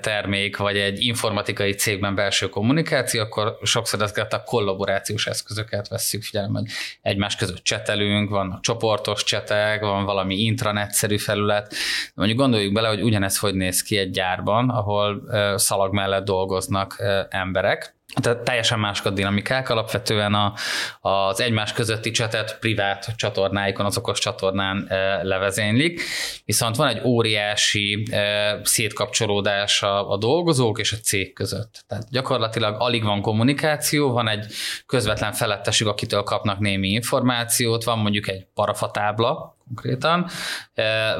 termék, 0.00 0.56
vagy 0.56 0.76
egy 0.76 1.04
informatikai 1.04 1.72
cégben 1.72 2.14
belső 2.14 2.48
kommunikáció, 2.48 3.20
akkor 3.20 3.58
sokszor 3.62 4.02
ezeket 4.02 4.32
a 4.32 4.42
kollaborációs 4.42 5.26
eszközöket 5.26 5.88
vesszük 5.88 6.22
figyelembe, 6.22 6.58
hogy 6.58 6.68
egymás 7.02 7.36
között 7.36 7.62
csetelünk, 7.62 8.30
vannak 8.30 8.62
csoportos 8.62 9.24
csetek, 9.24 9.80
van 9.80 10.04
valami 10.04 10.34
intranetszerű 10.34 11.18
felület. 11.18 11.74
Mondjuk 12.14 12.38
gondoljuk 12.38 12.72
bele, 12.72 12.88
hogy 12.88 13.02
ugyanez 13.02 13.38
hogy 13.38 13.54
néz 13.54 13.82
ki 13.82 13.96
egy 13.96 14.10
gyárban, 14.10 14.68
ahol 14.70 15.22
szalag 15.58 15.92
mellett 15.92 16.24
dolgoznak 16.24 17.02
emberek, 17.28 17.94
tehát 18.20 18.38
teljesen 18.38 18.78
mások 18.78 19.06
a 19.06 19.10
dinamikák, 19.10 19.68
alapvetően 19.68 20.34
a, 20.34 20.54
az 21.00 21.40
egymás 21.40 21.72
közötti 21.72 22.10
csetet 22.10 22.58
privát 22.58 23.16
csatornáikon, 23.16 23.86
az 23.86 23.98
okos 23.98 24.18
csatornán 24.18 24.86
e, 24.88 25.22
levezénylik, 25.22 26.02
viszont 26.44 26.76
van 26.76 26.88
egy 26.88 27.00
óriási 27.04 28.06
e, 28.10 28.60
szétkapcsolódás 28.62 29.82
a, 29.82 30.10
a 30.10 30.16
dolgozók 30.16 30.78
és 30.78 30.92
a 30.92 30.96
cég 30.96 31.32
között. 31.32 31.84
Tehát 31.86 32.10
gyakorlatilag 32.10 32.76
alig 32.78 33.04
van 33.04 33.20
kommunikáció, 33.20 34.12
van 34.12 34.28
egy 34.28 34.46
közvetlen 34.86 35.32
felettesük, 35.32 35.86
akitől 35.86 36.22
kapnak 36.22 36.58
némi 36.58 36.88
információt, 36.88 37.84
van 37.84 37.98
mondjuk 37.98 38.28
egy 38.28 38.46
parafatábla, 38.54 39.56
konkrétan, 39.66 40.26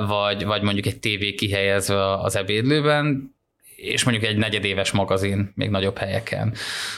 vagy, 0.06 0.44
vagy 0.44 0.62
mondjuk 0.62 0.86
egy 0.86 0.98
tévé 0.98 1.34
kihelyezve 1.34 2.12
az 2.12 2.36
ebédlőben, 2.36 3.33
és 3.84 4.04
mondjuk 4.04 4.26
egy 4.26 4.36
negyedéves 4.36 4.90
magazin 4.90 5.52
még 5.54 5.70
nagyobb 5.70 5.98
helyeken. 5.98 6.54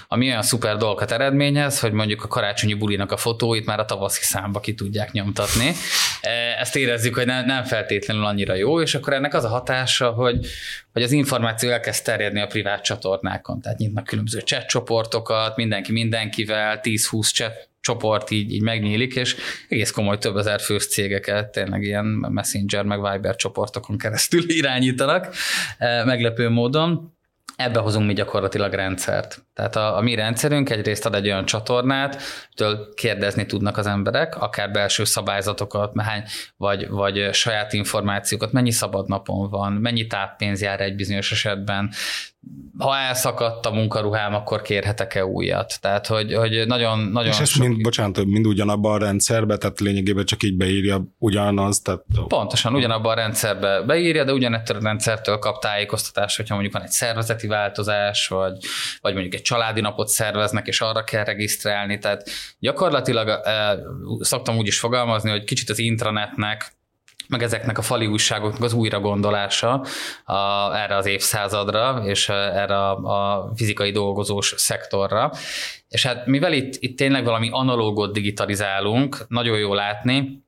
Ami 0.09 0.27
olyan 0.27 0.43
szuper 0.43 0.77
dolgokat 0.77 1.11
eredményez, 1.11 1.81
hogy 1.81 1.93
mondjuk 1.93 2.25
a 2.25 2.29
karácsonyi 2.29 2.75
bulinak 2.75 3.13
a 3.13 3.17
fotóit 3.17 3.67
már 3.67 3.81
a 3.81 3.85
tavaszi 3.85 4.23
számba 4.23 4.61
ki 4.61 4.75
tudják 4.75 5.13
nyomtatni. 5.13 5.73
E, 6.21 6.31
ezt 6.61 6.77
érezzük, 6.77 7.15
hogy 7.15 7.27
nem, 7.27 7.65
feltétlenül 7.65 8.25
annyira 8.25 8.55
jó, 8.55 8.81
és 8.81 8.95
akkor 8.95 9.13
ennek 9.13 9.35
az 9.35 9.45
a 9.45 9.49
hatása, 9.49 10.11
hogy, 10.11 10.47
hogy 10.93 11.03
az 11.03 11.13
információ 11.13 11.71
elkezd 11.71 12.05
terjedni 12.05 12.41
a 12.41 12.47
privát 12.47 12.83
csatornákon. 12.83 13.61
Tehát 13.61 13.79
nyitnak 13.79 14.05
különböző 14.05 14.39
chat 14.39 14.67
csoportokat, 14.67 15.57
mindenki 15.57 15.93
mindenkivel, 15.93 16.81
10-20 16.83 17.33
chat 17.33 17.69
csoport 17.87 18.31
így, 18.31 18.53
így 18.53 18.63
megnyílik, 18.63 19.15
és 19.15 19.37
egész 19.69 19.91
komoly 19.91 20.19
több 20.19 20.37
ezer 20.37 20.61
fős 20.61 20.87
cégeket 20.87 21.51
tényleg 21.51 21.83
ilyen 21.83 22.05
Messenger 22.05 22.85
meg 22.85 23.11
Viber 23.11 23.37
csoportokon 23.37 23.99
keresztül 23.99 24.51
irányítanak 24.61 25.35
eh, 25.79 26.05
meglepő 26.05 26.49
módon. 26.49 27.15
Ebbe 27.57 27.79
hozunk 27.79 28.07
mi 28.07 28.13
gyakorlatilag 28.13 28.73
rendszert. 28.73 29.45
Tehát 29.55 29.77
a, 29.77 29.97
a 29.97 30.01
mi 30.01 30.15
rendszerünk 30.15 30.71
egyrészt 30.71 31.07
ad 31.07 31.15
egy 31.15 31.27
olyan 31.27 31.45
csatornát, 31.45 32.23
től 32.55 32.95
kérdezni 32.95 33.47
tudnak 33.47 33.77
az 33.77 33.87
emberek, 33.87 34.37
akár 34.37 34.71
belső 34.71 35.05
szabályzatokat, 35.05 36.01
hány, 36.01 36.23
vagy, 36.57 36.89
vagy 36.89 37.29
saját 37.33 37.73
információkat, 37.73 38.53
mennyi 38.53 38.71
szabad 38.71 39.09
napon 39.09 39.51
van, 39.51 39.73
mennyi 39.73 40.07
táppénz 40.07 40.63
jár 40.63 40.81
egy 40.81 40.95
bizonyos 40.95 41.33
esetben, 41.33 41.91
ha 42.79 42.97
elszakadt 42.97 43.67
a 43.67 43.71
munkaruhám, 43.71 44.35
akkor 44.35 44.63
kérhetek-e 44.63 45.27
újat? 45.27 45.79
Tehát, 45.81 46.07
hogy, 46.07 46.35
hogy 46.35 46.67
nagyon, 46.67 46.99
nagyon 46.99 47.33
És 47.33 47.39
ezt 47.39 47.59
mind, 47.59 47.81
bocsánat, 47.81 48.25
mind 48.25 48.47
ugyanabban 48.47 48.93
a 48.93 48.99
rendszerbe, 48.99 49.57
tehát 49.57 49.81
lényegében 49.81 50.25
csak 50.25 50.43
így 50.43 50.57
beírja 50.57 51.05
ugyanaz? 51.19 51.81
Tehát... 51.81 52.05
Pontosan, 52.29 52.75
ugyanabban 52.75 53.13
a 53.13 53.15
rendszerbe 53.15 53.83
beírja, 53.83 54.25
de 54.25 54.33
ugyanettől 54.33 54.77
a 54.77 54.83
rendszertől 54.83 55.39
kap 55.39 55.61
tájékoztatást, 55.61 56.37
hogyha 56.37 56.55
mondjuk 56.55 56.75
van 56.75 56.83
egy 56.83 56.91
szervezeti 56.91 57.47
változás, 57.47 58.29
vagy, 58.29 58.57
vagy 59.01 59.13
mondjuk 59.13 59.35
egy 59.35 59.43
családi 59.43 59.81
napot 59.81 60.09
szerveznek, 60.09 60.67
és 60.67 60.81
arra 60.81 61.05
kell 61.05 61.25
regisztrálni. 61.25 61.99
Tehát 61.99 62.29
gyakorlatilag 62.59 63.29
eh, 63.29 63.73
szoktam 64.21 64.57
úgy 64.57 64.67
is 64.67 64.79
fogalmazni, 64.79 65.31
hogy 65.31 65.45
kicsit 65.45 65.71
az 65.71 65.79
intranetnek 65.79 66.76
meg 67.29 67.43
ezeknek 67.43 67.79
a 67.79 67.83
fali 67.83 68.07
újságoknak 68.07 68.63
az 68.63 68.73
újra 68.73 69.01
gondolása 69.01 69.85
a, 70.25 70.35
erre 70.77 70.97
az 70.97 71.07
évszázadra, 71.07 72.03
és 72.05 72.29
erre 72.29 72.77
a, 72.77 72.97
a 72.97 73.53
fizikai 73.55 73.91
dolgozós 73.91 74.55
szektorra. 74.57 75.33
És 75.89 76.07
hát 76.07 76.27
mivel 76.27 76.53
itt, 76.53 76.75
itt 76.79 76.97
tényleg 76.97 77.25
valami 77.25 77.49
analógot 77.53 78.13
digitalizálunk, 78.13 79.25
nagyon 79.29 79.59
jó 79.59 79.75
látni, 79.75 80.45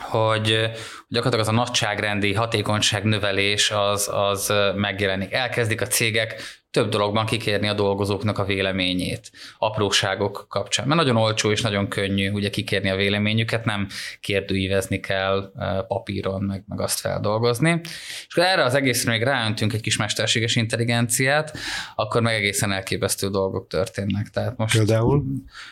hogy 0.00 0.70
gyakorlatilag 1.08 1.46
az 1.46 1.48
a 1.48 1.64
nagyságrendi 1.64 2.34
hatékonyság 2.34 3.04
növelés 3.04 3.70
az, 3.70 4.10
az 4.12 4.52
megjelenik. 4.74 5.32
Elkezdik 5.32 5.80
a 5.80 5.86
cégek 5.86 6.42
több 6.74 6.88
dologban 6.88 7.26
kikérni 7.26 7.68
a 7.68 7.74
dolgozóknak 7.74 8.38
a 8.38 8.44
véleményét, 8.44 9.30
apróságok 9.58 10.46
kapcsán. 10.48 10.86
Mert 10.86 11.00
nagyon 11.00 11.16
olcsó 11.16 11.50
és 11.50 11.60
nagyon 11.60 11.88
könnyű 11.88 12.30
ugye 12.30 12.50
kikérni 12.50 12.90
a 12.90 12.96
véleményüket, 12.96 13.64
nem 13.64 13.88
kérdőívezni 14.20 15.00
kell 15.00 15.52
papíron, 15.88 16.42
meg, 16.42 16.64
meg 16.68 16.80
azt 16.80 17.00
feldolgozni. 17.00 17.80
És 18.26 18.36
akkor 18.36 18.44
erre 18.44 18.64
az 18.64 18.74
egészre 18.74 19.10
még 19.10 19.22
ráöntünk 19.22 19.72
egy 19.72 19.80
kis 19.80 19.96
mesterséges 19.96 20.56
intelligenciát, 20.56 21.56
akkor 21.94 22.22
meg 22.22 22.34
egészen 22.34 22.72
elképesztő 22.72 23.28
dolgok 23.28 23.66
történnek. 23.66 24.28
Tehát 24.28 24.56
most 24.56 24.76
Például? 24.76 25.24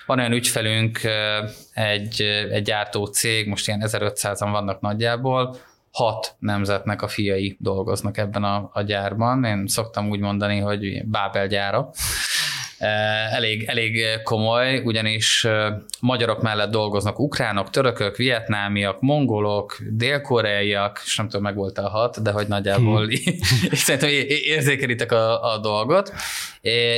van 0.07 0.19
olyan 0.19 0.33
ügyfelünk, 0.33 1.01
egy, 1.73 2.23
egy 2.51 2.63
gyártó 2.63 3.07
cég, 3.07 3.49
most 3.49 3.67
ilyen 3.67 3.83
1500-an 3.87 4.49
vannak 4.53 4.81
nagyjából, 4.81 5.57
hat 5.93 6.37
nemzetnek 6.39 7.03
a 7.03 7.09
fiai 7.09 7.57
dolgoznak 7.61 8.19
ebben 8.19 8.45
a, 8.45 8.71
a 8.73 8.83
gyárban. 8.83 9.45
Én 9.45 9.67
szoktam 9.67 10.09
úgy 10.09 10.21
mondani, 10.21 10.59
hogy 10.59 11.05
Bábel 11.05 11.47
gyára. 11.47 11.91
Elég, 13.31 13.65
elég 13.65 14.23
komoly, 14.23 14.79
ugyanis 14.85 15.47
magyarok 16.01 16.43
mellett 16.43 16.71
dolgoznak 16.71 17.19
ukránok, 17.19 17.71
törökök, 17.71 18.17
vietnámiak, 18.17 19.01
mongolok, 19.01 19.77
dél-koreaiak, 19.91 21.03
és 21.05 21.17
nem 21.17 21.27
tudom, 21.29 21.43
meg 21.43 21.55
volt 21.55 21.79
a 21.79 21.89
hat, 21.89 22.23
de 22.23 22.31
hogy 22.31 22.47
nagyjából 22.47 23.07
hmm. 23.07 23.15
szerintem 23.73 24.09
érzékelitek 24.29 25.13
a, 25.13 25.53
a 25.53 25.59
dolgot. 25.59 26.13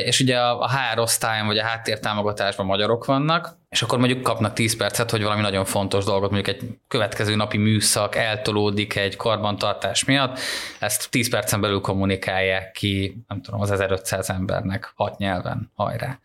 És 0.05 0.21
ugye 0.21 0.39
a, 0.39 0.61
a 0.61 0.71
HR 0.71 0.99
osztályon, 0.99 1.47
vagy 1.47 1.59
a 1.59 1.65
háttértámogatásban 1.65 2.67
magyarok 2.67 3.05
vannak, 3.05 3.57
és 3.75 3.83
akkor 3.83 3.99
mondjuk 3.99 4.23
kapnak 4.23 4.53
10 4.53 4.77
percet, 4.77 5.11
hogy 5.11 5.23
valami 5.23 5.41
nagyon 5.41 5.65
fontos 5.65 6.05
dolgot, 6.05 6.31
mondjuk 6.31 6.57
egy 6.57 6.69
következő 6.89 7.35
napi 7.35 7.57
műszak 7.57 8.17
eltolódik 8.17 8.97
egy 8.97 9.17
karbantartás 9.17 10.05
miatt, 10.05 10.39
ezt 10.79 11.11
10 11.11 11.31
percen 11.31 11.61
belül 11.61 11.81
kommunikálják 11.81 12.73
ki, 12.73 13.25
nem 13.29 13.43
tudom, 13.43 13.61
az 13.61 13.71
1500 13.71 14.31
embernek 14.31 14.93
hat 14.97 15.19
nyelven, 15.19 15.71
hajrá. 15.75 16.19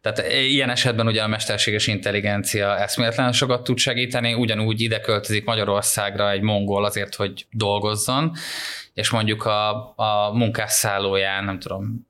Tehát 0.00 0.32
ilyen 0.32 0.70
esetben 0.70 1.06
ugye 1.06 1.22
a 1.22 1.26
mesterséges 1.26 1.86
intelligencia 1.86 2.78
eszméletlen 2.78 3.32
sokat 3.32 3.64
tud 3.64 3.78
segíteni, 3.78 4.34
ugyanúgy 4.34 4.80
ide 4.80 5.00
költözik 5.00 5.44
Magyarországra 5.44 6.30
egy 6.30 6.42
mongol 6.42 6.84
azért, 6.84 7.14
hogy 7.14 7.46
dolgozzon, 7.50 8.32
és 8.94 9.10
mondjuk 9.10 9.44
a, 9.44 9.92
a 9.96 10.30
munkásszállóján, 10.32 11.44
nem 11.44 11.58
tudom, 11.58 12.06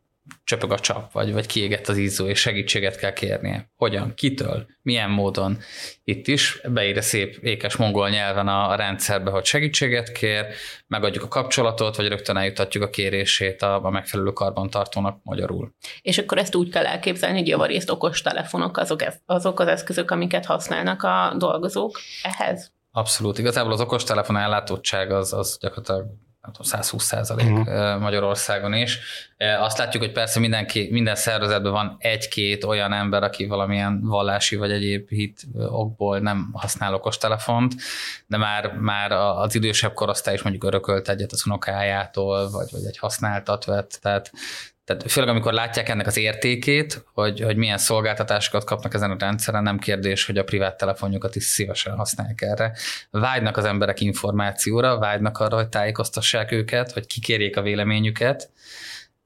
csöpög 0.47 0.73
a 0.73 0.79
csap, 0.79 1.13
vagy, 1.13 1.33
vagy 1.33 1.47
kiégett 1.47 1.89
az 1.89 1.97
izzó, 1.97 2.27
és 2.27 2.41
segítséget 2.41 2.97
kell 2.97 3.13
kérnie. 3.13 3.71
Hogyan? 3.77 4.15
Kitől? 4.15 4.67
Milyen 4.83 5.11
módon? 5.11 5.59
Itt 6.05 6.27
is 6.27 6.61
beírja 6.69 7.03
szép 7.03 7.39
ékes 7.43 7.77
mongol 7.77 8.09
nyelven 8.09 8.49
a, 8.49 8.71
a 8.71 8.75
rendszerbe, 8.75 9.31
hogy 9.31 9.45
segítséget 9.45 10.13
kér, 10.13 10.47
megadjuk 10.87 11.25
a 11.25 11.29
kapcsolatot, 11.29 11.97
vagy 11.97 12.09
rögtön 12.09 12.37
eljutatjuk 12.37 12.83
a 12.83 12.91
kérését 12.91 13.63
a, 13.63 13.85
a 13.85 13.91
megfelelő 13.91 14.31
karbantartónak 14.31 15.21
magyarul. 15.23 15.75
És 16.03 16.19
akkor 16.19 16.39
ezt 16.39 16.55
úgy 16.55 16.71
kell 16.71 16.87
elképzelni, 16.87 17.39
hogy 17.39 17.49
javarészt 17.49 17.91
okos 17.91 18.23
telefonok 18.23 18.77
azok, 18.77 19.01
azok 19.27 19.61
az 19.61 19.69
eszközök, 19.69 20.11
amiket 20.11 20.45
használnak 20.45 21.03
a 21.03 21.35
dolgozók 21.39 22.01
ehhez? 22.23 22.73
Abszolút. 22.93 23.39
Igazából 23.39 23.73
az 23.73 23.81
okostelefon 23.81 24.37
ellátottság 24.37 25.11
az, 25.11 25.33
az 25.33 25.59
gyakorlatilag 25.61 26.07
120 26.61 27.05
százalék 27.05 27.51
uh-huh. 27.51 28.01
Magyarországon 28.01 28.75
is. 28.75 28.99
Azt 29.59 29.79
látjuk, 29.79 30.03
hogy 30.03 30.13
persze 30.13 30.41
mindenki, 30.41 30.89
minden 30.91 31.15
szervezetben 31.15 31.73
van 31.73 31.97
egy-két 31.99 32.65
olyan 32.65 32.93
ember, 32.93 33.23
aki 33.23 33.47
valamilyen 33.47 34.01
vallási 34.03 34.57
vagy 34.57 34.71
egyéb 34.71 35.09
hit 35.09 35.47
okból 35.55 36.19
nem 36.19 36.51
használ 36.53 36.95
okostelefont, 36.95 37.75
de 38.27 38.37
már, 38.37 38.73
már 38.73 39.13
az 39.13 39.55
idősebb 39.55 39.93
korosztály 39.93 40.35
is 40.35 40.43
mondjuk 40.43 40.65
örökölt 40.65 41.09
egyet 41.09 41.33
az 41.33 41.47
unokájától, 41.47 42.51
vagy, 42.51 42.69
vagy 42.71 42.85
egy 42.85 42.99
használtat 42.99 43.65
vett, 43.65 43.99
tehát 44.03 44.33
tehát 44.87 45.11
főleg 45.11 45.29
amikor 45.29 45.53
látják 45.53 45.89
ennek 45.89 46.07
az 46.07 46.17
értékét, 46.17 47.05
hogy, 47.13 47.41
hogy 47.41 47.57
milyen 47.57 47.79
szolgáltatásokat 47.79 48.65
kapnak 48.65 48.95
ezen 48.95 49.11
a 49.11 49.17
rendszeren, 49.19 49.63
nem 49.63 49.79
kérdés, 49.79 50.27
hogy 50.27 50.39
a 50.39 50.45
privát 50.45 50.77
telefonjukat 50.77 51.37
is 51.37 51.45
szívesen 51.45 51.97
használják 51.97 52.43
erre. 52.43 52.73
Vágynak 53.11 53.57
az 53.57 53.65
emberek 53.65 54.01
információra, 54.01 54.99
vágynak 54.99 55.39
arra, 55.39 55.57
hogy 55.57 55.69
tájékoztassák 55.69 56.53
őket, 56.53 56.93
hogy 56.93 57.07
kikérjék 57.07 57.57
a 57.57 57.63
véleményüket. 57.63 58.51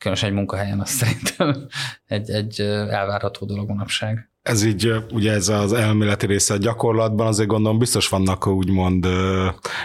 Különösen 0.00 0.28
egy 0.28 0.34
munkahelyen 0.34 0.80
az 0.80 0.90
szerintem 0.90 1.66
egy, 2.06 2.30
egy 2.30 2.60
elvárható 2.60 3.46
dolog 3.46 3.68
manapság 3.68 4.30
ez 4.42 4.64
így, 4.64 4.94
ugye 5.12 5.32
ez 5.32 5.48
az 5.48 5.72
elméleti 5.72 6.26
része 6.26 6.54
a 6.54 6.56
gyakorlatban, 6.56 7.26
azért 7.26 7.48
gondolom 7.48 7.78
biztos 7.78 8.08
vannak 8.08 8.46
úgymond 8.46 9.06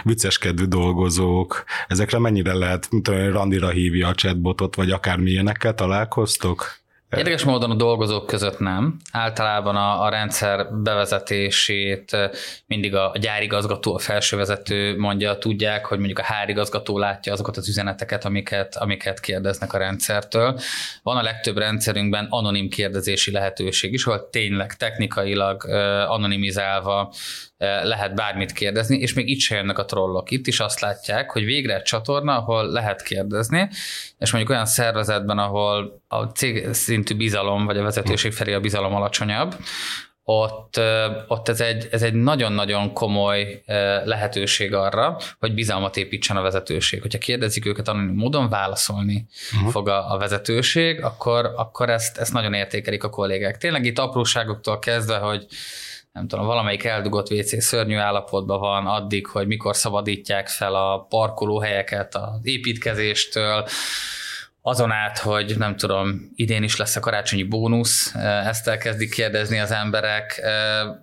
vicceskedő 0.02 0.64
dolgozók. 0.64 1.64
Ezekre 1.88 2.18
mennyire 2.18 2.54
lehet, 2.54 2.90
mint 2.90 3.08
olyan 3.08 3.32
randira 3.32 3.68
hívja 3.68 4.08
a 4.08 4.14
chatbotot, 4.14 4.74
vagy 4.74 4.90
akármilyenekkel 4.90 5.74
találkoztok? 5.74 6.84
Érdekes 7.10 7.44
módon 7.44 7.70
a 7.70 7.74
dolgozók 7.74 8.26
között 8.26 8.58
nem. 8.58 8.96
Általában 9.12 9.76
a, 9.76 10.02
a 10.02 10.08
rendszer 10.08 10.72
bevezetését 10.72 12.16
mindig 12.66 12.94
a, 12.94 13.12
gyárigazgató, 13.20 13.94
a 13.94 13.98
felsővezető 13.98 14.98
mondja, 14.98 15.38
tudják, 15.38 15.86
hogy 15.86 15.98
mondjuk 15.98 16.18
a 16.18 16.22
hárigazgató 16.22 16.98
látja 16.98 17.32
azokat 17.32 17.56
az 17.56 17.68
üzeneteket, 17.68 18.24
amiket, 18.24 18.76
amiket 18.76 19.20
kérdeznek 19.20 19.72
a 19.72 19.78
rendszertől. 19.78 20.60
Van 21.02 21.16
a 21.16 21.22
legtöbb 21.22 21.58
rendszerünkben 21.58 22.26
anonim 22.30 22.68
kérdezési 22.68 23.30
lehetőség 23.30 23.92
is, 23.92 24.06
ahol 24.06 24.28
tényleg 24.30 24.76
technikailag 24.76 25.64
anonimizálva 26.08 27.12
lehet 27.58 28.14
bármit 28.14 28.52
kérdezni, 28.52 28.98
és 28.98 29.14
még 29.14 29.28
itt 29.28 29.40
se 29.40 29.56
jönnek 29.56 29.78
a 29.78 29.84
trollok. 29.84 30.30
Itt 30.30 30.46
is 30.46 30.60
azt 30.60 30.80
látják, 30.80 31.30
hogy 31.30 31.44
végre 31.44 31.74
egy 31.74 31.82
csatorna, 31.82 32.36
ahol 32.36 32.70
lehet 32.70 33.02
kérdezni, 33.02 33.68
és 34.18 34.30
mondjuk 34.30 34.52
olyan 34.52 34.66
szervezetben, 34.66 35.38
ahol 35.38 36.02
a 36.08 36.24
cég 36.24 36.72
szintű 36.72 37.16
bizalom, 37.16 37.64
vagy 37.64 37.78
a 37.78 37.82
vezetőség 37.82 38.32
felé 38.32 38.52
a 38.52 38.60
bizalom 38.60 38.94
alacsonyabb, 38.94 39.56
ott, 40.28 40.80
ott 41.26 41.48
ez, 41.48 41.60
egy, 41.60 41.88
ez 41.90 42.02
egy 42.02 42.14
nagyon-nagyon 42.14 42.92
komoly 42.92 43.62
lehetőség 44.04 44.74
arra, 44.74 45.16
hogy 45.38 45.54
bizalmat 45.54 45.96
építsen 45.96 46.36
a 46.36 46.40
vezetőség. 46.40 47.00
Hogyha 47.00 47.18
kérdezik 47.18 47.66
őket 47.66 47.88
anonim 47.88 48.14
módon, 48.14 48.48
válaszolni 48.48 49.26
uh-huh. 49.54 49.70
fog 49.70 49.88
a, 49.88 50.12
a 50.12 50.18
vezetőség, 50.18 51.02
akkor, 51.02 51.52
akkor 51.56 51.90
ezt, 51.90 52.18
ezt 52.18 52.32
nagyon 52.32 52.54
értékelik 52.54 53.04
a 53.04 53.10
kollégák. 53.10 53.58
Tényleg 53.58 53.84
itt 53.84 53.98
apróságoktól 53.98 54.78
kezdve, 54.78 55.16
hogy 55.16 55.46
nem 56.16 56.28
tudom, 56.28 56.46
valamelyik 56.46 56.84
eldugott 56.84 57.30
WC 57.30 57.62
szörnyű 57.62 57.96
állapotban 57.96 58.60
van 58.60 58.86
addig, 58.86 59.26
hogy 59.26 59.46
mikor 59.46 59.76
szabadítják 59.76 60.48
fel 60.48 60.74
a 60.74 61.06
parkolóhelyeket 61.08 62.14
az 62.14 62.40
építkezéstől, 62.42 63.66
azon 64.68 64.90
át, 64.90 65.18
hogy 65.18 65.54
nem 65.58 65.76
tudom, 65.76 66.32
idén 66.34 66.62
is 66.62 66.76
lesz 66.76 66.96
a 66.96 67.00
karácsonyi 67.00 67.42
bónusz, 67.42 68.14
ezt 68.44 68.68
elkezdik 68.68 69.10
kérdezni 69.10 69.58
az 69.58 69.70
emberek, 69.70 70.40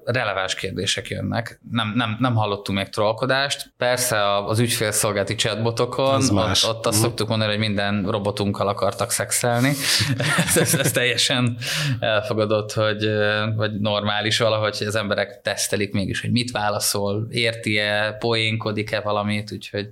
releváns 0.03 0.55
kérdések 0.55 1.07
jönnek. 1.07 1.59
Nem, 1.72 1.93
nem, 1.95 2.18
nem 2.20 2.36
hallottunk 2.36 2.78
még 2.78 2.89
trollkodást. 2.89 3.74
Persze 3.78 4.36
az 4.45 4.59
ügyfélszolgálati 4.59 5.36
chatbotokon, 5.36 6.38
ott, 6.38 6.64
ott 6.68 6.86
azt 6.86 6.97
mm. 6.97 7.01
szoktuk 7.01 7.28
mondani, 7.28 7.49
hogy 7.51 7.59
minden 7.59 8.05
robotunkkal 8.09 8.68
akartak 8.68 9.11
szexelni. 9.11 9.74
ez, 10.47 10.57
ez, 10.57 10.74
ez 10.74 10.91
teljesen 10.91 11.57
elfogadott, 11.99 12.74
hogy 12.74 13.09
vagy 13.55 13.80
normális 13.80 14.38
valahogy, 14.38 14.78
hogy 14.78 14.88
az 14.88 14.95
emberek 14.95 15.41
tesztelik 15.41 15.93
mégis, 15.93 16.22
hogy 16.22 16.32
mit 16.32 16.51
válaszol, 16.51 17.28
érti-e, 17.30 18.11
poénkodik-e 18.20 18.99
valamit, 18.99 19.51
úgyhogy 19.51 19.89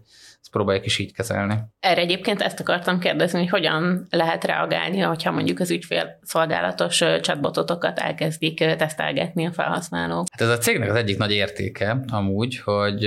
próbáljuk 0.52 0.86
is 0.86 0.98
így 0.98 1.14
kezelni. 1.14 1.56
Erre 1.80 2.02
egyébként 2.02 2.42
ezt 2.42 2.60
akartam 2.60 3.00
kérdezni, 3.00 3.40
hogy 3.40 3.50
hogyan 3.50 4.08
lehet 4.10 4.44
reagálni, 4.44 5.00
hogyha 5.00 5.32
mondjuk 5.32 5.60
az 5.60 5.72
ügyfél 5.72 6.20
szolgálatos 6.24 6.98
chatbototokat 7.22 8.00
elkezdik 8.00 8.76
tesztelgetni 8.76 9.46
a 9.46 9.52
felhasználók. 9.52 10.26
Hát 10.32 10.42
ez 10.42 10.58
a 10.58 10.58
cégnek 10.58 10.90
az 10.90 10.96
egyik 10.96 11.18
nagy 11.18 11.32
értéke 11.32 12.04
amúgy, 12.08 12.60
hogy 12.60 13.06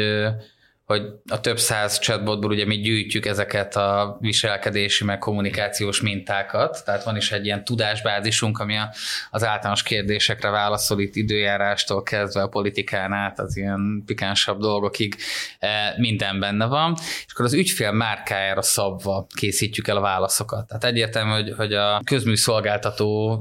hogy 0.84 1.02
a 1.30 1.40
több 1.40 1.58
száz 1.58 1.98
chatbotból 1.98 2.50
ugye 2.50 2.66
mi 2.66 2.76
gyűjtjük 2.76 3.26
ezeket 3.26 3.76
a 3.76 4.16
viselkedési 4.20 5.04
meg 5.04 5.18
kommunikációs 5.18 6.00
mintákat, 6.00 6.82
tehát 6.84 7.04
van 7.04 7.16
is 7.16 7.32
egy 7.32 7.44
ilyen 7.44 7.64
tudásbázisunk, 7.64 8.58
ami 8.58 8.74
az 9.30 9.44
általános 9.44 9.82
kérdésekre 9.82 10.50
válaszol 10.50 11.00
itt 11.00 11.16
időjárástól 11.16 12.02
kezdve 12.02 12.42
a 12.42 12.48
politikán 12.48 13.12
át 13.12 13.38
az 13.38 13.56
ilyen 13.56 14.02
pikánsabb 14.06 14.60
dolgokig 14.60 15.16
e, 15.58 15.94
minden 15.96 16.40
benne 16.40 16.66
van, 16.66 16.94
és 16.98 17.32
akkor 17.32 17.44
az 17.44 17.52
ügyfél 17.52 17.92
márkájára 17.92 18.62
szabva 18.62 19.26
készítjük 19.34 19.88
el 19.88 19.96
a 19.96 20.00
válaszokat. 20.00 20.66
Tehát 20.66 20.84
egyértelmű, 20.84 21.30
hogy, 21.30 21.52
hogy 21.56 21.72
a 21.72 22.00
közműszolgáltató 22.04 23.38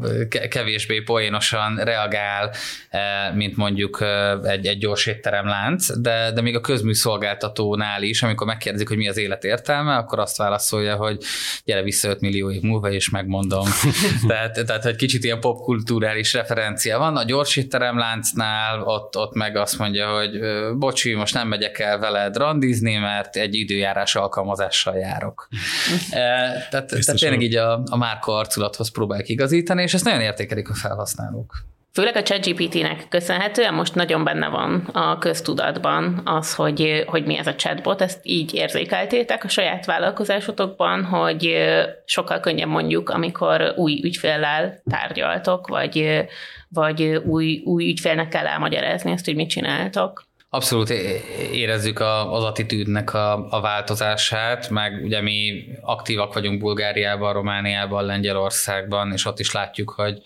kevésbé 0.50 1.02
poénosan 1.02 1.76
reagál, 1.76 2.54
e, 2.90 3.32
mint 3.36 3.56
mondjuk 3.56 4.02
e, 4.02 4.38
egy, 4.38 4.68
egy 4.68 4.78
gyors 4.78 5.06
étteremlánc, 5.06 6.00
de, 6.00 6.32
de 6.32 6.42
még 6.42 6.56
a 6.56 6.62
közműszolgáltató 6.62 7.32
szolgáltatónál 7.34 8.04
is, 8.04 8.24
amikor 8.24 8.48
megkérdezik, 8.48 8.88
hogy 8.88 8.98
mi 8.98 9.08
az 9.08 9.18
élet 9.18 9.44
értelme, 9.44 9.96
akkor 9.96 10.20
azt 10.20 10.38
válaszolja, 10.38 10.96
hogy 10.96 11.18
gyere 11.66 11.82
vissza 11.82 12.10
5 12.10 12.20
millió 12.20 12.52
év 12.52 12.62
múlva, 12.62 12.92
és 12.92 13.10
megmondom. 13.10 13.66
tehát, 14.28 14.66
tehát, 14.66 14.84
hogy 14.84 14.96
kicsit 14.96 15.24
ilyen 15.24 15.40
popkulturális 15.40 16.34
referencia 16.34 16.98
van. 16.98 17.18
A 17.18 17.24
gyors 17.24 17.60
láncnál 17.70 18.82
ott, 18.82 19.18
ott 19.18 19.34
meg 19.34 19.56
azt 19.56 19.78
mondja, 19.78 20.18
hogy 20.18 20.40
bocsi, 20.78 21.14
most 21.14 21.34
nem 21.34 21.48
megyek 21.48 21.80
el 21.80 22.00
veled 22.00 22.38
randizni, 22.38 22.96
mert 22.96 23.36
egy 23.36 23.56
időjárás 23.56 24.16
alkalmazással 24.16 24.96
járok. 24.98 25.48
tehát, 26.10 26.70
tehát 26.70 27.20
tényleg 27.20 27.42
így 27.42 27.56
a, 27.56 27.84
a 27.92 27.98
márka 27.98 28.34
arculathoz 28.34 28.92
próbálják 28.92 29.30
igazítani, 29.30 29.82
és 29.82 29.94
ezt 29.94 30.06
nagyon 30.06 30.22
értékelik 30.22 30.70
a 30.70 30.74
felhasználók. 30.74 31.66
Főleg 31.94 32.16
a 32.16 32.24
ChatGPT-nek 32.24 33.06
köszönhetően 33.10 33.74
most 33.74 33.96
nagyon 33.96 34.24
benne 34.24 34.48
van 34.48 34.90
a 34.94 35.18
köztudatban 35.18 36.22
az, 36.26 36.56
hogy, 36.56 37.04
hogy 37.08 37.26
mi 37.26 37.38
ez 37.38 37.48
a 37.48 37.56
chatbot, 37.56 38.02
ezt 38.02 38.20
így 38.24 38.54
érzékeltétek 38.54 39.44
a 39.44 39.48
saját 39.48 39.86
vállalkozásotokban, 39.86 41.04
hogy 41.04 41.56
sokkal 42.06 42.40
könnyebb 42.40 42.68
mondjuk, 42.68 43.10
amikor 43.10 43.74
új 43.76 44.02
ügyféllel 44.04 44.82
tárgyaltok, 44.90 45.68
vagy, 45.68 46.26
vagy 46.70 47.04
új, 47.26 47.62
új 47.66 47.88
ügyfélnek 47.88 48.28
kell 48.28 48.46
elmagyarázni 48.46 49.12
ezt, 49.12 49.26
hogy 49.26 49.36
mit 49.36 49.50
csináltok. 49.50 50.24
Abszolút 50.50 50.90
érezzük 51.52 52.00
az 52.30 52.44
attitűdnek 52.44 53.14
a, 53.14 53.48
a 53.50 53.62
változását, 53.62 54.70
meg 54.70 55.04
ugye 55.04 55.22
mi 55.22 55.66
aktívak 55.82 56.34
vagyunk 56.34 56.60
Bulgáriában, 56.60 57.34
Romániában, 57.34 58.06
Lengyelországban, 58.06 59.12
és 59.12 59.26
ott 59.26 59.40
is 59.40 59.52
látjuk, 59.52 59.90
hogy 59.90 60.22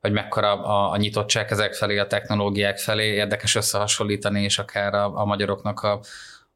hogy 0.00 0.12
mekkora 0.12 0.62
a, 0.62 0.90
a 0.90 0.96
nyitottság 0.96 1.50
ezek 1.50 1.74
felé, 1.74 1.98
a 1.98 2.06
technológiák 2.06 2.78
felé, 2.78 3.14
érdekes 3.14 3.54
összehasonlítani, 3.54 4.42
és 4.42 4.58
akár 4.58 4.94
a, 4.94 5.18
a 5.18 5.24
magyaroknak 5.24 5.80
a, 5.80 6.00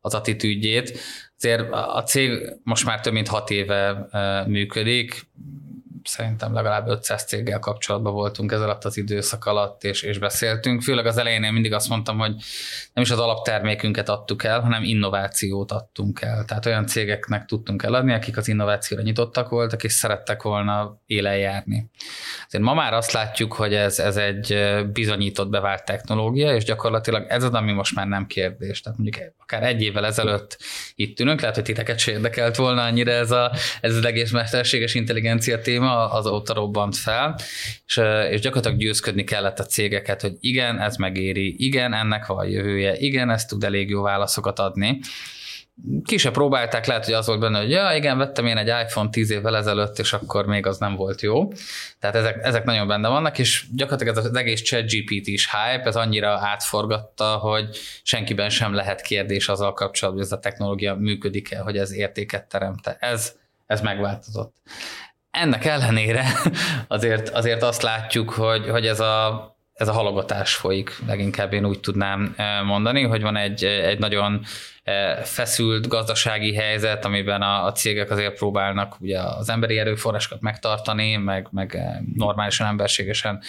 az 0.01 0.15
attitűdjét. 0.15 0.99
Azért 1.37 1.73
a 1.73 2.03
cég 2.07 2.53
most 2.63 2.85
már 2.85 3.01
több 3.01 3.13
mint 3.13 3.29
hat 3.29 3.51
éve 3.51 4.09
működik, 4.47 5.27
szerintem 6.05 6.55
legalább 6.55 6.89
500 6.89 7.25
céggel 7.25 7.59
kapcsolatban 7.59 8.13
voltunk 8.13 8.53
ez 8.53 8.61
alatt 8.61 8.85
az 8.85 8.97
időszak 8.97 9.45
alatt, 9.45 9.85
és, 9.85 10.03
és 10.03 10.19
beszéltünk. 10.19 10.83
Főleg 10.83 11.07
az 11.07 11.17
elején 11.17 11.43
én 11.43 11.53
mindig 11.53 11.73
azt 11.73 11.89
mondtam, 11.89 12.19
hogy 12.19 12.35
nem 12.93 13.05
is 13.05 13.11
az 13.11 13.19
alaptermékünket 13.19 14.09
adtuk 14.09 14.45
el, 14.45 14.61
hanem 14.61 14.83
innovációt 14.83 15.73
adtunk 15.73 16.21
el. 16.21 16.45
Tehát 16.45 16.67
olyan 16.67 16.87
cégeknek 16.87 17.45
tudtunk 17.45 17.83
eladni, 17.83 18.13
akik 18.13 18.37
az 18.37 18.49
innovációra 18.49 19.03
nyitottak 19.03 19.49
voltak, 19.49 19.85
és 19.85 19.93
szerettek 19.93 20.43
volna 20.43 21.01
élen 21.07 21.37
járni. 21.37 21.91
Azért 22.47 22.65
ma 22.65 22.75
már 22.75 22.93
azt 22.93 23.13
látjuk, 23.13 23.53
hogy 23.53 23.75
ez, 23.75 23.99
ez 23.99 24.17
egy 24.17 24.75
bizonyított 24.93 25.49
bevált 25.49 25.85
technológia, 25.85 26.55
és 26.55 26.65
gyakorlatilag 26.65 27.27
ez 27.29 27.43
az, 27.43 27.53
ami 27.53 27.73
most 27.73 27.95
már 27.95 28.07
nem 28.07 28.27
kérdés. 28.27 28.81
Tehát 28.81 28.99
mondjuk 28.99 29.33
akár 29.39 29.63
egy 29.63 29.83
évvel 29.83 30.07
ezelőtt 30.07 30.59
itt 30.95 31.21
ülünk, 31.21 31.41
lehet, 31.41 31.55
hogy 31.55 31.65
titeket 31.65 31.99
se 31.99 32.11
érdekelt 32.11 32.57
volna 32.57 32.83
annyira 32.83 33.11
ez, 33.11 33.31
a, 33.31 33.53
ez 33.81 33.97
az 33.97 34.05
egész 34.05 34.31
mesterséges 34.31 34.95
intelligencia 34.95 35.61
téma, 35.61 35.94
azóta 35.95 36.55
robbant 36.55 36.97
fel, 36.97 37.39
és, 37.87 38.01
és 38.31 38.41
gyakorlatilag 38.41 38.79
győzködni 38.79 39.25
kellett 39.25 39.59
a 39.59 39.65
cégeket, 39.65 40.21
hogy 40.21 40.37
igen, 40.41 40.81
ez 40.81 40.97
megéri, 40.97 41.65
igen, 41.65 41.93
ennek 41.93 42.27
van 42.27 42.49
jövője, 42.49 42.97
igen, 42.97 43.31
ez 43.31 43.45
tud 43.45 43.65
elég 43.65 43.89
jó 43.89 44.03
válaszokat 44.03 44.59
adni. 44.59 45.01
Ki 46.05 46.17
se 46.17 46.31
próbálták, 46.31 46.87
lehet, 46.87 47.05
hogy 47.05 47.15
az 47.15 47.27
volt 47.27 47.41
benne, 47.41 47.59
hogy 47.59 47.71
ja, 47.71 47.93
igen, 47.95 48.19
vettem 48.19 48.47
én 48.47 48.57
egy 48.57 48.87
iPhone 48.87 49.11
10 49.11 49.31
évvel 49.31 49.57
ezelőtt, 49.57 49.99
és 49.99 50.13
akkor 50.13 50.47
még 50.47 50.67
az 50.67 50.79
nem 50.79 50.95
volt 50.97 51.21
jó. 51.21 51.53
Tehát 51.99 52.17
ezek, 52.17 52.39
ezek 52.43 52.65
nagyon 52.65 52.87
benne 52.87 53.09
vannak, 53.09 53.39
és 53.39 53.65
gyakorlatilag 53.75 54.17
ez 54.17 54.25
az 54.25 54.37
egész 54.37 54.63
chat 54.63 54.91
GPT 54.91 55.27
is 55.27 55.51
hype, 55.51 55.85
ez 55.85 55.97
annyira 55.97 56.29
átforgatta, 56.29 57.37
hogy 57.37 57.77
senkiben 58.03 58.51
sem 58.51 58.75
lehet 58.75 59.01
kérdés 59.01 59.49
azzal 59.49 59.73
kapcsolatban, 59.73 60.23
hogy 60.23 60.33
ez 60.33 60.39
a 60.39 60.43
technológia 60.43 60.95
működik-e, 60.95 61.59
hogy 61.59 61.77
ez 61.77 61.93
értéket 61.93 62.49
teremte. 62.49 62.97
Ez, 63.01 63.33
ez 63.67 63.81
megváltozott. 63.81 64.57
Ennek 65.35 65.65
ellenére 65.65 66.25
azért, 66.89 67.29
azért 67.29 67.63
azt 67.63 67.83
látjuk, 67.83 68.31
hogy, 68.31 68.69
hogy 68.69 68.87
ez 68.87 69.01
a 69.01 69.54
ez 69.75 69.89
a 69.89 69.93
halogatás 69.93 70.55
folyik, 70.55 70.99
leginkább 71.07 71.53
én 71.53 71.65
úgy 71.65 71.81
tudnám 71.81 72.35
eh, 72.37 72.63
mondani, 72.63 73.03
hogy 73.03 73.23
van 73.23 73.37
egy, 73.37 73.65
egy 73.65 73.99
nagyon 73.99 74.45
eh, 74.83 75.17
feszült 75.17 75.89
gazdasági 75.89 76.55
helyzet, 76.55 77.05
amiben 77.05 77.43
a, 77.43 77.65
a 77.65 77.73
cégek 77.73 78.11
azért 78.11 78.35
próbálnak 78.35 79.01
ugye 79.01 79.21
az 79.21 79.49
emberi 79.49 79.79
erőforrásokat 79.79 80.41
megtartani, 80.41 81.17
meg, 81.17 81.49
meg 81.51 81.75
eh, 81.75 81.97
normálisan, 82.15 82.67
emberségesen 82.67 83.43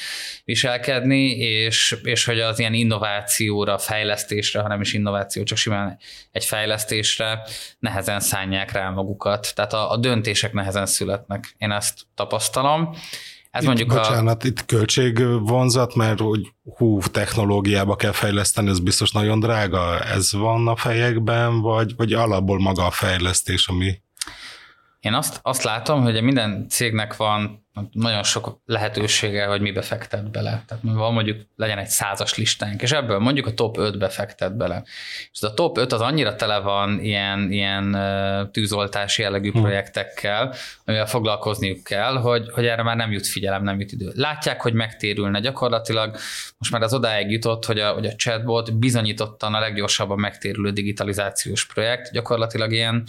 viselkedni, 0.46 1.38
és, 1.38 1.98
és 2.04 2.26
hogy 2.26 2.40
az 2.40 2.60
ilyen 2.60 2.74
innovációra, 2.74 3.78
fejlesztésre, 3.78 4.60
hanem 4.60 4.82
is 4.82 4.94
innováció, 4.94 5.44
csak 5.44 5.58
simán 5.58 5.98
egy 6.32 6.46
fejlesztésre 6.46 7.42
nehezen 7.80 8.20
szánják 8.20 8.72
rá 8.72 8.90
magukat. 8.90 9.56
Tehát 9.56 9.74
a, 9.74 9.92
a 9.92 9.98
döntések 9.98 10.54
nehezen 10.54 10.86
születnek. 10.86 11.56
Én 11.58 11.72
ezt 11.72 12.00
tapasztalom. 12.16 12.96
Ez 13.56 13.62
itt, 13.62 13.68
mondjuk 13.68 13.90
bocsánat, 13.90 14.44
a... 14.44 14.48
itt 14.48 14.66
költségvonzat, 14.66 15.96
mert 15.96 16.20
hogy 16.20 16.54
hú, 16.78 17.00
technológiába 17.00 17.96
kell 17.96 18.12
fejleszteni, 18.12 18.70
ez 18.70 18.80
biztos 18.80 19.12
nagyon 19.12 19.40
drága. 19.40 20.00
Ez 20.00 20.34
van 20.34 20.68
a 20.68 20.76
fejekben, 20.76 21.62
vagy, 21.62 21.96
vagy 21.96 22.14
alapból 22.14 22.60
maga 22.60 22.86
a 22.86 22.92
fejlesztés, 22.92 23.68
ami 23.68 24.02
én 25.06 25.14
azt, 25.14 25.40
azt 25.42 25.64
látom, 25.64 26.02
hogy 26.02 26.22
minden 26.22 26.66
cégnek 26.70 27.16
van 27.16 27.66
nagyon 27.92 28.24
sok 28.24 28.62
lehetősége, 28.66 29.46
hogy 29.46 29.62
mibe 29.62 29.82
fektet 29.82 30.32
bele. 30.32 30.64
Tehát 30.68 30.84
van 30.84 31.14
mondjuk 31.14 31.42
legyen 31.56 31.78
egy 31.78 31.88
százas 31.88 32.36
listánk, 32.36 32.82
és 32.82 32.92
ebből 32.92 33.20
mondjuk 33.20 33.46
a 33.48 33.54
top 33.54 33.78
5-be 33.80 34.10
fektet 34.10 34.58
bele. 34.58 34.84
És 35.32 35.42
a 35.42 35.54
top 35.54 35.78
5 35.78 35.94
az 35.94 36.02
annyira 36.02 36.36
tele 36.36 36.60
van 36.60 37.00
ilyen, 37.00 37.52
ilyen 37.52 37.98
tűzoltási 38.52 39.22
jellegű 39.22 39.52
hmm. 39.52 39.62
projektekkel, 39.62 40.54
amivel 40.86 41.08
foglalkozniuk 41.08 41.84
kell, 41.84 42.18
hogy, 42.18 42.50
hogy 42.52 42.66
erre 42.66 42.84
már 42.84 42.96
nem 42.96 43.12
jut 43.12 43.28
figyelem, 43.28 43.64
nem 43.64 43.80
jut 43.80 43.92
idő. 43.92 44.12
Látják, 44.16 44.62
hogy 44.62 44.74
megtérülne 44.74 45.40
gyakorlatilag. 45.40 46.18
Most 46.58 46.72
már 46.72 46.82
az 46.82 46.94
odáig 46.94 47.32
jutott, 47.32 47.66
hogy 47.66 47.80
a, 47.80 47.92
hogy 47.92 48.06
a 48.06 48.16
chatbot 48.16 48.80
bizonyítottan 48.80 49.54
a 49.54 49.60
leggyorsabban 49.60 50.20
megtérülő 50.20 50.72
digitalizációs 50.72 51.66
projekt. 51.66 52.12
Gyakorlatilag 52.12 52.72
ilyen 52.72 53.04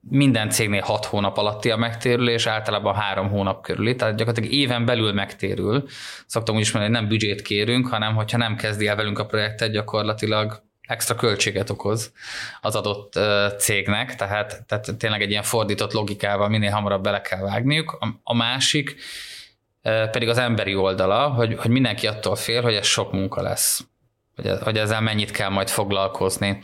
minden 0.00 0.50
cégnél 0.50 0.80
6 0.80 1.04
hónap 1.04 1.36
alatti 1.36 1.70
a 1.70 1.76
megtérülés, 1.76 2.46
általában 2.46 2.94
3 2.94 3.28
hónap 3.28 3.62
körüli, 3.62 3.96
tehát 3.96 4.16
gyakorlatilag 4.16 4.56
éven 4.58 4.84
belül 4.84 5.12
megtérül. 5.12 5.88
Szoktam 6.26 6.54
úgy 6.54 6.60
is 6.60 6.70
hogy 6.70 6.90
nem 6.90 7.08
büdzsét 7.08 7.42
kérünk, 7.42 7.86
hanem 7.86 8.14
hogyha 8.14 8.38
nem 8.38 8.56
kezdi 8.56 8.86
el 8.86 8.96
velünk 8.96 9.18
a 9.18 9.26
projektet, 9.26 9.70
gyakorlatilag 9.70 10.62
extra 10.80 11.14
költséget 11.14 11.70
okoz 11.70 12.12
az 12.60 12.76
adott 12.76 13.18
cégnek, 13.58 14.14
tehát, 14.14 14.64
tehát 14.66 14.96
tényleg 14.98 15.22
egy 15.22 15.30
ilyen 15.30 15.42
fordított 15.42 15.92
logikával 15.92 16.48
minél 16.48 16.70
hamarabb 16.70 17.02
bele 17.02 17.20
kell 17.20 17.40
vágniuk. 17.40 17.96
A, 18.00 18.06
a 18.22 18.34
másik 18.34 18.96
pedig 20.10 20.28
az 20.28 20.38
emberi 20.38 20.74
oldala, 20.74 21.28
hogy, 21.28 21.54
hogy 21.58 21.70
mindenki 21.70 22.06
attól 22.06 22.36
fél, 22.36 22.62
hogy 22.62 22.74
ez 22.74 22.86
sok 22.86 23.12
munka 23.12 23.42
lesz 23.42 23.86
hogy, 24.42 24.58
hogy 24.62 24.78
ezzel 24.78 25.00
mennyit 25.00 25.30
kell 25.30 25.48
majd 25.48 25.68
foglalkozni. 25.68 26.58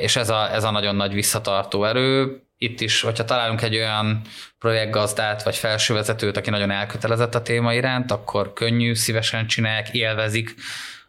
És 0.00 0.16
ez 0.16 0.30
a, 0.30 0.54
ez 0.54 0.64
a 0.64 0.70
nagyon 0.70 0.96
nagy 0.96 1.12
visszatartó 1.12 1.84
erő. 1.84 2.42
Itt 2.58 2.80
is, 2.80 3.00
hogyha 3.00 3.24
találunk 3.24 3.62
egy 3.62 3.76
olyan 3.76 4.20
projektgazdát 4.58 5.42
vagy 5.42 5.56
felsővezetőt, 5.56 6.36
aki 6.36 6.50
nagyon 6.50 6.70
elkötelezett 6.70 7.34
a 7.34 7.42
téma 7.42 7.74
iránt, 7.74 8.10
akkor 8.10 8.52
könnyű, 8.52 8.94
szívesen 8.94 9.46
csinálják, 9.46 9.88
élvezik 9.88 10.54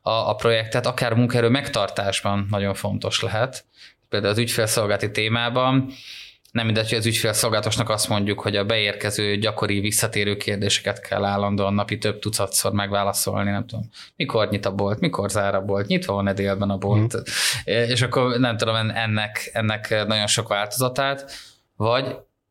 a, 0.02 0.12
a 0.12 0.36
projektet, 0.36 0.86
akár 0.86 1.14
munkaerő 1.14 1.50
megtartásban 1.50 2.48
nagyon 2.50 2.74
fontos 2.74 3.22
lehet. 3.22 3.66
Például 4.10 4.32
az 4.32 4.40
ügyfélszolgálati 4.40 5.12
témában 5.12 5.92
nem 6.52 6.66
mindegy, 6.66 6.89
hogy 6.89 6.97
az 6.97 7.06
ügyfélszolgálatosnak 7.06 7.89
azt 7.89 8.10
mondjuk, 8.10 8.39
hogy 8.39 8.56
a 8.56 8.66
beérkező 8.66 9.38
gyakori 9.38 9.80
visszatérő 9.80 10.38
kérdéseket 10.38 11.02
kell 11.02 11.24
állandóan 11.24 11.74
napi 11.74 11.97
több 11.97 12.20
tucatszor 12.20 12.72
megválaszolni, 12.72 13.52
nem 13.52 13.68
tudom, 13.68 13.89
mikor 14.16 14.49
nyit 14.49 14.66
a 14.66 14.76
bolt, 14.76 14.99
mikor 14.99 15.30
zár 15.30 15.56
a 15.56 15.62
bolt, 15.62 15.88
nyitva 15.88 16.14
van-e 16.14 16.34
délben 16.34 16.70
a 16.70 16.78
bolt, 16.78 17.18
mm. 17.18 17.22
és 17.66 18.02
akkor 18.02 18.39
nem 18.39 18.58
tudom 18.58 18.76
ennek, 18.76 19.49
ennek 19.54 19.89
nagyon 20.08 20.28
sok 20.28 20.47
változatát, 20.47 21.32
vagy 21.76 22.04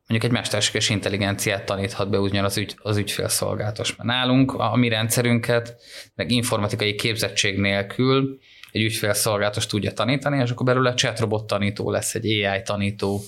mondjuk 0.07 0.25
egy 0.33 0.39
mesterséges 0.39 0.89
intelligenciát 0.89 1.65
taníthat 1.65 2.11
be 2.11 2.19
ugyan 2.19 2.45
az, 2.45 2.57
ügy, 2.57 2.75
az 2.83 2.97
ügyfélszolgálatos. 2.97 3.97
Mert 3.97 4.09
nálunk 4.09 4.53
a, 4.53 4.73
a 4.73 4.77
mi 4.77 4.89
rendszerünket, 4.89 5.77
meg 6.15 6.31
informatikai 6.31 6.95
képzettség 6.95 7.59
nélkül 7.59 8.39
egy 8.73 8.83
ügyfélszolgálatos 8.83 9.67
tudja 9.67 9.93
tanítani, 9.93 10.43
és 10.43 10.51
akkor 10.51 10.67
belőle 10.67 10.95
chatrobot 10.95 11.47
tanító 11.47 11.91
lesz, 11.91 12.15
egy 12.15 12.45
AI 12.45 12.63
tanító, 12.63 13.21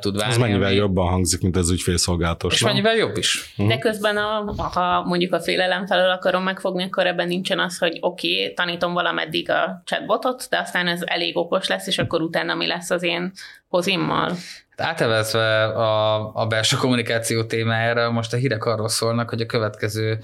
tud 0.00 0.16
válni. 0.16 0.32
Ez 0.32 0.38
mennyivel 0.38 0.68
ami... 0.68 0.76
jobban 0.76 1.08
hangzik, 1.08 1.42
mint 1.42 1.56
az 1.56 1.70
ügyfélszolgálatos. 1.70 2.54
És 2.54 2.62
mennyivel 2.62 2.94
jobb 2.94 3.16
is. 3.16 3.52
De 3.56 3.64
uh-huh. 3.64 3.80
közben, 3.80 4.16
a, 4.16 4.54
ha 4.72 5.02
mondjuk 5.02 5.32
a 5.32 5.40
félelem 5.40 5.86
felől 5.86 6.10
akarom 6.10 6.42
megfogni, 6.42 6.82
akkor 6.82 7.06
ebben 7.06 7.28
nincsen 7.28 7.58
az, 7.58 7.78
hogy 7.78 7.98
oké, 8.00 8.40
okay, 8.40 8.54
tanítom 8.54 8.92
valameddig 8.92 9.50
a 9.50 9.82
chatbotot, 9.84 10.46
de 10.50 10.58
aztán 10.58 10.86
ez 10.86 11.00
elég 11.04 11.36
okos 11.36 11.66
lesz, 11.66 11.86
és 11.86 11.98
akkor 11.98 12.22
utána 12.22 12.54
mi 12.54 12.66
lesz 12.66 12.90
az 12.90 13.02
én 13.02 13.32
hozimmal. 13.68 14.36
Hát 14.76 14.88
átevezve 14.88 15.64
a, 15.64 16.30
a 16.34 16.46
belső 16.46 16.76
kommunikáció 16.76 17.44
témájára, 17.44 18.10
most 18.10 18.32
a 18.32 18.36
hírek 18.36 18.64
arról 18.64 18.88
szólnak, 18.88 19.28
hogy 19.30 19.40
a 19.40 19.46
következő 19.46 20.18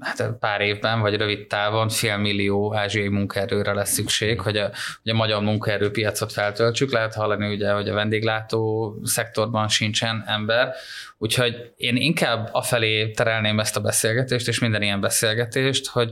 hát 0.00 0.32
pár 0.40 0.60
évben, 0.60 1.00
vagy 1.00 1.16
rövid 1.16 1.46
távon 1.46 1.88
fél 1.88 2.16
millió 2.16 2.74
ázsiai 2.74 3.08
munkaerőre 3.08 3.72
lesz 3.72 3.92
szükség, 3.92 4.40
hogy 4.40 4.56
a, 4.56 4.70
hogy 5.02 5.12
a 5.12 5.16
magyar 5.16 5.42
munkaerőpiacot 5.42 6.32
feltöltsük. 6.32 6.92
Lehet 6.92 7.14
hallani 7.14 7.54
ugye, 7.54 7.72
hogy 7.72 7.88
a 7.88 7.94
vendéglátó 7.94 8.94
szektorban 9.04 9.68
sincsen 9.68 10.24
ember, 10.26 10.74
úgyhogy 11.18 11.72
én 11.76 11.96
inkább 11.96 12.48
afelé 12.52 13.10
terelném 13.10 13.60
ezt 13.60 13.76
a 13.76 13.80
beszélgetést, 13.80 14.48
és 14.48 14.58
minden 14.58 14.82
ilyen 14.82 15.00
beszélgetést, 15.00 15.88
hogy 15.88 16.10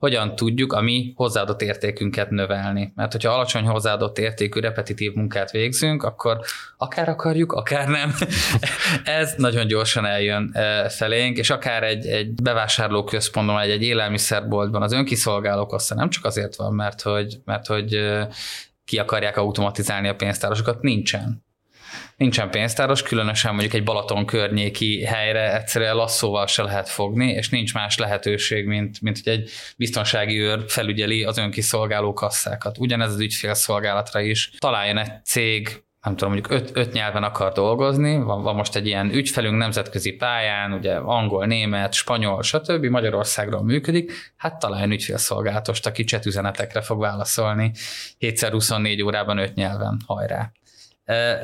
hogyan 0.00 0.36
tudjuk 0.36 0.72
a 0.72 0.80
mi 0.80 1.12
hozzáadott 1.16 1.62
értékünket 1.62 2.30
növelni. 2.30 2.92
Mert 2.94 3.12
hogyha 3.12 3.32
alacsony 3.32 3.66
hozzáadott 3.66 4.18
értékű 4.18 4.60
repetitív 4.60 5.14
munkát 5.14 5.50
végzünk, 5.50 6.02
akkor 6.02 6.40
akár 6.76 7.08
akarjuk, 7.08 7.52
akár 7.52 7.88
nem, 7.88 8.14
ez 9.20 9.34
nagyon 9.36 9.66
gyorsan 9.66 10.04
eljön 10.04 10.50
e, 10.52 10.88
felénk, 10.88 11.36
és 11.36 11.50
akár 11.50 11.82
egy, 11.82 12.06
egy 12.06 12.32
bevásárlóközpontban, 12.34 13.54
vagy 13.54 13.70
egy 13.70 13.82
élelmiszerboltban 13.82 14.82
az 14.82 14.92
önkiszolgálók 14.92 15.72
aztán 15.72 15.98
nem 15.98 16.10
csak 16.10 16.24
azért 16.24 16.56
van, 16.56 16.74
mert 16.74 17.02
hogy, 17.02 17.40
mert 17.44 17.66
hogy 17.66 17.94
e, 17.94 18.28
ki 18.84 18.98
akarják 18.98 19.36
automatizálni 19.36 20.08
a 20.08 20.14
pénztárosokat, 20.14 20.82
nincsen 20.82 21.44
nincsen 22.16 22.50
pénztáros, 22.50 23.02
különösen 23.02 23.50
mondjuk 23.50 23.74
egy 23.74 23.84
Balaton 23.84 24.26
környéki 24.26 25.04
helyre 25.04 25.54
egyszerűen 25.54 25.96
lasszóval 25.96 26.46
se 26.46 26.62
lehet 26.62 26.88
fogni, 26.88 27.30
és 27.30 27.48
nincs 27.48 27.74
más 27.74 27.98
lehetőség, 27.98 28.66
mint, 28.66 29.00
mint 29.00 29.20
hogy 29.24 29.32
egy 29.32 29.50
biztonsági 29.76 30.38
őr 30.38 30.64
felügyeli 30.66 31.24
az 31.24 31.38
önkiszolgáló 31.38 32.12
kasszákat. 32.12 32.78
Ugyanez 32.78 33.12
az 33.12 33.20
ügyfélszolgálatra 33.20 34.20
is. 34.20 34.50
Találjon 34.58 34.98
egy 34.98 35.24
cég, 35.24 35.82
nem 36.02 36.16
tudom, 36.16 36.32
mondjuk 36.32 36.60
öt, 36.60 36.70
öt 36.76 36.92
nyelven 36.92 37.22
akar 37.22 37.52
dolgozni, 37.52 38.18
van, 38.18 38.42
van 38.42 38.54
most 38.54 38.76
egy 38.76 38.86
ilyen 38.86 39.14
ügyfelünk 39.14 39.56
nemzetközi 39.56 40.12
pályán, 40.12 40.72
ugye 40.72 40.94
angol, 40.94 41.46
német, 41.46 41.92
spanyol, 41.92 42.42
stb. 42.42 42.84
Magyarországról 42.84 43.62
működik, 43.62 44.32
hát 44.36 44.58
találjon 44.58 44.90
ügyfélszolgálatost, 44.90 45.86
aki 45.86 46.04
chat 46.04 46.26
üzenetekre 46.26 46.80
fog 46.80 47.00
válaszolni 47.00 47.72
7x24 48.20 49.04
órában 49.04 49.38
öt 49.38 49.54
nyelven, 49.54 50.00
hajrá 50.06 50.52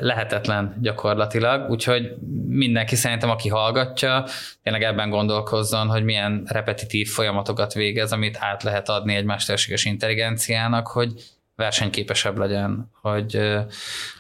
lehetetlen 0.01 0.77
gyakorlatilag, 0.81 1.71
úgyhogy 1.71 2.15
mindenki 2.49 2.95
szerintem, 2.95 3.31
aki 3.31 3.49
hallgatja, 3.49 4.25
tényleg 4.63 4.83
ebben 4.83 5.11
gondolkozzon, 5.11 5.89
hogy 5.89 6.05
milyen 6.05 6.43
repetitív 6.47 7.09
folyamatokat 7.09 7.75
végez, 7.75 8.13
amit 8.13 8.37
át 8.41 8.63
lehet 8.63 8.89
adni 8.89 9.15
egy 9.15 9.25
mesterséges 9.25 9.85
intelligenciának, 9.85 10.87
hogy 10.87 11.13
versenyképesebb 11.57 12.39
legyen, 12.39 12.91
hogy, 13.01 13.41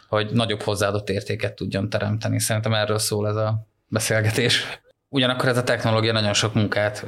hogy 0.08 0.30
nagyobb 0.32 0.62
hozzáadott 0.62 1.08
értéket 1.08 1.54
tudjon 1.54 1.90
teremteni. 1.90 2.40
Szerintem 2.40 2.74
erről 2.74 2.98
szól 2.98 3.28
ez 3.28 3.36
a 3.36 3.66
beszélgetés. 3.88 4.80
Ugyanakkor 5.16 5.48
ez 5.48 5.56
a 5.56 5.64
technológia 5.64 6.12
nagyon 6.12 6.34
sok 6.34 6.54
munkát 6.54 7.06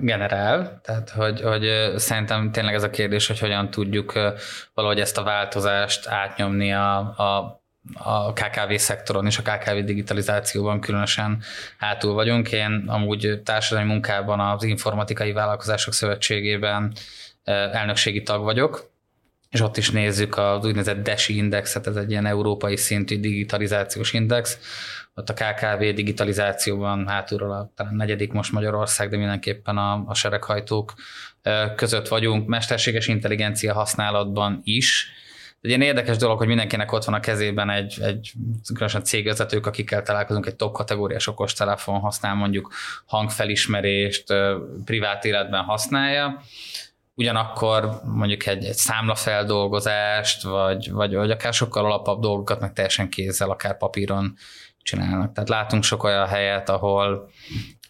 generál, 0.00 0.80
tehát 0.82 1.10
hogy, 1.10 1.40
hogy 1.40 1.92
szerintem 1.96 2.52
tényleg 2.52 2.74
ez 2.74 2.82
a 2.82 2.90
kérdés, 2.90 3.26
hogy 3.26 3.38
hogyan 3.38 3.70
tudjuk 3.70 4.12
valahogy 4.74 5.00
ezt 5.00 5.18
a 5.18 5.22
változást 5.22 6.06
átnyomni 6.08 6.72
a, 6.72 6.96
a 6.98 7.62
a 7.94 8.32
KKV 8.32 8.74
szektoron 8.74 9.26
és 9.26 9.38
a 9.38 9.42
KKV 9.42 9.84
digitalizációban 9.84 10.80
különösen 10.80 11.42
hátul 11.78 12.14
vagyunk. 12.14 12.52
Én 12.52 12.84
amúgy 12.86 13.40
társadalmi 13.44 13.90
munkában 13.90 14.40
az 14.40 14.62
Informatikai 14.62 15.32
Vállalkozások 15.32 15.92
Szövetségében 15.92 16.92
elnökségi 17.44 18.22
tag 18.22 18.42
vagyok, 18.42 18.90
és 19.50 19.60
ott 19.60 19.76
is 19.76 19.90
nézzük 19.90 20.38
az 20.38 20.64
úgynevezett 20.64 21.02
DESI 21.02 21.36
indexet, 21.36 21.86
ez 21.86 21.96
egy 21.96 22.10
ilyen 22.10 22.26
európai 22.26 22.76
szintű 22.76 23.20
digitalizációs 23.20 24.12
index, 24.12 24.58
ott 25.14 25.28
a 25.28 25.34
KKV 25.34 25.78
digitalizációban 25.78 27.08
hátulról 27.08 27.52
a 27.52 27.72
talán 27.76 27.94
negyedik 27.94 28.32
most 28.32 28.52
Magyarország, 28.52 29.10
de 29.10 29.16
mindenképpen 29.16 29.78
a, 29.78 30.04
a 30.06 30.14
sereghajtók 30.14 30.94
között 31.76 32.08
vagyunk, 32.08 32.46
mesterséges 32.46 33.08
intelligencia 33.08 33.74
használatban 33.74 34.60
is. 34.64 35.08
Egy 35.60 35.70
ilyen 35.70 35.82
érdekes 35.82 36.16
dolog, 36.16 36.38
hogy 36.38 36.46
mindenkinek 36.46 36.92
ott 36.92 37.04
van 37.04 37.14
a 37.14 37.20
kezében 37.20 37.70
egy, 37.70 37.98
egy 38.00 38.32
különösen 38.66 39.04
cégvezetők, 39.04 39.66
akikkel 39.66 40.02
találkozunk, 40.02 40.46
egy 40.46 40.56
top 40.56 40.72
kategóriás 40.72 41.26
okostelefon 41.26 42.00
használ, 42.00 42.34
mondjuk 42.34 42.72
hangfelismerést, 43.06 44.34
privát 44.84 45.24
életben 45.24 45.62
használja, 45.62 46.42
ugyanakkor 47.14 48.00
mondjuk 48.04 48.46
egy, 48.46 48.64
egy 48.64 48.74
számlafeldolgozást, 48.74 50.42
vagy, 50.42 50.90
vagy, 50.92 51.14
vagy 51.14 51.30
akár 51.30 51.52
sokkal 51.52 51.84
alapabb 51.84 52.20
dolgokat 52.20 52.60
meg 52.60 52.72
teljesen 52.72 53.08
kézzel, 53.08 53.50
akár 53.50 53.76
papíron 53.76 54.36
csinálnak. 54.82 55.32
Tehát 55.32 55.48
látunk 55.48 55.82
sok 55.82 56.02
olyan 56.02 56.26
helyet, 56.26 56.68
ahol 56.68 57.30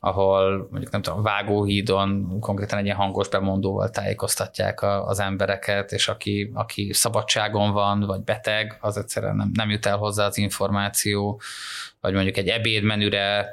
ahol 0.05 0.68
mondjuk 0.70 0.93
nem 0.93 1.03
tudom, 1.03 1.22
vágóhídon 1.22 2.41
konkrétan 2.41 2.79
egy 2.79 2.85
ilyen 2.85 2.97
hangos 2.97 3.29
bemondóval 3.29 3.91
tájékoztatják 3.91 4.83
a, 4.83 5.07
az 5.07 5.20
embereket, 5.20 5.93
és 5.93 6.09
aki, 6.09 6.51
aki 6.55 6.93
szabadságon 6.93 7.72
van, 7.72 8.01
vagy 8.01 8.20
beteg, 8.20 8.79
az 8.81 8.97
egyszerűen 8.97 9.37
nem, 9.37 9.51
nem 9.55 9.70
jut 9.70 9.87
el 9.87 9.97
hozzá 9.97 10.27
az 10.27 10.39
információ, 10.39 11.41
vagy 12.01 12.12
mondjuk 12.12 12.37
egy 12.37 12.49
ebédmenüre 12.49 13.53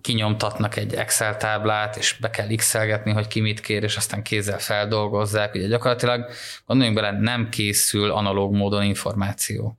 kinyomtatnak 0.00 0.76
egy 0.76 0.94
Excel 0.94 1.36
táblát, 1.36 1.96
és 1.96 2.16
be 2.20 2.30
kell 2.30 2.54
x 2.56 2.76
hogy 3.12 3.26
ki 3.26 3.40
mit 3.40 3.60
kér, 3.60 3.82
és 3.82 3.96
aztán 3.96 4.22
kézzel 4.22 4.58
feldolgozzák. 4.58 5.54
Ugye 5.54 5.66
gyakorlatilag 5.66 6.30
gondoljunk 6.66 7.00
bele, 7.00 7.18
nem 7.18 7.48
készül 7.48 8.10
analóg 8.10 8.54
módon 8.54 8.82
információ 8.82 9.78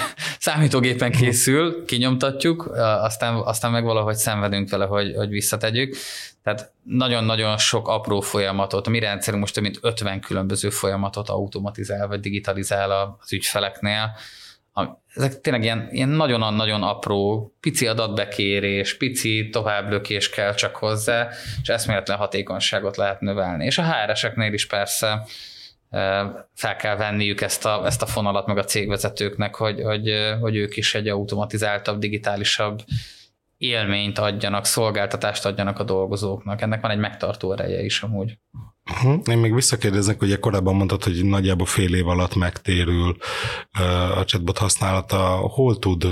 számítógépen 0.38 1.12
készül, 1.12 1.84
kinyomtatjuk, 1.84 2.66
aztán, 2.76 3.34
aztán 3.34 3.70
meg 3.70 3.84
valahogy 3.84 4.14
szenvedünk 4.14 4.70
vele, 4.70 4.84
hogy, 4.84 5.14
hogy 5.16 5.28
visszategyük. 5.28 5.96
Tehát 6.42 6.72
nagyon-nagyon 6.82 7.58
sok 7.58 7.88
apró 7.88 8.20
folyamatot, 8.20 8.86
a 8.86 8.90
mi 8.90 8.98
rendszerünk 8.98 9.42
most 9.42 9.54
több 9.54 9.62
mint 9.62 9.78
50 9.80 10.20
különböző 10.20 10.70
folyamatot 10.70 11.28
automatizál 11.28 12.06
vagy 12.06 12.20
digitalizál 12.20 12.90
az 12.90 13.32
ügyfeleknél. 13.32 14.16
Ezek 15.14 15.40
tényleg 15.40 15.62
ilyen, 15.62 15.88
ilyen 15.90 16.08
nagyon-nagyon 16.08 16.82
apró, 16.82 17.54
pici 17.60 17.86
adatbekérés, 17.86 18.96
pici 18.96 19.48
továbblökés 19.48 20.30
kell 20.30 20.54
csak 20.54 20.76
hozzá, 20.76 21.28
és 21.62 21.68
eszméletlen 21.68 22.16
hatékonyságot 22.16 22.96
lehet 22.96 23.20
növelni. 23.20 23.64
És 23.64 23.78
a 23.78 23.92
HR-eseknél 23.92 24.52
is 24.52 24.66
persze 24.66 25.26
fel 26.54 26.76
kell 26.78 26.96
venniük 26.96 27.40
ezt 27.40 27.64
a, 27.64 27.86
ezt 27.86 28.02
a 28.02 28.06
fonalat 28.06 28.46
meg 28.46 28.58
a 28.58 28.64
cégvezetőknek, 28.64 29.54
hogy, 29.54 29.82
hogy, 29.82 30.34
hogy 30.40 30.56
ők 30.56 30.76
is 30.76 30.94
egy 30.94 31.08
automatizáltabb, 31.08 31.98
digitálisabb 31.98 32.84
élményt 33.58 34.18
adjanak, 34.18 34.64
szolgáltatást 34.64 35.46
adjanak 35.46 35.78
a 35.78 35.84
dolgozóknak. 35.84 36.60
Ennek 36.60 36.80
van 36.80 36.90
egy 36.90 36.98
megtartó 36.98 37.52
ereje 37.52 37.82
is 37.82 38.02
amúgy. 38.02 38.38
Én 39.24 39.38
még 39.38 39.54
visszakérdeznek, 39.54 40.18
hogy 40.18 40.38
korábban 40.38 40.74
mondtad, 40.74 41.04
hogy 41.04 41.24
nagyjából 41.24 41.66
fél 41.66 41.94
év 41.94 42.08
alatt 42.08 42.34
megtérül 42.34 43.16
a 44.14 44.24
chatbot 44.24 44.58
használata. 44.58 45.18
Hol 45.36 45.78
tud 45.78 46.06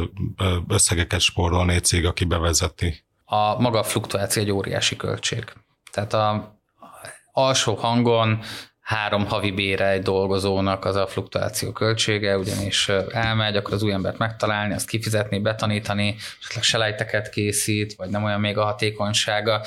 összegeket 0.69 1.21
spórolni 1.21 1.75
egy 1.75 1.85
cég, 1.85 2.07
aki 2.07 2.25
bevezeti? 2.25 3.05
A 3.25 3.61
maga 3.61 3.79
a 3.79 3.83
fluktuáció 3.83 4.43
egy 4.43 4.51
óriási 4.51 4.97
költség. 4.97 5.45
Tehát 5.93 6.13
a 6.13 6.59
alsó 7.33 7.75
hangon 7.75 8.43
három 8.85 9.27
havi 9.27 9.51
bére 9.51 9.89
egy 9.89 10.03
dolgozónak 10.03 10.85
az 10.85 10.97
a 10.97 11.07
fluktuáció 11.07 11.73
költsége, 11.73 12.39
ugyanis 12.39 12.89
elmegy, 13.13 13.57
akkor 13.57 13.75
az 13.75 13.83
új 13.83 13.93
embert 13.93 14.19
megtalálni, 14.19 14.75
azt 14.75 14.89
kifizetni, 14.89 15.39
betanítani, 15.39 16.17
esetleg 16.41 16.65
selejteket 16.65 17.29
készít, 17.29 17.95
vagy 17.95 18.09
nem 18.09 18.25
olyan 18.25 18.41
még 18.41 18.59
a 18.59 18.65
hatékonysága. 18.65 19.63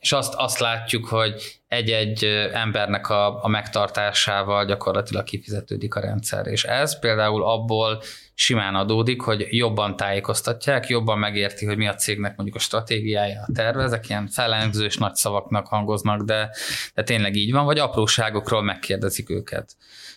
És 0.00 0.12
azt, 0.12 0.34
azt 0.34 0.58
látjuk, 0.58 1.06
hogy 1.06 1.60
egy-egy 1.68 2.24
embernek 2.52 3.08
a, 3.08 3.44
a 3.44 3.48
megtartásával 3.48 4.64
gyakorlatilag 4.64 5.24
kifizetődik 5.24 5.94
a 5.94 6.00
rendszer. 6.00 6.46
És 6.46 6.64
ez 6.64 6.98
például 6.98 7.44
abból 7.44 8.02
simán 8.42 8.74
adódik, 8.74 9.20
hogy 9.20 9.46
jobban 9.50 9.96
tájékoztatják, 9.96 10.88
jobban 10.88 11.18
megérti, 11.18 11.66
hogy 11.66 11.76
mi 11.76 11.86
a 11.86 11.94
cégnek 11.94 12.36
mondjuk 12.36 12.56
a 12.56 12.60
stratégiája, 12.60 13.44
a 13.46 13.52
terve, 13.54 13.82
ezek 13.82 14.08
ilyen 14.08 14.26
fellengzős 14.28 14.96
nagy 14.96 15.14
szavaknak 15.14 15.66
hangoznak, 15.66 16.22
de, 16.22 16.50
de 16.94 17.02
tényleg 17.02 17.34
így 17.34 17.52
van, 17.52 17.64
vagy 17.64 17.78
apróságokról 17.78 18.62
megkérdezik 18.62 19.30
őket. 19.30 19.76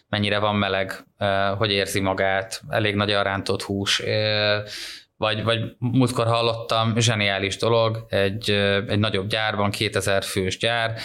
Mennyire 0.09 0.39
van 0.39 0.55
meleg, 0.55 1.05
hogy 1.57 1.71
érzi 1.71 1.99
magát, 1.99 2.61
elég 2.69 2.95
nagy 2.95 3.11
a 3.11 3.21
rántott 3.21 3.61
hús, 3.61 4.01
vagy, 5.17 5.43
vagy 5.43 5.75
múltkor 5.77 6.27
hallottam, 6.27 6.97
zseniális 6.97 7.57
dolog, 7.57 8.05
egy, 8.09 8.49
egy 8.87 8.99
nagyobb 8.99 9.27
gyárban, 9.27 9.71
2000 9.71 10.23
fős 10.23 10.57
gyár, 10.57 10.97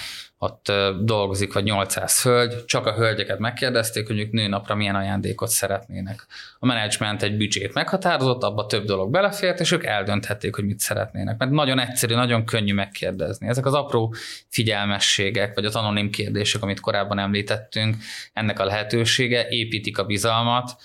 ott 0.42 0.72
dolgozik, 1.00 1.52
vagy 1.52 1.64
800 1.64 2.22
hölgy, 2.22 2.64
csak 2.64 2.86
a 2.86 2.94
hölgyeket 2.94 3.38
megkérdezték, 3.38 4.06
hogy 4.06 4.18
ők 4.18 4.32
nőnapra 4.32 4.74
milyen 4.74 4.94
ajándékot 4.94 5.48
szeretnének. 5.48 6.26
A 6.58 6.66
menedzsment 6.66 7.22
egy 7.22 7.36
büdzsét 7.36 7.74
meghatározott, 7.74 8.42
abba 8.42 8.66
több 8.66 8.84
dolog 8.84 9.10
belefért, 9.10 9.60
és 9.60 9.72
ők 9.72 9.84
eldönthették, 9.84 10.54
hogy 10.54 10.64
mit 10.64 10.78
szeretnének. 10.78 11.38
Mert 11.38 11.50
nagyon 11.50 11.78
egyszerű, 11.78 12.14
nagyon 12.14 12.44
könnyű 12.44 12.74
megkérdezni. 12.74 13.48
Ezek 13.48 13.66
az 13.66 13.74
apró 13.74 14.14
figyelmességek, 14.48 15.54
vagy 15.54 15.64
az 15.64 15.76
anonim 15.76 16.10
kérdések, 16.10 16.62
amit 16.62 16.80
korábban 16.80 17.18
említettünk, 17.18 17.96
ennek 18.32 18.58
a 18.58 18.64
lehetősége 18.64 19.48
építik 19.48 19.98
a 19.98 20.04
bizalmat, 20.04 20.76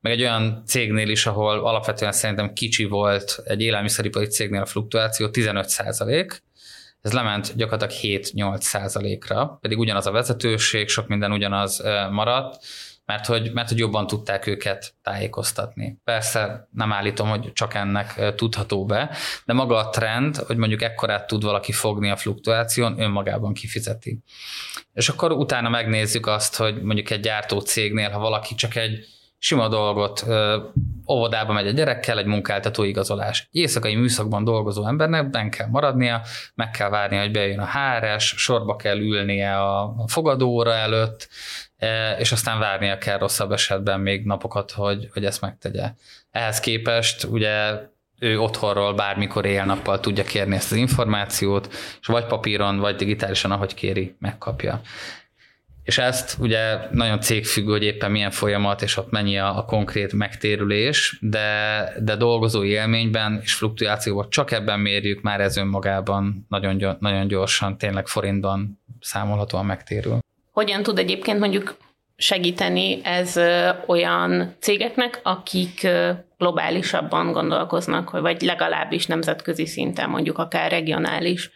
meg 0.00 0.12
egy 0.12 0.20
olyan 0.20 0.62
cégnél 0.66 1.08
is, 1.08 1.26
ahol 1.26 1.58
alapvetően 1.58 2.12
szerintem 2.12 2.52
kicsi 2.52 2.84
volt 2.84 3.42
egy 3.44 3.60
élelmiszeripari 3.60 4.26
cégnél 4.26 4.60
a 4.60 4.66
fluktuáció, 4.66 5.28
15 5.28 5.68
százalék, 5.68 6.42
ez 7.02 7.12
lement 7.12 7.56
gyakorlatilag 7.56 8.22
7-8 8.24 8.60
százalékra, 8.60 9.58
pedig 9.60 9.78
ugyanaz 9.78 10.06
a 10.06 10.10
vezetőség, 10.10 10.88
sok 10.88 11.08
minden 11.08 11.32
ugyanaz 11.32 11.82
maradt, 12.10 12.64
mert 13.04 13.26
hogy, 13.26 13.52
mert 13.52 13.68
hogy 13.68 13.78
jobban 13.78 14.06
tudták 14.06 14.46
őket 14.46 14.94
tájékoztatni. 15.02 16.00
Persze 16.04 16.68
nem 16.70 16.92
állítom, 16.92 17.28
hogy 17.28 17.52
csak 17.52 17.74
ennek 17.74 18.34
tudható 18.34 18.84
be, 18.84 19.10
de 19.44 19.52
maga 19.52 19.76
a 19.76 19.88
trend, 19.88 20.36
hogy 20.36 20.56
mondjuk 20.56 20.82
ekkorát 20.82 21.26
tud 21.26 21.42
valaki 21.42 21.72
fogni 21.72 22.10
a 22.10 22.16
fluktuáción, 22.16 23.00
önmagában 23.00 23.52
kifizeti. 23.52 24.22
És 24.92 25.08
akkor 25.08 25.32
utána 25.32 25.68
megnézzük 25.68 26.26
azt, 26.26 26.56
hogy 26.56 26.82
mondjuk 26.82 27.10
egy 27.10 27.20
gyártó 27.20 27.60
cégnél, 27.60 28.10
ha 28.10 28.18
valaki 28.18 28.54
csak 28.54 28.74
egy 28.74 29.06
sima 29.44 29.68
dolgot, 29.68 30.24
óvodába 31.08 31.52
megy 31.52 31.66
a 31.66 31.70
gyerekkel, 31.70 32.18
egy 32.18 32.26
munkáltató 32.26 32.82
igazolás. 32.82 33.48
Egy 33.52 33.60
éjszakai 33.60 33.94
műszakban 33.94 34.44
dolgozó 34.44 34.86
embernek 34.86 35.30
ben 35.30 35.50
kell 35.50 35.66
maradnia, 35.66 36.22
meg 36.54 36.70
kell 36.70 36.88
várnia, 36.88 37.20
hogy 37.20 37.30
bejön 37.30 37.58
a 37.58 37.68
HRS, 37.68 38.34
sorba 38.36 38.76
kell 38.76 38.98
ülnie 38.98 39.60
a 39.60 39.94
fogadóra 40.06 40.74
előtt, 40.74 41.28
és 42.18 42.32
aztán 42.32 42.58
várnia 42.58 42.98
kell 42.98 43.18
rosszabb 43.18 43.52
esetben 43.52 44.00
még 44.00 44.24
napokat, 44.26 44.70
hogy, 44.70 45.08
hogy 45.12 45.24
ezt 45.24 45.40
megtegye. 45.40 45.92
Ehhez 46.30 46.60
képest 46.60 47.24
ugye 47.24 47.72
ő 48.18 48.40
otthonról 48.40 48.94
bármikor 48.94 49.44
éjjel-nappal 49.44 50.00
tudja 50.00 50.24
kérni 50.24 50.54
ezt 50.54 50.72
az 50.72 50.76
információt, 50.76 51.68
és 52.00 52.06
vagy 52.06 52.26
papíron, 52.26 52.78
vagy 52.78 52.96
digitálisan, 52.96 53.50
ahogy 53.50 53.74
kéri, 53.74 54.16
megkapja. 54.18 54.80
És 55.82 55.98
ezt 55.98 56.36
ugye 56.40 56.78
nagyon 56.90 57.20
cégfüggő, 57.20 57.70
hogy 57.70 57.82
éppen 57.82 58.10
milyen 58.10 58.30
folyamat, 58.30 58.82
és 58.82 58.96
ott 58.96 59.10
mennyi 59.10 59.38
a, 59.38 59.58
a 59.58 59.64
konkrét 59.64 60.12
megtérülés, 60.12 61.18
de, 61.20 61.84
de 62.00 62.16
dolgozó 62.16 62.64
élményben 62.64 63.40
és 63.42 63.54
fluktuációban 63.54 64.30
csak 64.30 64.50
ebben 64.50 64.80
mérjük, 64.80 65.22
már 65.22 65.40
ez 65.40 65.56
önmagában 65.56 66.46
nagyon, 66.48 66.96
nagyon 67.00 67.26
gyorsan, 67.26 67.78
tényleg 67.78 68.06
forintban 68.06 68.80
számolhatóan 69.00 69.66
megtérül. 69.66 70.18
Hogyan 70.52 70.82
tud 70.82 70.98
egyébként 70.98 71.38
mondjuk 71.38 71.76
segíteni 72.16 73.00
ez 73.04 73.36
olyan 73.86 74.54
cégeknek, 74.58 75.20
akik 75.22 75.88
globálisabban 76.38 77.32
gondolkoznak, 77.32 78.10
vagy 78.10 78.42
legalábbis 78.42 79.06
nemzetközi 79.06 79.66
szinten, 79.66 80.10
mondjuk 80.10 80.38
akár 80.38 80.70
regionális 80.70 81.50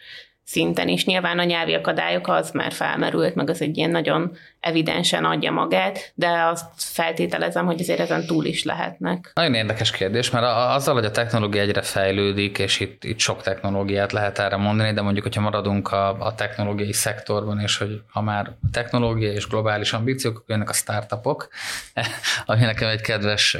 szinten 0.47 0.89
is. 0.89 1.05
Nyilván 1.05 1.39
a 1.39 1.45
nyelvi 1.45 1.75
akadályok 1.75 2.29
az 2.29 2.51
már 2.51 2.73
felmerült, 2.73 3.35
meg 3.35 3.51
az 3.51 3.61
egy 3.61 3.77
ilyen 3.77 3.91
nagyon 3.91 4.37
evidensen 4.61 5.25
adja 5.25 5.51
magát, 5.51 6.13
de 6.15 6.29
azt 6.29 6.65
feltételezem, 6.77 7.67
hogy 7.67 7.81
azért 7.81 8.01
ezen 8.01 8.27
túl 8.27 8.45
is 8.45 8.65
lehetnek. 8.65 9.31
Nagyon 9.35 9.55
érdekes 9.55 9.91
kérdés, 9.91 10.31
mert 10.31 10.47
azzal, 10.47 10.95
hogy 10.95 11.05
a 11.05 11.11
technológia 11.11 11.61
egyre 11.61 11.83
fejlődik, 11.83 12.59
és 12.59 12.81
itt, 12.81 13.05
itt 13.05 13.19
sok 13.19 13.43
technológiát 13.43 14.13
lehet 14.13 14.39
erre 14.39 14.57
mondani, 14.57 14.93
de 14.93 15.03
mondjuk, 15.03 15.25
hogyha 15.25 15.41
maradunk 15.41 15.93
a, 15.93 16.09
a 16.21 16.35
technológiai 16.35 16.93
szektorban, 16.93 17.61
és 17.61 17.79
hogy 17.79 18.01
ha 18.11 18.21
már 18.21 18.53
technológia 18.73 19.33
és 19.33 19.49
globális 19.49 19.93
ambíciók, 19.93 20.37
akkor 20.37 20.49
jönnek 20.49 20.71
a 20.71 20.73
startupok, 20.73 21.49
ami 22.47 22.61
nekem 22.61 22.89
egy 22.89 23.01
kedves 23.01 23.57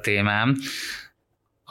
témám 0.00 0.56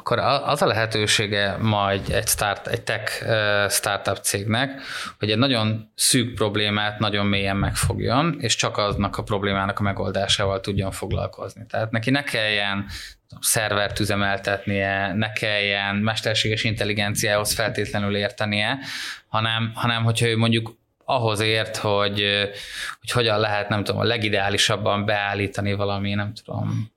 akkor 0.02 0.20
az 0.20 0.62
a 0.62 0.66
lehetősége 0.66 1.58
majd 1.60 2.10
egy, 2.10 2.28
start, 2.28 2.68
egy 2.68 2.82
tech 2.82 3.26
startup 3.70 4.18
cégnek, 4.18 4.82
hogy 5.20 5.32
egy 5.32 5.38
nagyon 5.38 5.92
szűk 5.96 6.36
problémát 6.36 7.00
nagyon 7.00 7.26
mélyen 7.26 7.58
megfogjon, 7.58 8.38
és 8.40 8.56
csak 8.56 8.78
aznak 8.78 9.18
a 9.18 9.24
problémának 9.24 9.80
a 9.80 9.84
megoldásával 9.84 10.60
tudjon 10.60 10.92
foglalkozni. 10.92 11.66
Tehát 11.70 11.92
neki 11.92 12.10
ne 12.10 12.24
kelljen 12.24 12.86
szervert 13.40 14.00
üzemeltetnie, 14.00 15.14
ne 15.14 15.32
kelljen 15.32 15.96
mesterséges 15.96 16.64
intelligenciához 16.64 17.54
feltétlenül 17.54 18.16
értenie, 18.16 18.80
hanem, 19.28 19.72
hanem 19.74 20.04
hogyha 20.04 20.28
ő 20.28 20.38
mondjuk 20.38 20.78
ahhoz 21.06 21.40
ért, 21.40 21.78
hogy, 21.78 22.26
hogy 23.00 23.12
hogyan 23.12 23.40
lehet, 23.40 23.70
nem 23.70 23.84
tudom, 23.84 24.02
a 24.02 24.06
legideálisabban 24.06 25.06
beállítani 25.06 25.74
valami, 25.74 26.14
nem 26.14 26.34
tudom, 26.34 26.92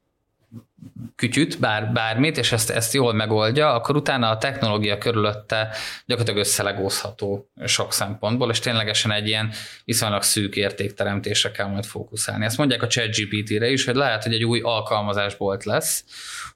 kütyüt, 1.16 1.60
bár, 1.60 1.92
bármit, 1.92 2.38
és 2.38 2.52
ezt, 2.52 2.70
ezt 2.70 2.92
jól 2.92 3.12
megoldja, 3.12 3.74
akkor 3.74 3.96
utána 3.96 4.30
a 4.30 4.38
technológia 4.38 4.98
körülötte 4.98 5.68
gyakorlatilag 6.06 6.46
összelegózható 6.46 7.50
sok 7.64 7.92
szempontból, 7.92 8.50
és 8.50 8.58
ténylegesen 8.58 9.12
egy 9.12 9.26
ilyen 9.26 9.52
viszonylag 9.84 10.22
szűk 10.22 10.56
értékteremtésre 10.56 11.50
kell 11.50 11.66
majd 11.66 11.84
fókuszálni. 11.84 12.44
Ezt 12.44 12.58
mondják 12.58 12.82
a 12.82 12.86
ChatGPT-re 12.86 13.68
is, 13.70 13.84
hogy 13.84 13.94
lehet, 13.94 14.22
hogy 14.22 14.34
egy 14.34 14.44
új 14.44 14.60
alkalmazásbolt 14.60 15.64
lesz, 15.64 16.04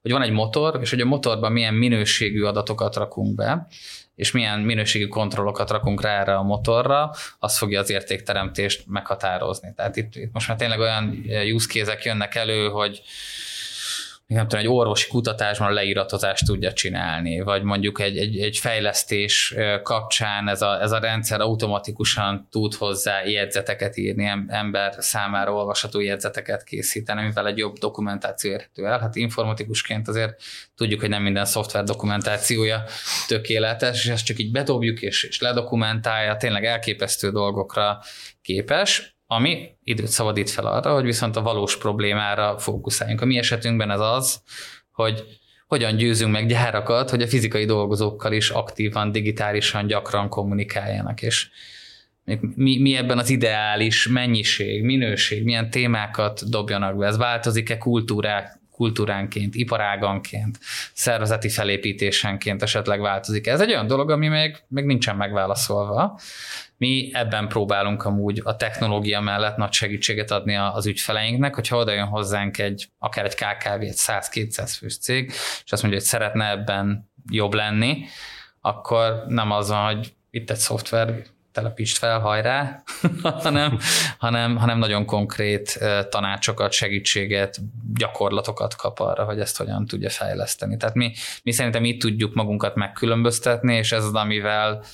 hogy 0.03 0.11
van 0.11 0.23
egy 0.23 0.31
motor, 0.31 0.79
és 0.81 0.91
hogy 0.91 1.01
a 1.01 1.05
motorban 1.05 1.53
milyen 1.53 1.75
minőségű 1.75 2.43
adatokat 2.43 2.97
rakunk 2.97 3.35
be, 3.35 3.67
és 4.15 4.31
milyen 4.31 4.61
minőségű 4.61 5.07
kontrollokat 5.07 5.71
rakunk 5.71 6.03
rá 6.03 6.21
erre 6.21 6.35
a 6.35 6.43
motorra, 6.43 7.11
az 7.39 7.59
fogja 7.59 7.81
az 7.81 7.91
értékteremtést 7.91 8.85
meghatározni. 8.87 9.73
Tehát 9.77 9.97
itt, 9.97 10.17
itt 10.17 10.33
most 10.33 10.49
már 10.49 10.57
tényleg 10.57 10.79
olyan 10.79 11.25
use 11.53 11.99
jönnek 12.03 12.35
elő, 12.35 12.69
hogy 12.69 13.03
nem 14.35 14.49
tudom, 14.49 14.65
egy 14.65 14.71
orvosi 14.71 15.09
kutatásban 15.09 15.69
a 15.69 15.73
leíratozást 15.73 16.47
tudja 16.47 16.73
csinálni, 16.73 17.41
vagy 17.41 17.63
mondjuk 17.63 18.01
egy, 18.01 18.17
egy, 18.17 18.39
egy 18.39 18.57
fejlesztés 18.57 19.55
kapcsán 19.83 20.49
ez 20.49 20.63
a, 20.63 20.83
ez 20.83 20.93
a 20.93 20.99
rendszer 20.99 21.41
automatikusan 21.41 22.49
tud 22.51 22.75
hozzá 22.75 23.25
jegyzeteket 23.25 23.97
írni, 23.97 24.31
ember 24.49 24.95
számára 24.99 25.53
olvasható 25.53 26.01
jegyzeteket 26.01 26.65
készíteni, 26.65 27.23
mivel 27.23 27.47
egy 27.47 27.59
jobb 27.59 27.79
dokumentáció 27.79 28.51
érhető 28.51 28.87
el. 28.87 28.99
Hát 28.99 29.17
informatikusként 29.17 30.09
azért 30.09 30.43
tudjuk, 30.77 31.01
hogy 31.01 31.09
nem 31.09 31.23
minden 31.23 31.45
szoftver 31.45 31.85
dokumentációja 31.85 32.85
tökéletes, 33.27 34.05
és 34.05 34.11
ezt 34.11 34.25
csak 34.25 34.39
így 34.39 34.51
bedobjuk 34.51 35.01
és, 35.03 35.23
és 35.23 35.41
ledokumentálja, 35.41 36.37
tényleg 36.37 36.65
elképesztő 36.65 37.31
dolgokra 37.31 37.99
képes 38.43 39.18
ami 39.31 39.69
időt 39.85 40.07
szabadít 40.07 40.51
fel 40.51 40.67
arra, 40.67 40.95
hogy 40.95 41.05
viszont 41.05 41.37
a 41.37 41.43
valós 41.43 41.77
problémára 41.77 42.59
fókuszáljunk. 42.59 43.21
A 43.21 43.25
mi 43.25 43.39
esetünkben 43.39 43.91
ez 43.91 44.01
az, 44.01 44.43
hogy 44.93 45.25
hogyan 45.67 45.97
győzünk 45.97 46.33
meg 46.33 46.47
gyárakat, 46.47 47.11
hogy 47.11 47.23
a 47.23 47.27
fizikai 47.27 47.65
dolgozókkal 47.65 48.33
is 48.33 48.51
aktívan, 48.51 49.13
digitálisan 49.13 49.87
gyakran 49.87 50.29
kommunikáljanak, 50.29 51.23
és 51.23 51.49
mi, 52.55 52.79
mi 52.79 52.97
ebben 52.97 53.19
az 53.19 53.31
ideális 53.31 54.09
mennyiség, 54.09 54.83
minőség, 54.83 55.45
milyen 55.45 55.71
témákat 55.71 56.51
dobjanak 56.51 56.97
be, 56.97 57.07
ez 57.07 57.17
változik-e 57.17 57.79
kultúrák, 57.79 58.59
kultúránként, 58.71 59.55
iparáganként, 59.55 60.59
szervezeti 60.93 61.49
felépítésenként 61.49 62.63
esetleg 62.63 63.01
változik. 63.01 63.47
Ez 63.47 63.61
egy 63.61 63.71
olyan 63.71 63.87
dolog, 63.87 64.11
ami 64.11 64.29
még, 64.29 64.57
még 64.69 64.85
nincsen 64.85 65.17
megválaszolva, 65.17 66.19
mi 66.79 67.11
ebben 67.13 67.49
próbálunk 67.49 68.05
amúgy 68.05 68.41
a 68.45 68.57
technológia 68.57 69.21
mellett 69.21 69.57
nagy 69.57 69.73
segítséget 69.73 70.31
adni 70.31 70.57
az 70.57 70.87
ügyfeleinknek, 70.87 71.55
hogyha 71.55 71.77
oda 71.77 71.93
jön 71.93 72.07
hozzánk 72.07 72.59
egy, 72.59 72.89
akár 72.99 73.25
egy 73.25 73.35
KKV, 73.35 73.81
egy 73.81 73.95
100-200 73.97 74.75
fős 74.79 74.99
cég, 74.99 75.33
és 75.65 75.73
azt 75.73 75.83
mondja, 75.83 76.01
hogy 76.01 76.09
szeretne 76.09 76.51
ebben 76.51 77.11
jobb 77.31 77.55
lenni, 77.55 78.05
akkor 78.61 79.25
nem 79.29 79.51
az 79.51 79.69
van, 79.69 79.95
hogy 79.95 80.13
itt 80.31 80.51
egy 80.51 80.57
szoftver, 80.57 81.23
telepítsd 81.53 81.97
fel, 81.97 82.19
hajrá, 82.19 82.83
hanem, 83.23 83.79
hanem, 84.19 84.57
hanem 84.57 84.79
nagyon 84.79 85.05
konkrét 85.05 85.79
tanácsokat, 86.09 86.73
segítséget, 86.73 87.59
gyakorlatokat 87.95 88.77
kap 88.77 89.01
arra, 89.01 89.25
hogy 89.25 89.41
ezt 89.41 89.57
hogyan 89.57 89.87
tudja 89.87 90.11
fejleszteni. 90.11 90.77
Tehát 90.77 90.95
mi, 90.95 91.13
mi 91.43 91.53
szerintem 91.53 91.85
itt 91.85 92.01
tudjuk 92.01 92.35
magunkat 92.35 92.75
megkülönböztetni, 92.75 93.77
és 93.77 93.93
ez 93.93 94.05
az, 94.05 94.15
amivel 94.15 94.85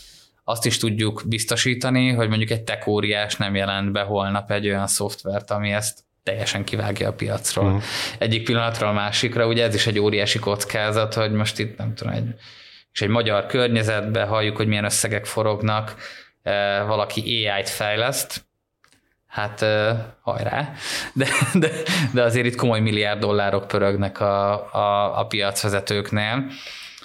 azt 0.45 0.66
is 0.66 0.78
tudjuk 0.78 1.22
biztosítani, 1.26 2.12
hogy 2.12 2.28
mondjuk 2.28 2.51
egy 2.51 2.62
tech 2.62 2.88
óriás 2.88 3.36
nem 3.36 3.55
jelent 3.55 3.92
be 3.92 4.01
holnap 4.01 4.51
egy 4.51 4.66
olyan 4.66 4.86
szoftvert, 4.86 5.51
ami 5.51 5.72
ezt 5.72 6.05
teljesen 6.22 6.64
kivágja 6.64 7.09
a 7.09 7.12
piacról. 7.12 7.66
Uh-huh. 7.66 7.82
Egyik 8.18 8.45
pillanatról 8.45 8.88
a 8.88 8.92
másikra, 8.92 9.47
ugye 9.47 9.64
ez 9.64 9.74
is 9.74 9.86
egy 9.86 9.99
óriási 9.99 10.38
kockázat, 10.38 11.14
hogy 11.14 11.32
most 11.32 11.59
itt 11.59 11.78
nem 11.78 11.95
tudom, 11.95 12.12
egy, 12.12 12.34
és 12.92 13.03
egy 13.03 13.09
magyar 13.09 13.47
környezetben 13.47 14.26
halljuk, 14.26 14.57
hogy 14.57 14.66
milyen 14.66 14.84
összegek 14.84 15.24
forognak, 15.24 15.95
eh, 16.42 16.86
valaki 16.86 17.47
AI-t 17.47 17.68
fejleszt, 17.68 18.45
hát 19.26 19.62
eh, 19.62 19.97
hajrá, 20.20 20.72
de, 21.12 21.26
de, 21.55 21.70
de 22.12 22.22
azért 22.22 22.47
itt 22.47 22.57
komoly 22.57 22.80
milliárd 22.80 23.20
dollárok 23.20 23.66
pörögnek 23.66 24.20
a, 24.20 24.53
a, 24.74 25.18
a 25.18 25.26
piacvezetőknél, 25.26 26.47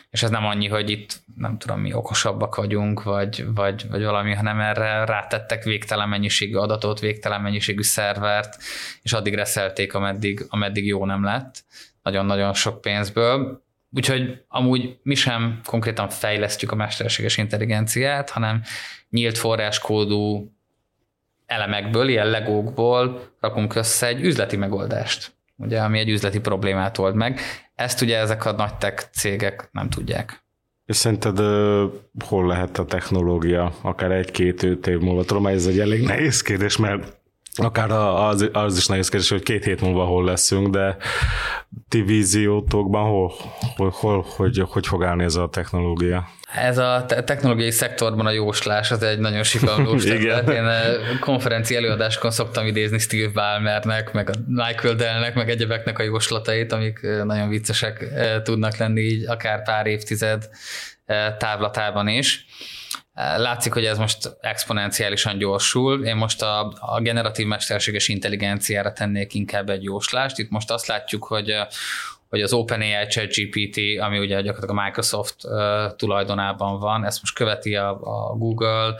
és 0.09 0.23
ez 0.23 0.29
nem 0.29 0.45
annyi, 0.45 0.67
hogy 0.67 0.89
itt 0.89 1.19
nem 1.35 1.57
tudom 1.57 1.79
mi 1.79 1.93
okosabbak 1.93 2.55
vagyunk, 2.55 3.03
vagy, 3.03 3.45
vagy, 3.53 3.89
vagy 3.89 4.03
valami, 4.03 4.33
hanem 4.33 4.59
erre 4.59 5.05
rátettek 5.05 5.63
végtelen 5.63 6.09
mennyiségű 6.09 6.55
adatot, 6.55 6.99
végtelen 6.99 7.41
mennyiségű 7.41 7.81
szervert, 7.81 8.57
és 9.01 9.13
addig 9.13 9.33
reszelték, 9.33 9.93
ameddig, 9.93 10.45
ameddig 10.49 10.85
jó 10.85 11.05
nem 11.05 11.23
lett, 11.23 11.63
nagyon-nagyon 12.03 12.53
sok 12.53 12.81
pénzből. 12.81 13.63
Úgyhogy 13.91 14.43
amúgy 14.47 14.97
mi 15.03 15.15
sem 15.15 15.59
konkrétan 15.65 16.09
fejlesztjük 16.09 16.71
a 16.71 16.75
mesterséges 16.75 17.37
intelligenciát, 17.37 18.29
hanem 18.29 18.61
nyílt 19.09 19.37
forráskódú 19.37 20.51
elemekből, 21.45 22.07
ilyen 22.07 22.27
legókból 22.27 23.29
rakunk 23.39 23.75
össze 23.75 24.07
egy 24.07 24.23
üzleti 24.23 24.57
megoldást, 24.57 25.31
ugye, 25.55 25.81
ami 25.81 25.99
egy 25.99 26.09
üzleti 26.09 26.39
problémát 26.39 26.97
old 26.97 27.15
meg. 27.15 27.39
Ezt 27.79 28.01
ugye 28.01 28.17
ezek 28.17 28.45
a 28.45 28.51
nagy 28.51 28.75
tech 28.75 29.09
cégek 29.11 29.69
nem 29.71 29.89
tudják. 29.89 30.43
És 30.85 30.95
szerinted 30.95 31.37
hol 32.25 32.47
lehet 32.47 32.77
a 32.77 32.85
technológia, 32.85 33.73
akár 33.81 34.11
egy-két 34.11 34.63
év 34.63 34.99
múlva? 34.99 35.23
Tudom, 35.23 35.47
ez 35.47 35.65
egy 35.65 35.79
elég 35.79 36.03
nehéz 36.03 36.41
kérdés, 36.41 36.77
mert 36.77 37.17
akár 37.55 37.91
az, 37.91 38.49
az 38.51 38.77
is 38.77 38.87
nehéz 38.87 39.09
kérdés, 39.09 39.29
hogy 39.29 39.43
két 39.43 39.63
hét 39.63 39.81
múlva 39.81 40.05
hol 40.05 40.23
leszünk, 40.23 40.67
de 40.67 40.97
ti 41.87 42.01
víziótokban 42.01 43.03
hol, 43.03 43.31
hol, 43.75 43.89
hol 43.89 44.25
hogy, 44.35 44.63
hogy 44.69 44.87
fog 44.87 45.03
állni 45.03 45.23
ez 45.23 45.35
a 45.35 45.49
technológia? 45.49 46.27
Ez 46.55 46.77
a 46.77 47.05
technológiai 47.05 47.71
szektorban 47.71 48.25
a 48.25 48.31
jóslás, 48.31 48.91
az 48.91 49.03
egy 49.03 49.19
nagyon 49.19 49.43
sikalós 49.43 50.03
terület. 50.09 50.49
Én 50.49 50.65
konferenci 51.19 51.75
előadáskon 51.75 52.31
szoktam 52.31 52.65
idézni 52.65 52.97
Steve 52.97 53.31
Ballmernek, 53.33 54.11
meg 54.11 54.29
a 54.29 54.33
Michael 54.47 54.95
Dellnek, 54.95 55.35
meg 55.35 55.49
egyebeknek 55.49 55.99
a 55.99 56.03
jóslatait, 56.03 56.71
amik 56.71 57.01
nagyon 57.23 57.49
viccesek 57.49 58.05
tudnak 58.43 58.77
lenni 58.77 59.01
így 59.01 59.25
akár 59.25 59.63
pár 59.63 59.85
évtized 59.85 60.49
távlatában 61.37 62.07
is. 62.07 62.45
Látszik, 63.37 63.73
hogy 63.73 63.85
ez 63.85 63.97
most 63.97 64.37
exponenciálisan 64.41 65.37
gyorsul. 65.37 66.05
Én 66.05 66.15
most 66.15 66.41
a, 66.41 66.73
a 66.79 66.99
generatív 67.01 67.47
mesterséges 67.47 68.07
intelligenciára 68.07 68.93
tennék 68.93 69.33
inkább 69.33 69.69
egy 69.69 69.83
jóslást. 69.83 70.37
Itt 70.37 70.49
most 70.49 70.71
azt 70.71 70.87
látjuk, 70.87 71.23
hogy 71.25 71.55
hogy 72.29 72.41
az 72.41 72.53
OpenAI 72.53 73.07
ChatGPT, 73.07 73.77
ami 73.99 74.19
ugye 74.19 74.41
gyakorlatilag 74.41 74.77
a 74.77 74.83
Microsoft 74.83 75.35
tulajdonában 75.95 76.79
van, 76.79 77.05
ezt 77.05 77.19
most 77.21 77.35
követi 77.35 77.75
a, 77.75 77.99
Google, 78.37 78.95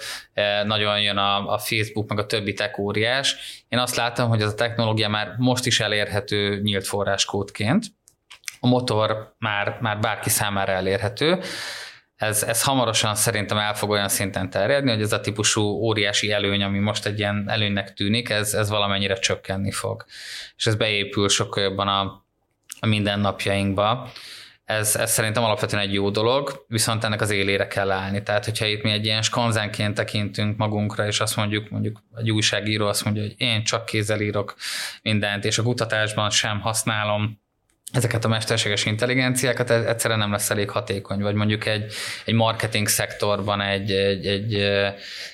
nagyon 0.64 1.02
jön 1.02 1.18
a, 1.18 1.54
a 1.54 1.58
Facebook, 1.58 2.10
meg 2.10 2.20
a 2.20 2.26
többi 2.26 2.54
tech 2.54 2.80
óriás. 2.80 3.36
Én 3.68 3.80
azt 3.80 3.96
látom, 3.96 4.30
hogy 4.30 4.42
ez 4.42 4.52
a 4.52 4.56
technológia 4.56 5.10
már 5.10 5.36
most 5.38 5.66
is 5.66 5.80
elérhető 5.80 6.62
nyílt 6.62 6.88
forráskódként. 6.88 7.86
A 8.60 8.68
motor 8.68 9.36
már, 9.40 9.78
már 9.82 10.00
bárki 10.00 10.30
számára 10.30 10.72
elérhető 10.72 11.40
ez, 12.20 12.44
ez 12.44 12.64
hamarosan 12.64 13.16
szerintem 13.16 13.58
el 13.58 13.74
fog 13.74 13.90
olyan 13.90 14.10
szinten 14.10 14.50
terjedni, 14.50 14.92
hogy 14.92 15.02
ez 15.02 15.14
a 15.14 15.20
típusú 15.20 15.62
óriási 15.62 16.32
előny, 16.32 16.64
ami 16.64 16.80
most 16.80 17.06
egy 17.06 17.20
ilyen 17.20 17.46
előnynek 17.48 17.94
tűnik, 17.94 18.30
ez, 18.30 18.54
ez 18.54 18.70
valamennyire 18.70 19.14
csökkenni 19.14 19.72
fog. 19.72 20.06
És 20.58 20.66
ez 20.66 20.76
beépül 20.76 21.30
sokkal 21.30 21.64
jobban 21.64 21.88
a, 21.88 22.26
a 22.80 22.86
mindennapjainkba. 22.86 24.12
Ez, 24.66 24.96
ez 24.96 25.12
szerintem 25.12 25.44
alapvetően 25.44 25.82
egy 25.82 25.94
jó 25.94 26.10
dolog, 26.10 26.66
viszont 26.68 27.04
ennek 27.04 27.22
az 27.22 27.30
élére 27.30 27.68
kell 27.68 27.92
állni. 27.92 28.24
Tehát, 28.24 28.46
hogyha 28.46 28.66
itt 28.66 28.84
mi 28.84 28.92
egy 28.92 29.06
ilyen 29.06 29.22
skanzánként 29.22 29.96
tekintünk 29.96 30.58
magunkra, 30.58 31.08
és 31.08 31.20
azt 31.20 31.36
mondjuk, 31.36 31.70
mondjuk 31.70 32.02
egy 32.16 32.32
újságíró 32.32 32.88
azt 32.88 33.04
mondja, 33.04 33.22
hogy 33.22 33.34
én 33.38 33.64
csak 33.64 33.86
kézzel 33.86 34.22
írok 34.22 34.56
mindent, 35.02 35.46
és 35.46 35.58
a 35.58 35.64
kutatásban 35.64 36.30
sem 36.30 36.60
használom 36.60 37.40
ezeket 37.92 38.26
a 38.26 38.28
mesterséges 38.28 38.86
intelligenciákat 38.86 39.70
egyszerűen 39.70 40.20
nem 40.20 40.32
lesz 40.32 40.50
elég 40.50 40.70
hatékony, 40.70 41.22
vagy 41.22 41.34
mondjuk 41.34 41.66
egy, 41.66 41.94
egy 42.26 42.34
marketing 42.34 42.88
szektorban 42.88 43.62
egy, 43.62 43.92
egy, 43.92 44.26
egy, 44.26 44.54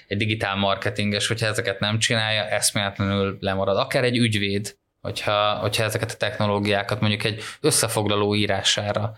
egy 0.07 0.17
digitál 0.17 0.55
marketinges, 0.55 1.27
hogyha 1.27 1.47
ezeket 1.47 1.79
nem 1.79 1.99
csinálja, 1.99 2.47
eszméletlenül 2.47 3.37
lemarad. 3.39 3.77
Akár 3.77 4.03
egy 4.03 4.17
ügyvéd, 4.17 4.75
hogyha, 5.05 5.53
hogyha 5.53 5.83
ezeket 5.83 6.11
a 6.11 6.17
technológiákat 6.17 6.99
mondjuk 6.99 7.23
egy 7.23 7.41
összefoglaló 7.59 8.35
írására 8.35 9.15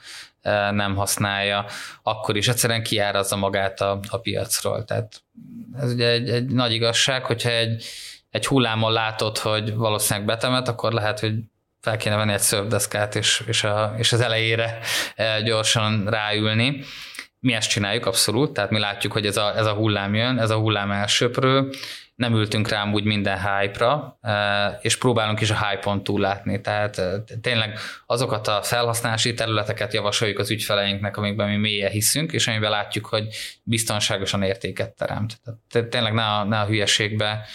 nem 0.72 0.96
használja, 0.96 1.66
akkor 2.04 2.38
is 2.38 2.48
egyszerűen 2.48 2.84
kiárazza 2.84 3.36
magát 3.36 3.82
a, 3.82 4.00
a 4.10 4.18
piacról. 4.18 4.86
Tehát 4.86 5.24
ez 5.82 5.94
ugye 5.94 6.08
egy, 6.10 6.30
egy 6.30 6.46
nagy 6.46 6.72
igazság, 6.72 7.26
hogyha 7.26 7.50
egy, 7.50 7.86
egy 8.30 8.48
hullámon 8.48 8.92
látod, 8.92 9.38
hogy 9.38 9.76
valószínűleg 9.76 10.28
betemet, 10.28 10.68
akkor 10.68 10.92
lehet, 10.92 11.20
hogy 11.20 11.34
fel 11.82 11.98
kéne 11.98 12.16
venni 12.16 12.34
egy 12.34 12.40
szörfdeszkát, 12.40 13.16
és, 13.16 13.44
és, 13.48 13.64
a, 13.64 13.94
és 13.98 14.14
az 14.14 14.22
elejére 14.22 14.80
e, 15.16 15.42
gyorsan 15.42 16.06
ráülni. 16.10 16.84
Mi 17.40 17.54
ezt 17.54 17.70
csináljuk 17.70 18.06
abszolút, 18.06 18.54
tehát 18.54 18.70
mi 18.70 18.80
látjuk, 18.80 19.14
hogy 19.14 19.26
ez 19.26 19.38
a, 19.38 19.58
ez 19.58 19.66
a 19.66 19.74
hullám 19.74 20.16
jön, 20.16 20.40
ez 20.40 20.50
a 20.50 20.58
hullám 20.58 20.92
elsöprő, 20.92 21.70
nem 22.18 22.34
ültünk 22.34 22.70
rám 22.70 22.94
úgy 22.94 23.04
minden 23.04 23.40
hype-ra, 23.42 24.18
e, 24.22 24.80
és 24.82 24.98
próbálunk 24.98 25.42
is 25.42 25.50
a 25.50 25.68
hype-on 25.68 26.04
túl 26.04 26.20
látni. 26.20 26.62
Tehát 26.62 26.98
e, 26.98 27.24
tényleg 27.42 27.80
azokat 28.06 28.48
a 28.48 28.62
felhasználási 28.64 29.34
területeket 29.34 29.94
javasoljuk 29.94 30.40
az 30.40 30.52
ügyfeleinknek, 30.52 31.18
amikben 31.18 31.50
mi 31.50 31.56
mélyen 31.56 31.92
hiszünk, 31.92 32.32
és 32.32 32.48
amiben 32.48 32.70
látjuk, 32.70 33.06
hogy 33.06 33.28
biztonságosan 33.64 34.44
értéket 34.44 34.96
teremt. 34.96 35.42
Tehát 35.70 35.88
tényleg 35.88 36.14
ne 36.14 36.26
a, 36.26 36.44
ne 36.44 36.60
a 36.60 36.66
hülyeségbe 36.66 37.46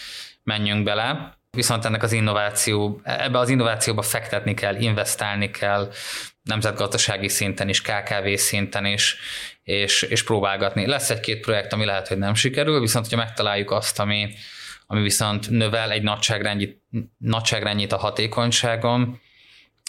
menjünk 0.43 0.83
bele. 0.83 1.37
Viszont 1.51 1.85
ennek 1.85 2.03
az 2.03 2.11
innováció, 2.11 3.01
ebbe 3.03 3.39
az 3.39 3.49
innovációba 3.49 4.01
fektetni 4.01 4.53
kell, 4.53 4.75
investálni 4.75 5.51
kell, 5.51 5.91
nemzetgazdasági 6.43 7.27
szinten 7.27 7.69
is, 7.69 7.81
KKV 7.81 8.33
szinten 8.35 8.85
is, 8.85 9.17
és, 9.63 10.01
és 10.01 10.23
próbálgatni. 10.23 10.87
Lesz 10.87 11.09
egy-két 11.09 11.39
projekt, 11.39 11.73
ami 11.73 11.85
lehet, 11.85 12.07
hogy 12.07 12.17
nem 12.17 12.33
sikerül, 12.33 12.79
viszont 12.79 13.05
hogyha 13.05 13.23
megtaláljuk 13.25 13.71
azt, 13.71 13.99
ami, 13.99 14.33
ami 14.93 15.01
viszont 15.01 15.49
növel 15.49 15.91
egy 15.91 16.03
nagyságrendjét, 16.03 16.81
nagyságrendjét 17.17 17.91
a 17.91 17.97
hatékonyságon, 17.97 19.19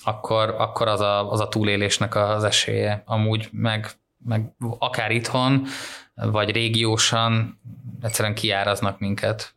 akkor, 0.04 0.54
akkor 0.58 0.88
az, 0.88 1.00
a, 1.00 1.30
az 1.30 1.40
a 1.40 1.48
túlélésnek 1.48 2.14
az 2.14 2.44
esélye. 2.44 3.02
Amúgy 3.06 3.48
meg, 3.52 3.90
meg 4.24 4.52
akár 4.78 5.10
itthon, 5.10 5.66
vagy 6.14 6.50
régiósan 6.50 7.60
egyszerűen 8.00 8.34
kiáraznak 8.34 8.98
minket. 8.98 9.54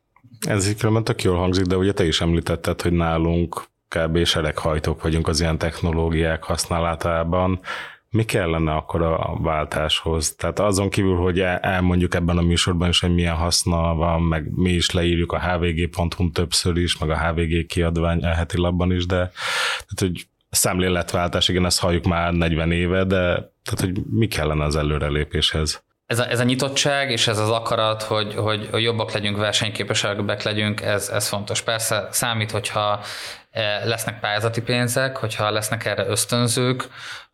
Ez 0.47 0.67
így 0.67 0.77
különben 0.77 1.03
tök 1.03 1.21
jól 1.21 1.37
hangzik, 1.37 1.65
de 1.65 1.75
ugye 1.75 1.93
te 1.93 2.05
is 2.05 2.21
említetted, 2.21 2.81
hogy 2.81 2.93
nálunk 2.93 3.63
kb. 3.87 4.25
seleghajtók 4.25 5.01
vagyunk 5.01 5.27
az 5.27 5.39
ilyen 5.39 5.57
technológiák 5.57 6.43
használatában. 6.43 7.59
Mi 8.17 8.23
kellene 8.23 8.71
akkor 8.71 9.01
a 9.01 9.37
váltáshoz? 9.41 10.35
Tehát 10.35 10.59
azon 10.59 10.89
kívül, 10.89 11.15
hogy 11.15 11.39
elmondjuk 11.61 12.15
ebben 12.15 12.37
a 12.37 12.41
műsorban 12.41 12.89
is, 12.89 12.99
hogy 12.99 13.13
milyen 13.13 13.35
haszna 13.35 13.95
van, 13.95 14.21
meg 14.21 14.51
mi 14.55 14.69
is 14.69 14.91
leírjuk 14.91 15.31
a 15.31 15.39
hvg.hu 15.39 16.31
többször 16.31 16.77
is, 16.77 16.97
meg 16.97 17.09
a 17.09 17.17
hvg 17.17 17.65
kiadvány 17.65 18.23
a 18.23 18.33
heti 18.33 18.57
labban 18.57 18.91
is, 18.91 19.05
de 19.05 19.15
tehát, 19.15 19.97
hogy 19.97 20.27
szemléletváltás, 20.49 21.47
igen, 21.47 21.65
ezt 21.65 21.79
halljuk 21.79 22.05
már 22.05 22.33
40 22.33 22.71
éve, 22.71 23.03
de 23.03 23.25
tehát, 23.63 23.79
hogy 23.79 24.01
mi 24.09 24.27
kellene 24.27 24.63
az 24.63 24.75
előrelépéshez? 24.75 25.85
ez 26.05 26.19
a, 26.19 26.29
ez 26.29 26.39
a 26.39 26.43
nyitottság 26.43 27.11
és 27.11 27.27
ez 27.27 27.37
az 27.37 27.49
akarat, 27.49 28.03
hogy, 28.03 28.35
hogy, 28.35 28.69
jobbak 28.73 29.11
legyünk, 29.11 29.37
versenyképesebbek 29.37 30.43
legyünk, 30.43 30.81
ez, 30.81 31.09
ez 31.09 31.27
fontos. 31.27 31.61
Persze 31.61 32.07
számít, 32.11 32.51
hogyha 32.51 33.01
e, 33.51 33.85
lesznek 33.85 34.19
pályázati 34.19 34.61
pénzek, 34.61 35.17
hogyha 35.17 35.51
lesznek 35.51 35.85
erre 35.85 36.07
ösztönzők, 36.07 36.87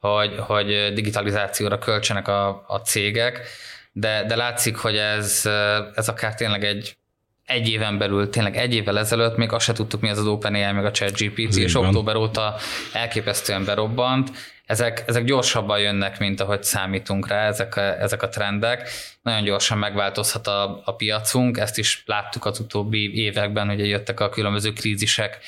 hogy, 0.10 0.36
hogy 0.38 0.94
digitalizációra 0.94 1.78
költsenek 1.78 2.28
a, 2.28 2.64
a 2.68 2.78
cégek, 2.78 3.48
de, 3.92 4.24
de 4.24 4.36
látszik, 4.36 4.76
hogy 4.76 4.96
ez, 4.96 5.50
ez 5.96 6.08
akár 6.08 6.36
tényleg 6.36 6.64
egy 6.64 6.98
egy 7.46 7.70
éven 7.70 7.98
belül, 7.98 8.30
tényleg 8.30 8.58
egy 8.58 8.74
évvel 8.74 9.00
ezelőtt 9.00 9.38
még 9.38 9.52
azt 9.52 9.66
se 9.66 9.74
tudtuk, 9.74 10.02
mi 10.02 10.10
az 10.10 10.18
az 10.18 10.26
OpenAI, 10.26 10.72
meg 10.72 10.86
a 10.86 10.92
ChatGPT, 10.92 11.56
és 11.56 11.76
október 11.76 12.16
óta 12.16 12.56
elképesztően 12.94 13.66
berobbant, 13.66 14.32
ezek, 14.66 15.04
ezek 15.08 15.24
gyorsabban 15.24 15.80
jönnek, 15.80 16.20
mint 16.20 16.40
ahogy 16.40 16.64
számítunk 16.64 17.28
rá, 17.28 17.48
ezek 17.48 17.76
a, 17.76 17.82
ezek 17.82 18.24
a 18.24 18.30
trendek. 18.30 18.90
Nagyon 19.22 19.44
gyorsan 19.44 19.78
megváltozhat 19.78 20.48
a, 20.48 20.82
a 20.86 20.96
piacunk, 20.96 21.58
ezt 21.58 21.78
is 21.78 22.04
láttuk 22.06 22.46
az 22.46 22.60
utóbbi 22.60 23.16
években, 23.16 23.68
hogy 23.68 23.88
jöttek 23.88 24.20
a 24.20 24.30
különböző 24.30 24.74
krízisek 24.74 25.40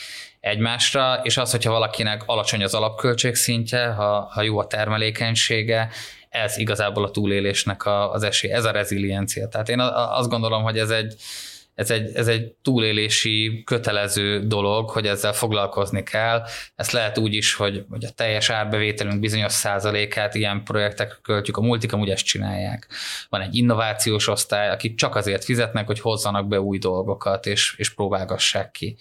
egymásra, 0.46 1.20
és 1.24 1.38
az, 1.38 1.52
hogyha 1.52 1.72
valakinek 1.72 2.24
alacsony 2.26 2.64
az 2.64 2.74
alapköltség 2.74 3.36
szintje, 3.36 3.86
ha, 3.88 4.30
ha 4.32 4.41
jó 4.41 4.60
a 4.60 4.68
termelékenysége, 4.68 5.89
ez 6.30 6.58
igazából 6.58 7.04
a 7.04 7.12
túlélésnek 7.12 7.86
a, 7.86 8.12
az 8.12 8.24
esély, 8.24 8.52
ez 8.52 8.66
a 8.66 8.72
reziliencia. 8.72 9.48
Tehát 9.48 9.70
én 9.70 9.80
azt 9.80 10.30
gondolom, 10.30 10.64
hogy 10.64 10.78
ez 10.78 10.89
egy, 10.89 11.16
ez 11.76 11.92
egy, 11.92 12.16
ez 12.16 12.28
egy 12.28 12.54
túlélési 12.62 13.64
kötelező 13.66 14.48
dolog, 14.48 14.90
hogy 14.90 15.08
ezzel 15.08 15.34
foglalkozni 15.34 16.04
kell. 16.04 16.44
Ezt 16.76 16.92
lehet 16.92 17.18
úgy 17.18 17.34
is, 17.34 17.54
hogy, 17.54 17.86
hogy 17.90 18.06
a 18.06 18.10
teljes 18.10 18.50
árbevételünk 18.50 19.20
bizonyos 19.20 19.52
százalékát 19.52 20.36
ilyen 20.36 20.64
projektekre 20.64 21.18
költjük. 21.22 21.58
A 21.58 21.62
multik 21.62 21.94
amúgy 21.94 22.10
ezt 22.10 22.26
csinálják. 22.26 22.88
Van 23.30 23.42
egy 23.42 23.56
innovációs 23.56 24.28
osztály, 24.28 24.70
akik 24.70 24.96
csak 24.96 25.16
azért 25.16 25.44
fizetnek, 25.44 25.86
hogy 25.86 26.00
hozzanak 26.00 26.48
be 26.48 26.60
új 26.60 26.78
dolgokat, 26.78 27.46
és, 27.46 27.76
és 27.78 27.94
próbálgassák 27.94 28.72
ki. 28.72 28.98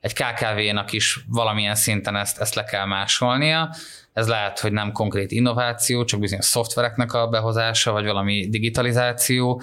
Egy 0.00 0.12
KKV-nak 0.12 0.92
is 0.92 1.24
valamilyen 1.28 1.74
szinten 1.74 2.16
ezt, 2.16 2.38
ezt 2.38 2.54
le 2.54 2.64
kell 2.64 2.86
másolnia, 2.86 3.74
ez 4.12 4.28
lehet, 4.28 4.58
hogy 4.58 4.72
nem 4.72 4.92
konkrét 4.92 5.30
innováció, 5.30 6.04
csak 6.04 6.20
bizonyos 6.20 6.44
szoftvereknek 6.44 7.12
a 7.12 7.26
behozása, 7.26 7.92
vagy 7.92 8.04
valami 8.04 8.48
digitalizáció, 8.48 9.62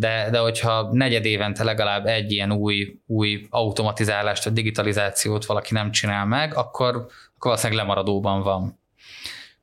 de, 0.00 0.28
de 0.30 0.38
hogyha 0.38 0.88
negyed 0.92 1.24
évente 1.24 1.64
legalább 1.64 2.06
egy 2.06 2.32
ilyen 2.32 2.52
új, 2.52 2.98
új 3.06 3.46
automatizálást, 3.50 4.44
vagy 4.44 4.52
digitalizációt 4.52 5.46
valaki 5.46 5.74
nem 5.74 5.90
csinál 5.90 6.26
meg, 6.26 6.54
akkor, 6.54 6.94
akkor 6.94 7.10
valószínűleg 7.36 7.82
lemaradóban 7.82 8.42
van. 8.42 8.80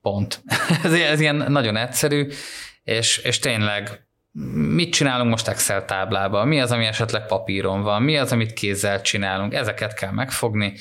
Pont. 0.02 0.44
ez, 0.84 0.94
ez 0.94 1.20
ilyen 1.20 1.36
nagyon 1.48 1.78
egyszerű, 1.78 2.28
és, 2.84 3.18
és 3.18 3.40
tényleg 3.40 4.08
mit 4.52 4.94
csinálunk 4.94 5.30
most 5.30 5.48
Excel 5.48 5.86
táblában, 5.86 6.48
mi 6.48 6.62
az, 6.62 6.72
ami 6.72 6.86
esetleg 6.86 7.26
papíron 7.26 7.82
van, 7.82 8.02
mi 8.02 8.18
az, 8.18 8.32
amit 8.32 8.54
kézzel 8.54 9.02
csinálunk, 9.02 9.54
ezeket 9.54 9.94
kell 9.94 10.12
megfogni, 10.12 10.74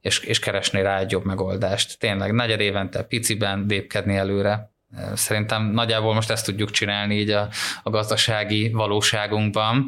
és, 0.00 0.18
és 0.18 0.38
keresni 0.38 0.82
rá 0.82 0.98
egy 0.98 1.10
jobb 1.10 1.24
megoldást. 1.24 1.98
Tényleg 1.98 2.32
negyed 2.32 2.60
évente 2.60 3.02
piciben 3.02 3.64
lépkedni 3.68 4.16
előre. 4.16 4.74
Szerintem 5.14 5.70
nagyjából 5.70 6.14
most 6.14 6.30
ezt 6.30 6.44
tudjuk 6.44 6.70
csinálni 6.70 7.18
így 7.18 7.30
a, 7.30 7.48
a 7.82 7.90
gazdasági 7.90 8.70
valóságunkban. 8.70 9.86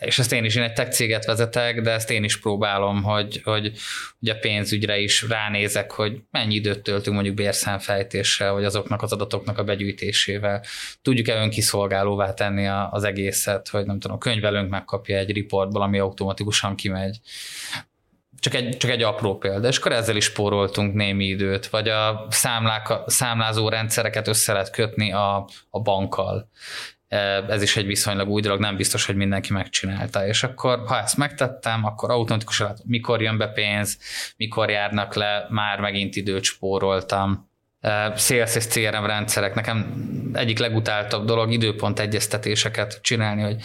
És 0.00 0.18
ezt 0.18 0.32
én 0.32 0.44
is, 0.44 0.54
én 0.54 0.62
egy 0.62 0.72
tech 0.72 0.90
céget 0.90 1.24
vezetek, 1.24 1.80
de 1.80 1.90
ezt 1.90 2.10
én 2.10 2.24
is 2.24 2.40
próbálom, 2.40 3.02
hogy, 3.02 3.40
hogy, 3.44 3.72
hogy 4.18 4.28
a 4.28 4.38
pénzügyre 4.38 4.98
is 4.98 5.22
ránézek, 5.28 5.90
hogy 5.90 6.20
mennyi 6.30 6.54
időt 6.54 6.82
töltünk 6.82 7.14
mondjuk 7.14 7.34
bérszámfejtéssel, 7.34 8.52
vagy 8.52 8.64
azoknak 8.64 9.02
az 9.02 9.12
adatoknak 9.12 9.58
a 9.58 9.64
begyűjtésével. 9.64 10.64
Tudjuk-e 11.02 11.34
önkiszolgálóvá 11.34 12.34
tenni 12.34 12.66
az 12.90 13.04
egészet, 13.04 13.68
hogy 13.68 13.86
nem 13.86 13.98
tudom, 13.98 14.16
a 14.16 14.20
könyvelőnk 14.20 14.70
megkapja 14.70 15.16
egy 15.16 15.32
riportból, 15.32 15.82
ami 15.82 15.98
automatikusan 15.98 16.74
kimegy 16.74 17.20
csak 18.44 18.54
egy, 18.54 18.76
csak 18.76 18.90
egy 18.90 19.02
apró 19.02 19.38
példa, 19.38 19.68
és 19.68 19.78
akkor 19.78 19.92
ezzel 19.92 20.16
is 20.16 20.24
spóroltunk 20.24 20.94
némi 20.94 21.24
időt, 21.24 21.66
vagy 21.66 21.88
a 21.88 22.26
számlák, 22.28 22.92
számlázó 23.06 23.68
rendszereket 23.68 24.28
össze 24.28 24.52
lehet 24.52 24.70
kötni 24.70 25.12
a, 25.12 25.48
a 25.70 25.80
bankkal. 25.80 26.48
E, 27.08 27.16
ez 27.48 27.62
is 27.62 27.76
egy 27.76 27.86
viszonylag 27.86 28.28
új 28.28 28.40
dolog, 28.40 28.60
nem 28.60 28.76
biztos, 28.76 29.06
hogy 29.06 29.16
mindenki 29.16 29.52
megcsinálta. 29.52 30.26
És 30.26 30.42
akkor, 30.42 30.82
ha 30.86 30.98
ezt 30.98 31.16
megtettem, 31.16 31.84
akkor 31.84 32.10
automatikusan 32.10 32.66
látom, 32.66 32.84
mikor 32.88 33.22
jön 33.22 33.38
be 33.38 33.48
pénz, 33.48 33.98
mikor 34.36 34.70
járnak 34.70 35.14
le, 35.14 35.46
már 35.48 35.80
megint 35.80 36.16
időt 36.16 36.44
spóroltam. 36.44 37.50
Sales 38.16 38.54
és 38.54 38.66
CRM 38.66 39.04
rendszerek, 39.04 39.54
nekem 39.54 39.94
egyik 40.32 40.58
legutáltabb 40.58 41.26
dolog 41.26 41.52
időpont 41.52 41.98
egyeztetéseket 41.98 42.98
csinálni, 43.02 43.42
hogy 43.42 43.56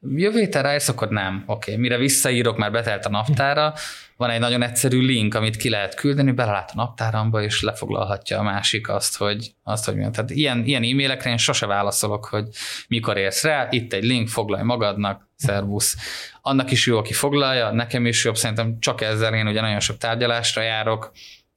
jövő 0.00 0.38
héten 0.38 0.62
rájössz, 0.62 0.88
akkor 0.88 1.08
nem. 1.08 1.44
Oké, 1.46 1.70
okay. 1.70 1.82
mire 1.82 1.96
visszaírok, 1.96 2.56
már 2.56 2.72
betelt 2.72 3.04
a 3.04 3.08
naptára, 3.08 3.74
van 4.16 4.30
egy 4.30 4.40
nagyon 4.40 4.62
egyszerű 4.62 5.00
link, 5.00 5.34
amit 5.34 5.56
ki 5.56 5.68
lehet 5.68 5.94
küldeni, 5.94 6.32
belelát 6.32 6.70
a 6.70 6.76
naptáramba, 6.76 7.42
és 7.42 7.62
lefoglalhatja 7.62 8.38
a 8.38 8.42
másik 8.42 8.88
azt, 8.88 9.16
hogy, 9.16 9.54
azt, 9.62 9.84
hogy 9.84 9.94
Tehát 9.94 10.30
ilyen, 10.30 10.64
ilyen 10.64 10.82
e-mailekre 10.82 11.30
én 11.30 11.36
sose 11.36 11.66
válaszolok, 11.66 12.24
hogy 12.24 12.48
mikor 12.88 13.16
érsz 13.16 13.44
rá, 13.44 13.66
itt 13.70 13.92
egy 13.92 14.04
link, 14.04 14.28
foglalj 14.28 14.62
magadnak, 14.62 15.28
szervusz. 15.36 15.96
Annak 16.42 16.70
is 16.70 16.86
jó, 16.86 16.98
aki 16.98 17.12
foglalja, 17.12 17.70
nekem 17.70 18.06
is 18.06 18.24
jobb, 18.24 18.36
szerintem 18.36 18.76
csak 18.80 19.00
ezzel 19.00 19.34
én 19.34 19.46
ugye 19.46 19.60
nagyon 19.60 19.80
sok 19.80 19.96
tárgyalásra 19.96 20.62
járok, 20.62 21.12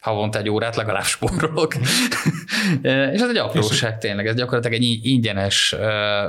havonta 0.07 0.39
egy 0.39 0.49
órát 0.49 0.75
legalább 0.75 1.03
spórolok. 1.03 1.75
és 3.13 3.21
ez 3.21 3.29
egy 3.29 3.37
apróság 3.37 3.97
tényleg, 3.97 4.27
ez 4.27 4.35
gyakorlatilag 4.35 4.81
egy 4.81 4.99
ingyenes 5.01 5.75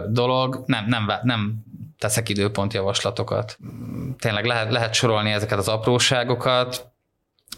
dolog, 0.08 0.62
nem, 0.66 0.84
nem, 0.88 1.10
nem 1.22 1.54
teszek 1.98 2.28
időpont 2.28 2.72
javaslatokat. 2.72 3.58
Tényleg 4.18 4.44
lehet, 4.44 4.70
lehet 4.70 4.94
sorolni 4.94 5.30
ezeket 5.30 5.58
az 5.58 5.68
apróságokat. 5.68 6.86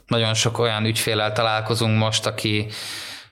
Nagyon 0.07 0.35
sok 0.35 0.59
olyan 0.59 0.85
ügyfélel 0.85 1.33
találkozunk 1.33 1.99
most, 1.99 2.27
aki, 2.27 2.67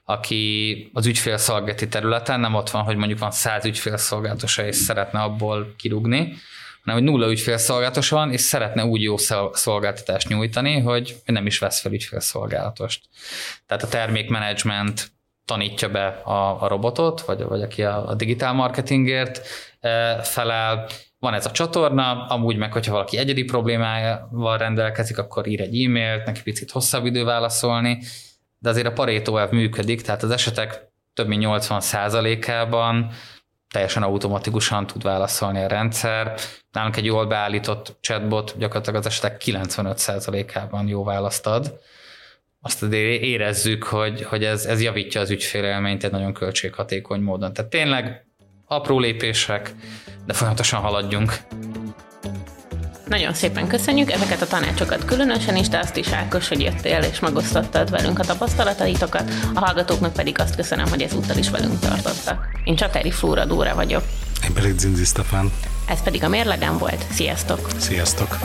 aki 0.04 0.90
az 0.92 1.06
ügyfélszolgálati 1.06 1.88
területen 1.88 2.40
nem 2.40 2.54
ott 2.54 2.70
van, 2.70 2.82
hogy 2.82 2.96
mondjuk 2.96 3.18
van 3.18 3.30
száz 3.30 3.64
ügyfélszolgálatosa, 3.64 4.66
és 4.66 4.76
szeretne 4.76 5.20
abból 5.20 5.74
kirúgni, 5.78 6.34
hanem 6.88 7.04
hogy 7.04 7.12
nulla 7.12 7.30
ügyfélszolgálatos 7.30 8.08
van, 8.08 8.32
és 8.32 8.40
szeretne 8.40 8.84
úgy 8.84 9.02
jó 9.02 9.16
szolgáltatást 9.52 10.28
nyújtani, 10.28 10.80
hogy 10.80 11.16
nem 11.24 11.46
is 11.46 11.58
vesz 11.58 11.80
fel 11.80 11.92
ügyfélszolgálatost. 11.92 13.08
Tehát 13.66 13.82
a 13.82 13.88
termékmenedzsment 13.88 15.10
tanítja 15.44 15.88
be 15.88 16.06
a, 16.06 16.62
a 16.62 16.68
robotot, 16.68 17.20
vagy, 17.20 17.42
vagy 17.42 17.62
aki 17.62 17.82
a, 17.82 18.08
a 18.08 18.14
digitál 18.14 18.52
marketingért 18.52 19.46
e, 19.80 20.22
felel, 20.22 20.88
van 21.18 21.34
ez 21.34 21.46
a 21.46 21.50
csatorna, 21.50 22.26
amúgy 22.26 22.56
meg, 22.56 22.72
hogyha 22.72 22.92
valaki 22.92 23.16
egyedi 23.16 23.44
problémájával 23.44 24.58
rendelkezik, 24.58 25.18
akkor 25.18 25.46
ír 25.46 25.60
egy 25.60 25.82
e-mailt, 25.84 26.26
neki 26.26 26.42
picit 26.42 26.70
hosszabb 26.70 27.06
idő 27.06 27.24
válaszolni, 27.24 27.98
de 28.58 28.68
azért 28.68 28.86
a 28.86 28.92
Pareto 28.92 29.36
elv 29.36 29.50
működik, 29.50 30.02
tehát 30.02 30.22
az 30.22 30.30
esetek 30.30 30.90
több 31.14 31.26
mint 31.26 31.40
80 31.42 31.82
ában 32.46 33.10
teljesen 33.70 34.02
automatikusan 34.02 34.86
tud 34.86 35.02
válaszolni 35.02 35.62
a 35.62 35.66
rendszer. 35.66 36.34
Nálunk 36.72 36.96
egy 36.96 37.04
jól 37.04 37.26
beállított 37.26 37.96
chatbot 38.00 38.54
gyakorlatilag 38.58 38.98
az 38.98 39.06
esetek 39.06 39.42
95%-ában 39.44 40.88
jó 40.88 41.04
választ 41.04 41.46
ad. 41.46 41.78
Azt 42.60 42.82
azért 42.82 43.22
érezzük, 43.22 43.84
hogy, 43.84 44.22
hogy 44.22 44.44
ez, 44.44 44.64
ez 44.64 44.82
javítja 44.82 45.20
az 45.20 45.30
ügyfélelményt 45.30 46.04
egy 46.04 46.10
nagyon 46.10 46.32
költséghatékony 46.32 47.20
módon. 47.20 47.52
Tehát 47.52 47.70
tényleg 47.70 48.26
apró 48.66 48.98
lépések, 48.98 49.74
de 50.26 50.32
folyamatosan 50.32 50.80
haladjunk. 50.80 51.32
Nagyon 53.08 53.34
szépen 53.34 53.66
köszönjük 53.66 54.10
ezeket 54.10 54.42
a 54.42 54.46
tanácsokat 54.46 55.04
különösen 55.04 55.56
is, 55.56 55.68
de 55.68 55.78
azt 55.78 55.96
is 55.96 56.08
Ákos, 56.08 56.48
hogy 56.48 56.60
jöttél 56.60 57.02
és 57.12 57.20
megosztottad 57.20 57.90
velünk 57.90 58.18
a 58.18 58.24
tapasztalataitokat, 58.24 59.30
a 59.54 59.60
hallgatóknak 59.60 60.12
pedig 60.12 60.38
azt 60.38 60.56
köszönöm, 60.56 60.88
hogy 60.88 61.02
ezúttal 61.02 61.36
is 61.36 61.50
velünk 61.50 61.78
tartottak. 61.78 62.46
Én 62.64 62.76
Csateri 62.76 63.10
Flóra 63.10 63.44
Dóra 63.44 63.74
vagyok. 63.74 64.02
Én 64.44 64.52
pedig 64.52 64.78
Zinzi 64.78 65.04
Stefán. 65.04 65.52
Ez 65.86 66.02
pedig 66.02 66.24
a 66.24 66.28
Mérlegem 66.28 66.78
volt. 66.78 67.06
Sziasztok! 67.10 67.68
Sziasztok! 67.78 68.38